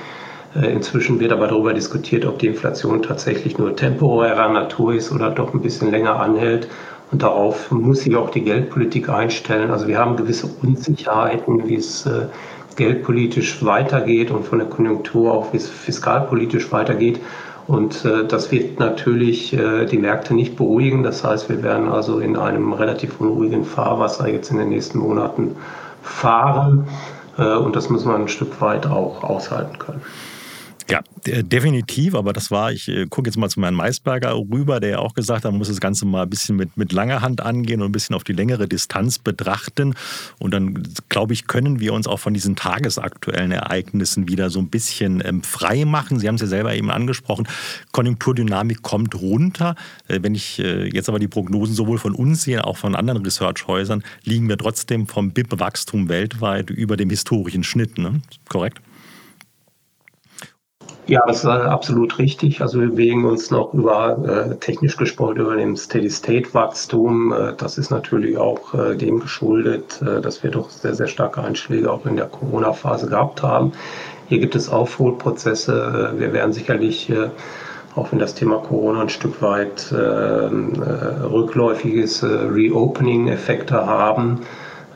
Inzwischen 0.55 1.21
wird 1.21 1.33
aber 1.33 1.49
darüber 1.49 1.75
diskutiert, 1.75 2.25
ob 2.25 2.39
die 2.39 2.47
Inflation 2.47 3.03
tatsächlich 3.03 3.59
nur 3.59 3.77
temporärer 3.77 4.49
Natur 4.49 4.95
ist 4.95 5.13
oder 5.13 5.31
doch 5.31 5.53
ein 5.53 5.61
bisschen 5.61 5.91
länger 5.91 6.19
anhält. 6.19 6.69
Und 7.13 7.23
darauf 7.23 7.71
muss 7.71 8.01
sich 8.01 8.17
auch 8.17 8.31
die 8.31 8.41
Geldpolitik 8.41 9.11
einstellen. 9.11 9.71
Also 9.71 9.87
wir 9.87 9.99
haben 9.99 10.17
gewisse 10.17 10.49
Unsicherheiten, 10.63 11.69
wie 11.69 11.77
es 11.77 12.07
äh, 12.07 12.27
geldpolitisch 12.77 13.65
weitergeht 13.65 14.31
und 14.31 14.45
von 14.47 14.59
der 14.59 14.69
Konjunktur 14.69 15.33
auch, 15.33 15.47
fiskalpolitisch 15.53 16.71
weitergeht. 16.73 17.21
Und 17.67 18.05
äh, 18.05 18.27
das 18.27 18.53
wird 18.53 18.79
natürlich 18.79 19.53
äh, 19.53 19.87
die 19.87 19.99
Märkte 19.99 20.35
nicht 20.35 20.57
beruhigen. 20.57 21.03
Das 21.03 21.25
heißt, 21.25 21.49
wir 21.49 21.63
werden 21.63 21.89
also 21.89 22.21
in 22.21 22.37
einem 22.37 22.73
relativ 22.73 23.21
unruhigen 23.21 23.65
Fahrwasser 23.65 24.29
jetzt 24.29 24.51
in 24.51 24.59
den 24.59 24.69
nächsten 24.69 24.99
Monaten 24.99 25.57
fahren. 26.03 26.87
und 27.37 27.75
das 27.75 27.91
muss 27.91 28.05
man 28.05 28.23
ein 28.23 28.29
Stück 28.29 28.61
weit 28.61 28.87
auch 28.87 29.25
aushalten 29.25 29.79
können. 29.79 30.01
Ja, 30.89 31.03
definitiv, 31.25 32.15
aber 32.15 32.33
das 32.33 32.53
war, 32.53 32.71
ich 32.71 32.87
äh, 32.87 33.07
gucke 33.07 33.29
jetzt 33.29 33.37
mal 33.37 33.49
zu 33.49 33.61
Herrn 33.61 33.75
Maisberger 33.75 34.37
rüber, 34.37 34.79
der 34.79 34.91
ja 34.91 34.99
auch 35.01 35.15
gesagt 35.15 35.45
hat, 35.45 35.51
man 35.51 35.59
muss 35.59 35.67
das 35.67 35.81
Ganze 35.81 36.07
mal 36.07 36.23
ein 36.23 36.31
bisschen 36.31 36.55
mit, 36.55 36.77
mit 36.77 36.93
langer 36.93 37.23
Hand 37.23 37.41
angehen 37.41 37.81
und 37.81 37.89
ein 37.89 37.93
bisschen 37.93 38.15
auf 38.15 38.23
die 38.23 38.33
längere 38.33 38.69
Distanz 38.69 39.19
betrachten. 39.19 39.95
Und 40.39 40.53
dann, 40.53 40.85
glaube 41.09 41.33
ich, 41.33 41.49
können 41.49 41.81
wir 41.81 41.93
uns 41.93 42.07
auch 42.07 42.21
von 42.21 42.35
diesen 42.35 42.55
tagesaktuellen 42.55 43.51
Ereignissen 43.51 44.29
wieder 44.29 44.49
so 44.49 44.61
ein 44.61 44.69
bisschen 44.69 45.21
ähm, 45.25 45.43
frei 45.43 45.85
machen. 45.85 46.21
Sie 46.21 46.29
haben 46.29 46.37
es 46.37 46.43
ja 46.43 46.47
selber 46.47 46.73
eben 46.77 46.93
angesprochen, 46.93 47.49
Konjunkturdynamik 47.91 48.83
kommt 48.83 49.17
runter. 49.17 49.75
Äh, 50.07 50.21
wenn 50.23 50.37
ich 50.37 50.61
äh, 50.61 50.89
jetzt 50.89 51.09
aber 51.09 51.19
die 51.19 51.27
Prognosen 51.27 51.75
sowohl 51.75 51.99
von 51.99 52.15
uns 52.15 52.43
sehe, 52.43 52.65
auch 52.65 52.77
von 52.77 52.95
anderen 52.95 53.25
Researchhäusern, 53.25 54.05
liegen 54.23 54.49
wir 54.49 54.57
trotzdem 54.57 55.09
vom 55.09 55.33
BIP-Wachstum 55.33 56.09
weltweit 56.09 56.71
über 56.71 56.97
dem 56.97 57.11
historischen 57.11 57.65
Schnitt. 57.65 57.99
Ne? 57.99 58.21
Korrekt? 58.49 58.81
Ja, 61.09 61.21
das 61.27 61.39
ist 61.39 61.47
absolut 61.47 62.19
richtig. 62.19 62.61
Also 62.63 62.81
wir 62.81 62.89
bewegen 62.91 63.27
uns 63.27 63.53
noch 63.53 63.73
über, 63.75 64.19
äh, 64.51 64.57
technisch 64.57 64.97
gesprochen, 64.97 65.37
über 65.37 65.55
dem 65.55 65.77
Steady-State-Wachstum. 65.77 67.33
Äh, 67.33 67.53
das 67.57 67.79
ist 67.79 67.91
natürlich 67.91 68.37
auch 68.37 68.75
äh, 68.75 68.97
dem 68.97 69.21
geschuldet, 69.21 70.03
äh, 70.03 70.21
dass 70.21 70.43
wir 70.43 70.51
doch 70.51 70.69
sehr, 70.69 70.95
sehr 70.97 71.07
starke 71.07 71.43
Einschläge 71.43 71.93
auch 71.93 72.07
in 72.07 72.17
der 72.17 72.27
Corona-Phase 72.27 73.09
gehabt 73.09 73.43
haben. 73.45 73.73
Hier 74.29 74.41
gibt 74.41 74.57
es 74.57 74.69
Aufholprozesse. 74.69 76.13
Äh, 76.17 76.19
wir 76.21 76.33
werden 76.33 76.53
sicherlich, 76.53 77.09
äh, 77.09 77.29
auch 77.95 78.11
wenn 78.11 78.19
das 78.19 78.35
Thema 78.35 78.57
Corona 78.59 79.03
ein 79.03 79.09
Stück 79.09 79.41
weit 79.41 79.95
ähm, 79.97 80.73
rückläufiges 80.83 82.23
Reopening-Effekte 82.25 83.87
haben, 83.87 84.41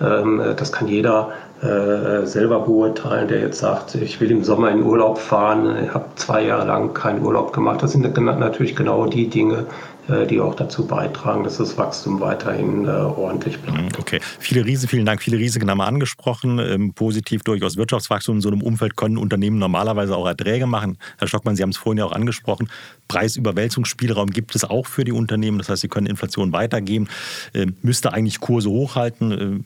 ähm, 0.00 0.42
das 0.56 0.72
kann 0.72 0.88
jeder 0.88 1.30
äh, 1.62 2.26
selber 2.26 2.60
beurteilen, 2.60 3.28
der 3.28 3.40
jetzt 3.40 3.58
sagt, 3.58 3.94
ich 3.94 4.18
will 4.18 4.30
im 4.30 4.42
Sommer 4.42 4.70
in 4.70 4.82
Urlaub 4.82 5.18
fahren, 5.18 5.84
ich 5.84 5.92
habe 5.92 6.06
zwei 6.14 6.44
Jahre 6.44 6.66
lang 6.66 6.94
keinen 6.94 7.22
Urlaub 7.22 7.52
gemacht. 7.52 7.82
Das 7.82 7.92
sind 7.92 8.16
natürlich 8.16 8.74
genau 8.74 9.04
die 9.06 9.28
Dinge, 9.28 9.66
äh, 10.08 10.26
die 10.26 10.40
auch 10.40 10.54
dazu 10.54 10.86
beitragen, 10.86 11.44
dass 11.44 11.58
das 11.58 11.76
Wachstum 11.76 12.18
weiterhin 12.20 12.86
äh, 12.86 12.88
ordentlich 12.88 13.58
bleibt. 13.58 13.78
Mhm, 13.78 13.88
okay, 13.98 14.20
viele 14.38 14.64
Riesen, 14.64 14.88
vielen 14.88 15.04
Dank. 15.04 15.22
Viele 15.22 15.36
Risiken 15.36 15.68
haben 15.70 15.76
wir 15.76 15.86
angesprochen. 15.86 16.58
Ähm, 16.58 16.94
positiv 16.94 17.42
durchaus 17.42 17.76
Wirtschaftswachstum. 17.76 18.36
In 18.36 18.40
so 18.40 18.48
einem 18.48 18.62
Umfeld 18.62 18.96
können 18.96 19.18
Unternehmen 19.18 19.58
normalerweise 19.58 20.16
auch 20.16 20.26
Erträge 20.26 20.66
machen. 20.66 20.96
Herr 21.18 21.28
Stockmann, 21.28 21.56
Sie 21.56 21.62
haben 21.62 21.70
es 21.70 21.76
vorhin 21.76 21.98
ja 21.98 22.06
auch 22.06 22.12
angesprochen. 22.12 22.70
Preisüberwälzungsspielraum 23.08 24.30
gibt 24.30 24.54
es 24.54 24.64
auch 24.64 24.86
für 24.86 25.04
die 25.04 25.12
Unternehmen. 25.12 25.58
Das 25.58 25.68
heißt, 25.68 25.82
sie 25.82 25.88
können 25.88 26.06
Inflation 26.06 26.52
weitergeben. 26.52 27.08
Ähm, 27.52 27.76
müsste 27.82 28.14
eigentlich 28.14 28.40
Kurse 28.40 28.70
hochhalten 28.70 29.32
ähm, 29.32 29.64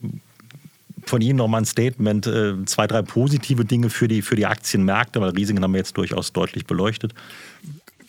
von 1.05 1.21
Ihnen 1.21 1.37
nochmal 1.37 1.61
ein 1.61 1.65
Statement, 1.65 2.27
äh, 2.27 2.65
zwei, 2.65 2.87
drei 2.87 3.01
positive 3.01 3.65
Dinge 3.65 3.89
für 3.89 4.07
die, 4.07 4.21
für 4.21 4.35
die 4.35 4.45
Aktienmärkte, 4.45 5.21
weil 5.21 5.29
Risiken 5.29 5.63
haben 5.63 5.73
wir 5.73 5.79
jetzt 5.79 5.97
durchaus 5.97 6.33
deutlich 6.33 6.65
beleuchtet. 6.65 7.13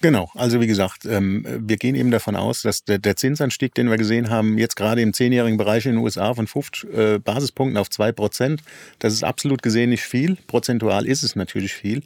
Genau, 0.06 0.30
also 0.36 0.60
wie 0.60 0.68
gesagt, 0.68 1.04
ähm, 1.04 1.44
wir 1.66 1.78
gehen 1.78 1.96
eben 1.96 2.12
davon 2.12 2.36
aus, 2.36 2.62
dass 2.62 2.84
der, 2.84 3.16
Zinsanstieg, 3.16 3.74
den 3.74 3.90
wir 3.90 3.96
gesehen 3.96 4.30
haben, 4.30 4.56
jetzt 4.56 4.76
gerade 4.76 5.02
im 5.02 5.12
zehnjährigen 5.12 5.58
Bereich 5.58 5.84
in 5.84 5.94
den 5.94 5.98
USA 5.98 6.32
von 6.32 6.46
5 6.46 6.84
äh, 6.84 7.18
Basispunkten 7.18 7.76
auf 7.76 7.90
2 7.90 8.12
Prozent, 8.12 8.62
das 9.00 9.14
ist 9.14 9.24
absolut 9.24 9.64
gesehen 9.64 9.90
nicht 9.90 10.04
viel. 10.04 10.36
Prozentual 10.46 11.06
ist 11.06 11.24
es 11.24 11.34
natürlich 11.34 11.74
viel. 11.74 12.04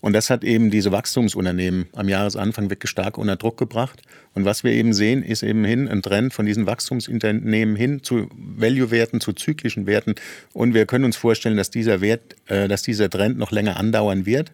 Und 0.00 0.14
das 0.14 0.30
hat 0.30 0.44
eben 0.44 0.70
diese 0.70 0.92
Wachstumsunternehmen 0.92 1.90
am 1.92 2.08
Jahresanfang 2.08 2.70
wirklich 2.70 2.88
stark 2.88 3.18
unter 3.18 3.36
Druck 3.36 3.58
gebracht. 3.58 4.00
Und 4.32 4.46
was 4.46 4.64
wir 4.64 4.72
eben 4.72 4.94
sehen, 4.94 5.22
ist 5.22 5.42
eben 5.42 5.62
hin 5.66 5.88
ein 5.88 6.00
Trend 6.00 6.32
von 6.32 6.46
diesen 6.46 6.64
Wachstumsunternehmen 6.64 7.76
hin 7.76 8.02
zu 8.02 8.30
Value-Werten, 8.34 9.20
zu 9.20 9.34
zyklischen 9.34 9.84
Werten. 9.84 10.14
Und 10.54 10.72
wir 10.72 10.86
können 10.86 11.04
uns 11.04 11.18
vorstellen, 11.18 11.58
dass 11.58 11.68
dieser 11.68 12.00
Wert, 12.00 12.34
äh, 12.46 12.66
dass 12.66 12.80
dieser 12.80 13.10
Trend 13.10 13.36
noch 13.36 13.50
länger 13.50 13.76
andauern 13.76 14.24
wird. 14.24 14.52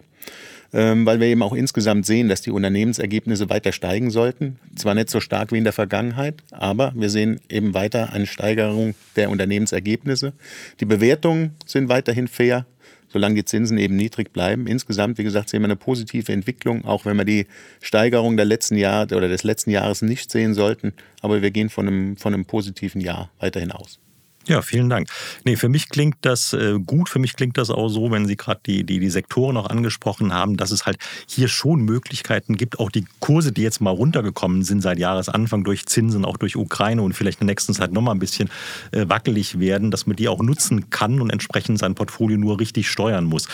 Ähm, 0.72 1.06
weil 1.06 1.18
wir 1.18 1.28
eben 1.28 1.42
auch 1.42 1.54
insgesamt 1.54 2.04
sehen, 2.04 2.28
dass 2.28 2.42
die 2.42 2.50
Unternehmensergebnisse 2.50 3.48
weiter 3.48 3.72
steigen 3.72 4.10
sollten. 4.10 4.58
Zwar 4.76 4.94
nicht 4.94 5.08
so 5.08 5.18
stark 5.18 5.50
wie 5.50 5.58
in 5.58 5.64
der 5.64 5.72
Vergangenheit, 5.72 6.42
aber 6.50 6.92
wir 6.94 7.08
sehen 7.08 7.40
eben 7.48 7.72
weiter 7.72 8.12
eine 8.12 8.26
Steigerung 8.26 8.94
der 9.16 9.30
Unternehmensergebnisse. 9.30 10.34
Die 10.80 10.84
Bewertungen 10.84 11.52
sind 11.64 11.88
weiterhin 11.88 12.28
fair, 12.28 12.66
solange 13.08 13.36
die 13.36 13.44
Zinsen 13.46 13.78
eben 13.78 13.96
niedrig 13.96 14.34
bleiben. 14.34 14.66
Insgesamt, 14.66 15.16
wie 15.16 15.24
gesagt, 15.24 15.48
sehen 15.48 15.62
wir 15.62 15.66
eine 15.66 15.76
positive 15.76 16.32
Entwicklung, 16.32 16.84
auch 16.84 17.06
wenn 17.06 17.16
wir 17.16 17.24
die 17.24 17.46
Steigerung 17.80 18.36
der 18.36 18.44
letzten 18.44 18.76
Jahre 18.76 19.16
oder 19.16 19.28
des 19.28 19.44
letzten 19.44 19.70
Jahres 19.70 20.02
nicht 20.02 20.30
sehen 20.30 20.52
sollten. 20.52 20.92
Aber 21.22 21.40
wir 21.40 21.50
gehen 21.50 21.70
von 21.70 21.86
einem, 21.86 22.16
von 22.18 22.34
einem 22.34 22.44
positiven 22.44 23.00
Jahr 23.00 23.30
weiterhin 23.38 23.72
aus. 23.72 24.00
Ja, 24.48 24.62
vielen 24.62 24.88
Dank. 24.88 25.10
Nee, 25.44 25.56
für 25.56 25.68
mich 25.68 25.90
klingt 25.90 26.16
das 26.22 26.54
äh, 26.54 26.78
gut. 26.84 27.10
Für 27.10 27.18
mich 27.18 27.36
klingt 27.36 27.58
das 27.58 27.68
auch 27.68 27.90
so, 27.90 28.10
wenn 28.10 28.26
Sie 28.26 28.36
gerade 28.36 28.60
die, 28.64 28.82
die, 28.82 28.98
die 28.98 29.10
Sektoren 29.10 29.52
noch 29.54 29.68
angesprochen 29.68 30.32
haben, 30.32 30.56
dass 30.56 30.70
es 30.70 30.86
halt 30.86 30.96
hier 31.26 31.48
schon 31.48 31.82
Möglichkeiten 31.82 32.56
gibt, 32.56 32.78
auch 32.78 32.90
die 32.90 33.04
Kurse, 33.20 33.52
die 33.52 33.60
jetzt 33.60 33.82
mal 33.82 33.90
runtergekommen 33.90 34.62
sind 34.62 34.80
seit 34.80 34.98
Jahresanfang 34.98 35.64
durch 35.64 35.84
Zinsen, 35.84 36.24
auch 36.24 36.38
durch 36.38 36.56
Ukraine 36.56 37.02
und 37.02 37.12
vielleicht 37.12 37.42
in 37.42 37.46
der 37.46 37.52
nächsten 37.52 37.74
Zeit 37.74 37.92
nochmal 37.92 38.14
ein 38.14 38.20
bisschen 38.20 38.48
äh, 38.92 39.04
wackelig 39.06 39.58
werden, 39.60 39.90
dass 39.90 40.06
man 40.06 40.16
die 40.16 40.28
auch 40.28 40.40
nutzen 40.40 40.88
kann 40.88 41.20
und 41.20 41.28
entsprechend 41.28 41.78
sein 41.78 41.94
Portfolio 41.94 42.38
nur 42.38 42.58
richtig 42.58 42.88
steuern 42.88 43.24
muss. 43.24 43.48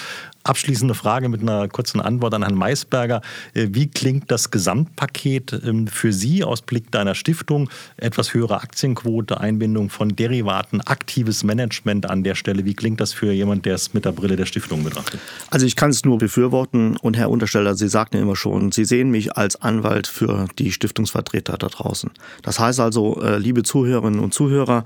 Abschließende 0.45 0.95
Frage 0.95 1.29
mit 1.29 1.41
einer 1.41 1.67
kurzen 1.69 2.01
Antwort 2.01 2.35
an 2.35 2.43
Herrn 2.43 2.55
Maisberger. 2.55 3.21
Äh, 3.55 3.69
wie 3.71 3.89
klingt 3.89 4.31
das 4.31 4.53
Gesamtpaket 4.53 5.61
ähm, 5.65 5.89
für 5.89 6.13
Sie 6.13 6.45
aus 6.45 6.63
Blick 6.63 6.93
deiner 6.93 7.17
Stiftung? 7.17 7.69
Etwas 7.97 8.33
höhere 8.33 8.61
Aktienquote, 8.61 9.41
Einbindung 9.41 9.91
von 9.91 10.15
Derivaten, 10.15 10.83
aktives 10.87 11.45
Management 11.45 12.09
an 12.09 12.23
der 12.23 12.35
Stelle. 12.35 12.65
Wie 12.65 12.75
klingt 12.75 13.01
das 13.01 13.13
für 13.13 13.33
jemand, 13.33 13.67
der 13.67 13.75
es 13.75 13.95
mit 13.95 14.05
der 14.05 14.13
Brille 14.13 14.37
der 14.37 14.47
Stiftung 14.47 14.85
betrachtet? 14.85 15.21
Also 15.51 15.67
ich 15.67 15.77
kann 15.77 15.91
es 15.91 16.05
nur 16.05 16.19
befürworten 16.19 16.97
und 16.97 17.17
Herr 17.17 17.31
Untersteller, 17.31 17.75
Sie 17.75 17.89
sagten 17.89 18.17
immer 18.17 18.37
schon, 18.37 18.73
Sie 18.73 18.85
sehen 18.85 19.11
mich 19.11 19.37
als 19.37 19.61
Anwalt 19.61 20.07
für 20.07 20.49
die 20.59 20.73
Stiftungsvertreter 20.73 21.57
da 21.57 21.69
draußen. 21.69 22.11
Das 22.43 22.59
heißt 22.59 22.81
also, 22.81 23.21
äh, 23.23 23.39
liebe 23.39 23.63
Zuhörerinnen 23.63 24.21
und 24.21 24.35
Zuhörer, 24.35 24.85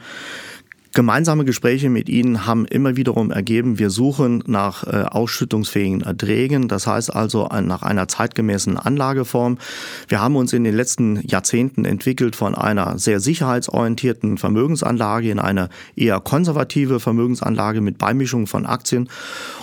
Gemeinsame 0.94 1.44
Gespräche 1.44 1.90
mit 1.90 2.08
Ihnen 2.08 2.46
haben 2.46 2.64
immer 2.64 2.96
wiederum 2.96 3.30
ergeben, 3.30 3.78
wir 3.78 3.90
suchen 3.90 4.42
nach 4.46 4.84
äh, 4.84 5.04
ausschüttungsfähigen 5.04 6.00
Erträgen, 6.00 6.66
das 6.68 6.86
heißt 6.86 7.14
also 7.14 7.46
nach 7.46 7.82
einer 7.82 8.08
zeitgemäßen 8.08 8.76
Anlageform. 8.76 9.58
Wir 10.08 10.20
haben 10.20 10.36
uns 10.36 10.52
in 10.52 10.64
den 10.64 10.74
letzten 10.74 11.20
Jahrzehnten 11.26 11.84
entwickelt 11.84 12.36
von 12.36 12.54
einer 12.54 12.98
sehr 12.98 13.20
sicherheitsorientierten 13.20 14.38
Vermögensanlage 14.38 15.30
in 15.30 15.38
eine 15.38 15.68
eher 15.94 16.20
konservative 16.20 17.00
Vermögensanlage 17.00 17.80
mit 17.80 17.98
Beimischung 17.98 18.46
von 18.46 18.66
Aktien 18.66 19.08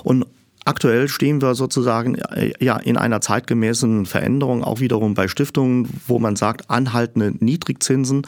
und 0.04 0.26
Aktuell 0.68 1.08
stehen 1.10 1.44
wir 1.44 1.54
sozusagen 1.54 2.16
äh, 2.16 2.52
ja 2.60 2.78
in 2.78 2.98
einer 2.98 3.22
zeitgemäßen 3.22 4.08
Veränderung, 4.08 4.64
auch 4.64 4.80
wiederum 4.80 5.14
bei 5.14 5.28
Stiftungen, 5.28 5.88
wo 6.08 6.18
man 6.18 6.36
sagt, 6.36 6.72
anhaltende 6.72 7.34
Niedrigzinsen 7.40 8.26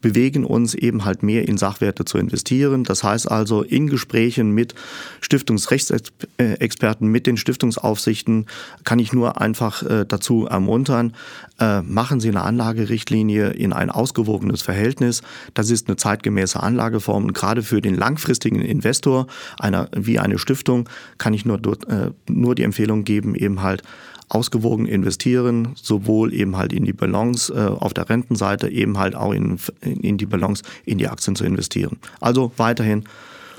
bewegen 0.00 0.44
uns 0.44 0.74
eben 0.74 1.04
halt 1.04 1.24
mehr 1.24 1.48
in 1.48 1.58
Sachwerte 1.58 2.04
zu 2.04 2.16
investieren. 2.16 2.84
Das 2.84 3.02
heißt 3.02 3.28
also 3.28 3.62
in 3.62 3.88
Gesprächen 3.88 4.52
mit 4.52 4.76
Stiftungsrechtsexperten, 5.20 7.08
mit 7.08 7.26
den 7.26 7.36
Stiftungsaufsichten 7.36 8.46
kann 8.84 9.00
ich 9.00 9.12
nur 9.12 9.40
einfach 9.40 9.82
äh, 9.82 10.04
dazu 10.06 10.46
ermuntern, 10.46 11.16
äh, 11.58 11.82
machen 11.82 12.20
Sie 12.20 12.28
eine 12.28 12.42
Anlagerichtlinie 12.42 13.50
in 13.50 13.72
ein 13.72 13.90
ausgewogenes 13.90 14.62
Verhältnis. 14.62 15.22
Das 15.54 15.70
ist 15.70 15.88
eine 15.88 15.96
zeitgemäße 15.96 16.62
Anlageform 16.62 17.24
und 17.24 17.34
gerade 17.34 17.64
für 17.64 17.82
den 17.82 17.96
langfristigen 17.96 18.60
Investor 18.60 19.26
einer, 19.58 19.88
wie 19.96 20.20
eine 20.20 20.38
Stiftung 20.38 20.88
kann 21.18 21.34
ich 21.34 21.44
nur 21.44 21.58
äh, 21.88 22.10
nur 22.28 22.54
die 22.54 22.62
Empfehlung 22.62 23.04
geben, 23.04 23.34
eben 23.34 23.62
halt 23.62 23.82
ausgewogen 24.28 24.86
investieren, 24.86 25.72
sowohl 25.74 26.32
eben 26.32 26.56
halt 26.56 26.72
in 26.72 26.84
die 26.84 26.92
Balance 26.92 27.52
äh, 27.52 27.66
auf 27.66 27.92
der 27.92 28.08
Rentenseite, 28.08 28.68
eben 28.68 28.96
halt 28.96 29.16
auch 29.16 29.32
in, 29.32 29.58
in 29.82 30.18
die 30.18 30.26
Balance 30.26 30.62
in 30.84 30.98
die 30.98 31.08
Aktien 31.08 31.34
zu 31.34 31.44
investieren. 31.44 31.98
Also 32.20 32.52
weiterhin 32.56 33.04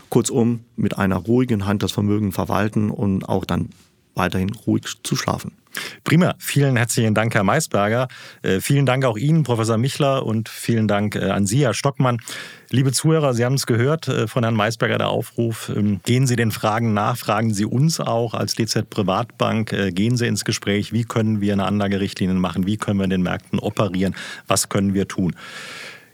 kurzum 0.10 0.62
mit 0.76 0.98
einer 0.98 1.18
ruhigen 1.18 1.66
Hand 1.66 1.84
das 1.84 1.92
Vermögen 1.92 2.32
verwalten 2.32 2.90
und 2.90 3.28
auch 3.28 3.46
dann 3.46 3.70
weiterhin 4.16 4.52
ruhig 4.66 4.84
zu 5.04 5.16
schlafen. 5.16 5.52
Prima. 6.04 6.36
Vielen 6.40 6.78
herzlichen 6.78 7.14
Dank, 7.14 7.34
Herr 7.34 7.44
Maisberger. 7.44 8.08
Äh, 8.42 8.60
vielen 8.60 8.86
Dank 8.86 9.06
auch 9.06 9.18
Ihnen, 9.18 9.44
Professor 9.44 9.78
Michler, 9.78 10.26
und 10.26 10.50
vielen 10.50 10.88
Dank 10.88 11.16
äh, 11.16 11.30
an 11.30 11.46
Sie, 11.46 11.64
Herr 11.64 11.74
Stockmann. 11.74 12.18
Liebe 12.70 12.94
Zuhörer, 12.94 13.34
Sie 13.34 13.44
haben 13.44 13.56
es 13.56 13.66
gehört 13.66 14.08
äh, 14.08 14.28
von 14.28 14.44
Herrn 14.44 14.56
Maisberger, 14.56 14.98
der 14.98 15.10
Aufruf. 15.10 15.72
Ähm, 15.76 16.00
gehen 16.06 16.26
Sie 16.26 16.36
den 16.36 16.52
Fragen 16.52 16.94
nach, 16.94 17.18
fragen 17.18 17.54
Sie 17.54 17.66
uns 17.66 18.00
auch 18.00 18.34
als 18.34 18.56
DZ 18.56 18.90
Privatbank. 18.90 19.74
Äh, 19.74 19.92
gehen 19.92 20.16
Sie 20.16 20.26
ins 20.26 20.46
Gespräch, 20.46 20.94
wie 20.94 21.04
können 21.04 21.42
wir 21.42 21.54
eine 21.54 21.66
Anlagerichtlinie 21.66 22.36
machen, 22.36 22.66
wie 22.66 22.78
können 22.78 23.00
wir 23.00 23.04
in 23.04 23.10
den 23.10 23.24
Märkten 23.24 23.60
operieren, 23.60 24.16
was 24.48 24.70
können 24.70 24.94
wir 24.94 25.08
tun. 25.08 25.36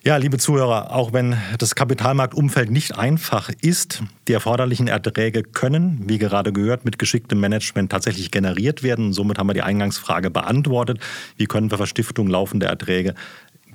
Ja, 0.07 0.15
liebe 0.15 0.37
Zuhörer, 0.37 0.95
auch 0.95 1.11
wenn 1.11 1.35
das 1.57 1.75
Kapitalmarktumfeld 1.75 2.71
nicht 2.71 2.97
einfach 2.97 3.51
ist, 3.61 4.03
die 4.29 4.31
erforderlichen 4.31 4.87
Erträge 4.87 5.43
können, 5.43 6.01
wie 6.05 6.17
gerade 6.17 6.53
gehört, 6.53 6.85
mit 6.85 6.97
geschicktem 6.97 7.41
Management 7.41 7.91
tatsächlich 7.91 8.31
generiert 8.31 8.83
werden. 8.83 9.11
Somit 9.11 9.37
haben 9.37 9.49
wir 9.49 9.53
die 9.53 9.63
Eingangsfrage 9.63 10.29
beantwortet. 10.31 11.01
Wie 11.35 11.45
können 11.45 11.69
wir 11.71 11.77
Verstiftungen 11.77 12.31
laufende 12.31 12.67
Erträge 12.67 13.15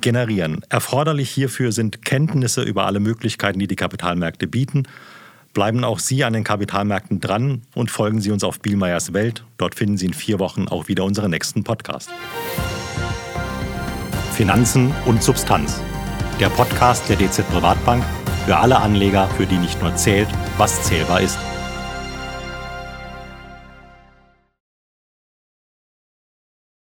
generieren? 0.00 0.62
Erforderlich 0.70 1.28
hierfür 1.28 1.70
sind 1.70 2.02
Kenntnisse 2.02 2.62
über 2.62 2.86
alle 2.86 3.00
Möglichkeiten, 3.00 3.58
die 3.58 3.68
die 3.68 3.76
Kapitalmärkte 3.76 4.46
bieten. 4.46 4.84
Bleiben 5.52 5.84
auch 5.84 5.98
Sie 5.98 6.24
an 6.24 6.32
den 6.32 6.44
Kapitalmärkten 6.44 7.20
dran 7.20 7.60
und 7.74 7.90
folgen 7.90 8.22
Sie 8.22 8.30
uns 8.30 8.42
auf 8.42 8.58
Bielmeyers 8.60 9.12
Welt. 9.12 9.44
Dort 9.58 9.74
finden 9.74 9.98
Sie 9.98 10.06
in 10.06 10.14
vier 10.14 10.38
Wochen 10.38 10.66
auch 10.66 10.88
wieder 10.88 11.04
unseren 11.04 11.30
nächsten 11.30 11.62
Podcast. 11.62 12.08
Finanzen 14.32 14.94
und 15.04 15.22
Substanz 15.22 15.82
der 16.40 16.48
Podcast 16.50 17.08
der 17.08 17.16
DZ 17.16 17.42
Privatbank 17.50 18.04
für 18.46 18.56
alle 18.56 18.78
Anleger, 18.78 19.28
für 19.36 19.46
die 19.46 19.58
nicht 19.58 19.80
nur 19.82 19.94
zählt, 19.96 20.28
was 20.58 20.82
zählbar 20.82 21.20
ist. 21.20 21.38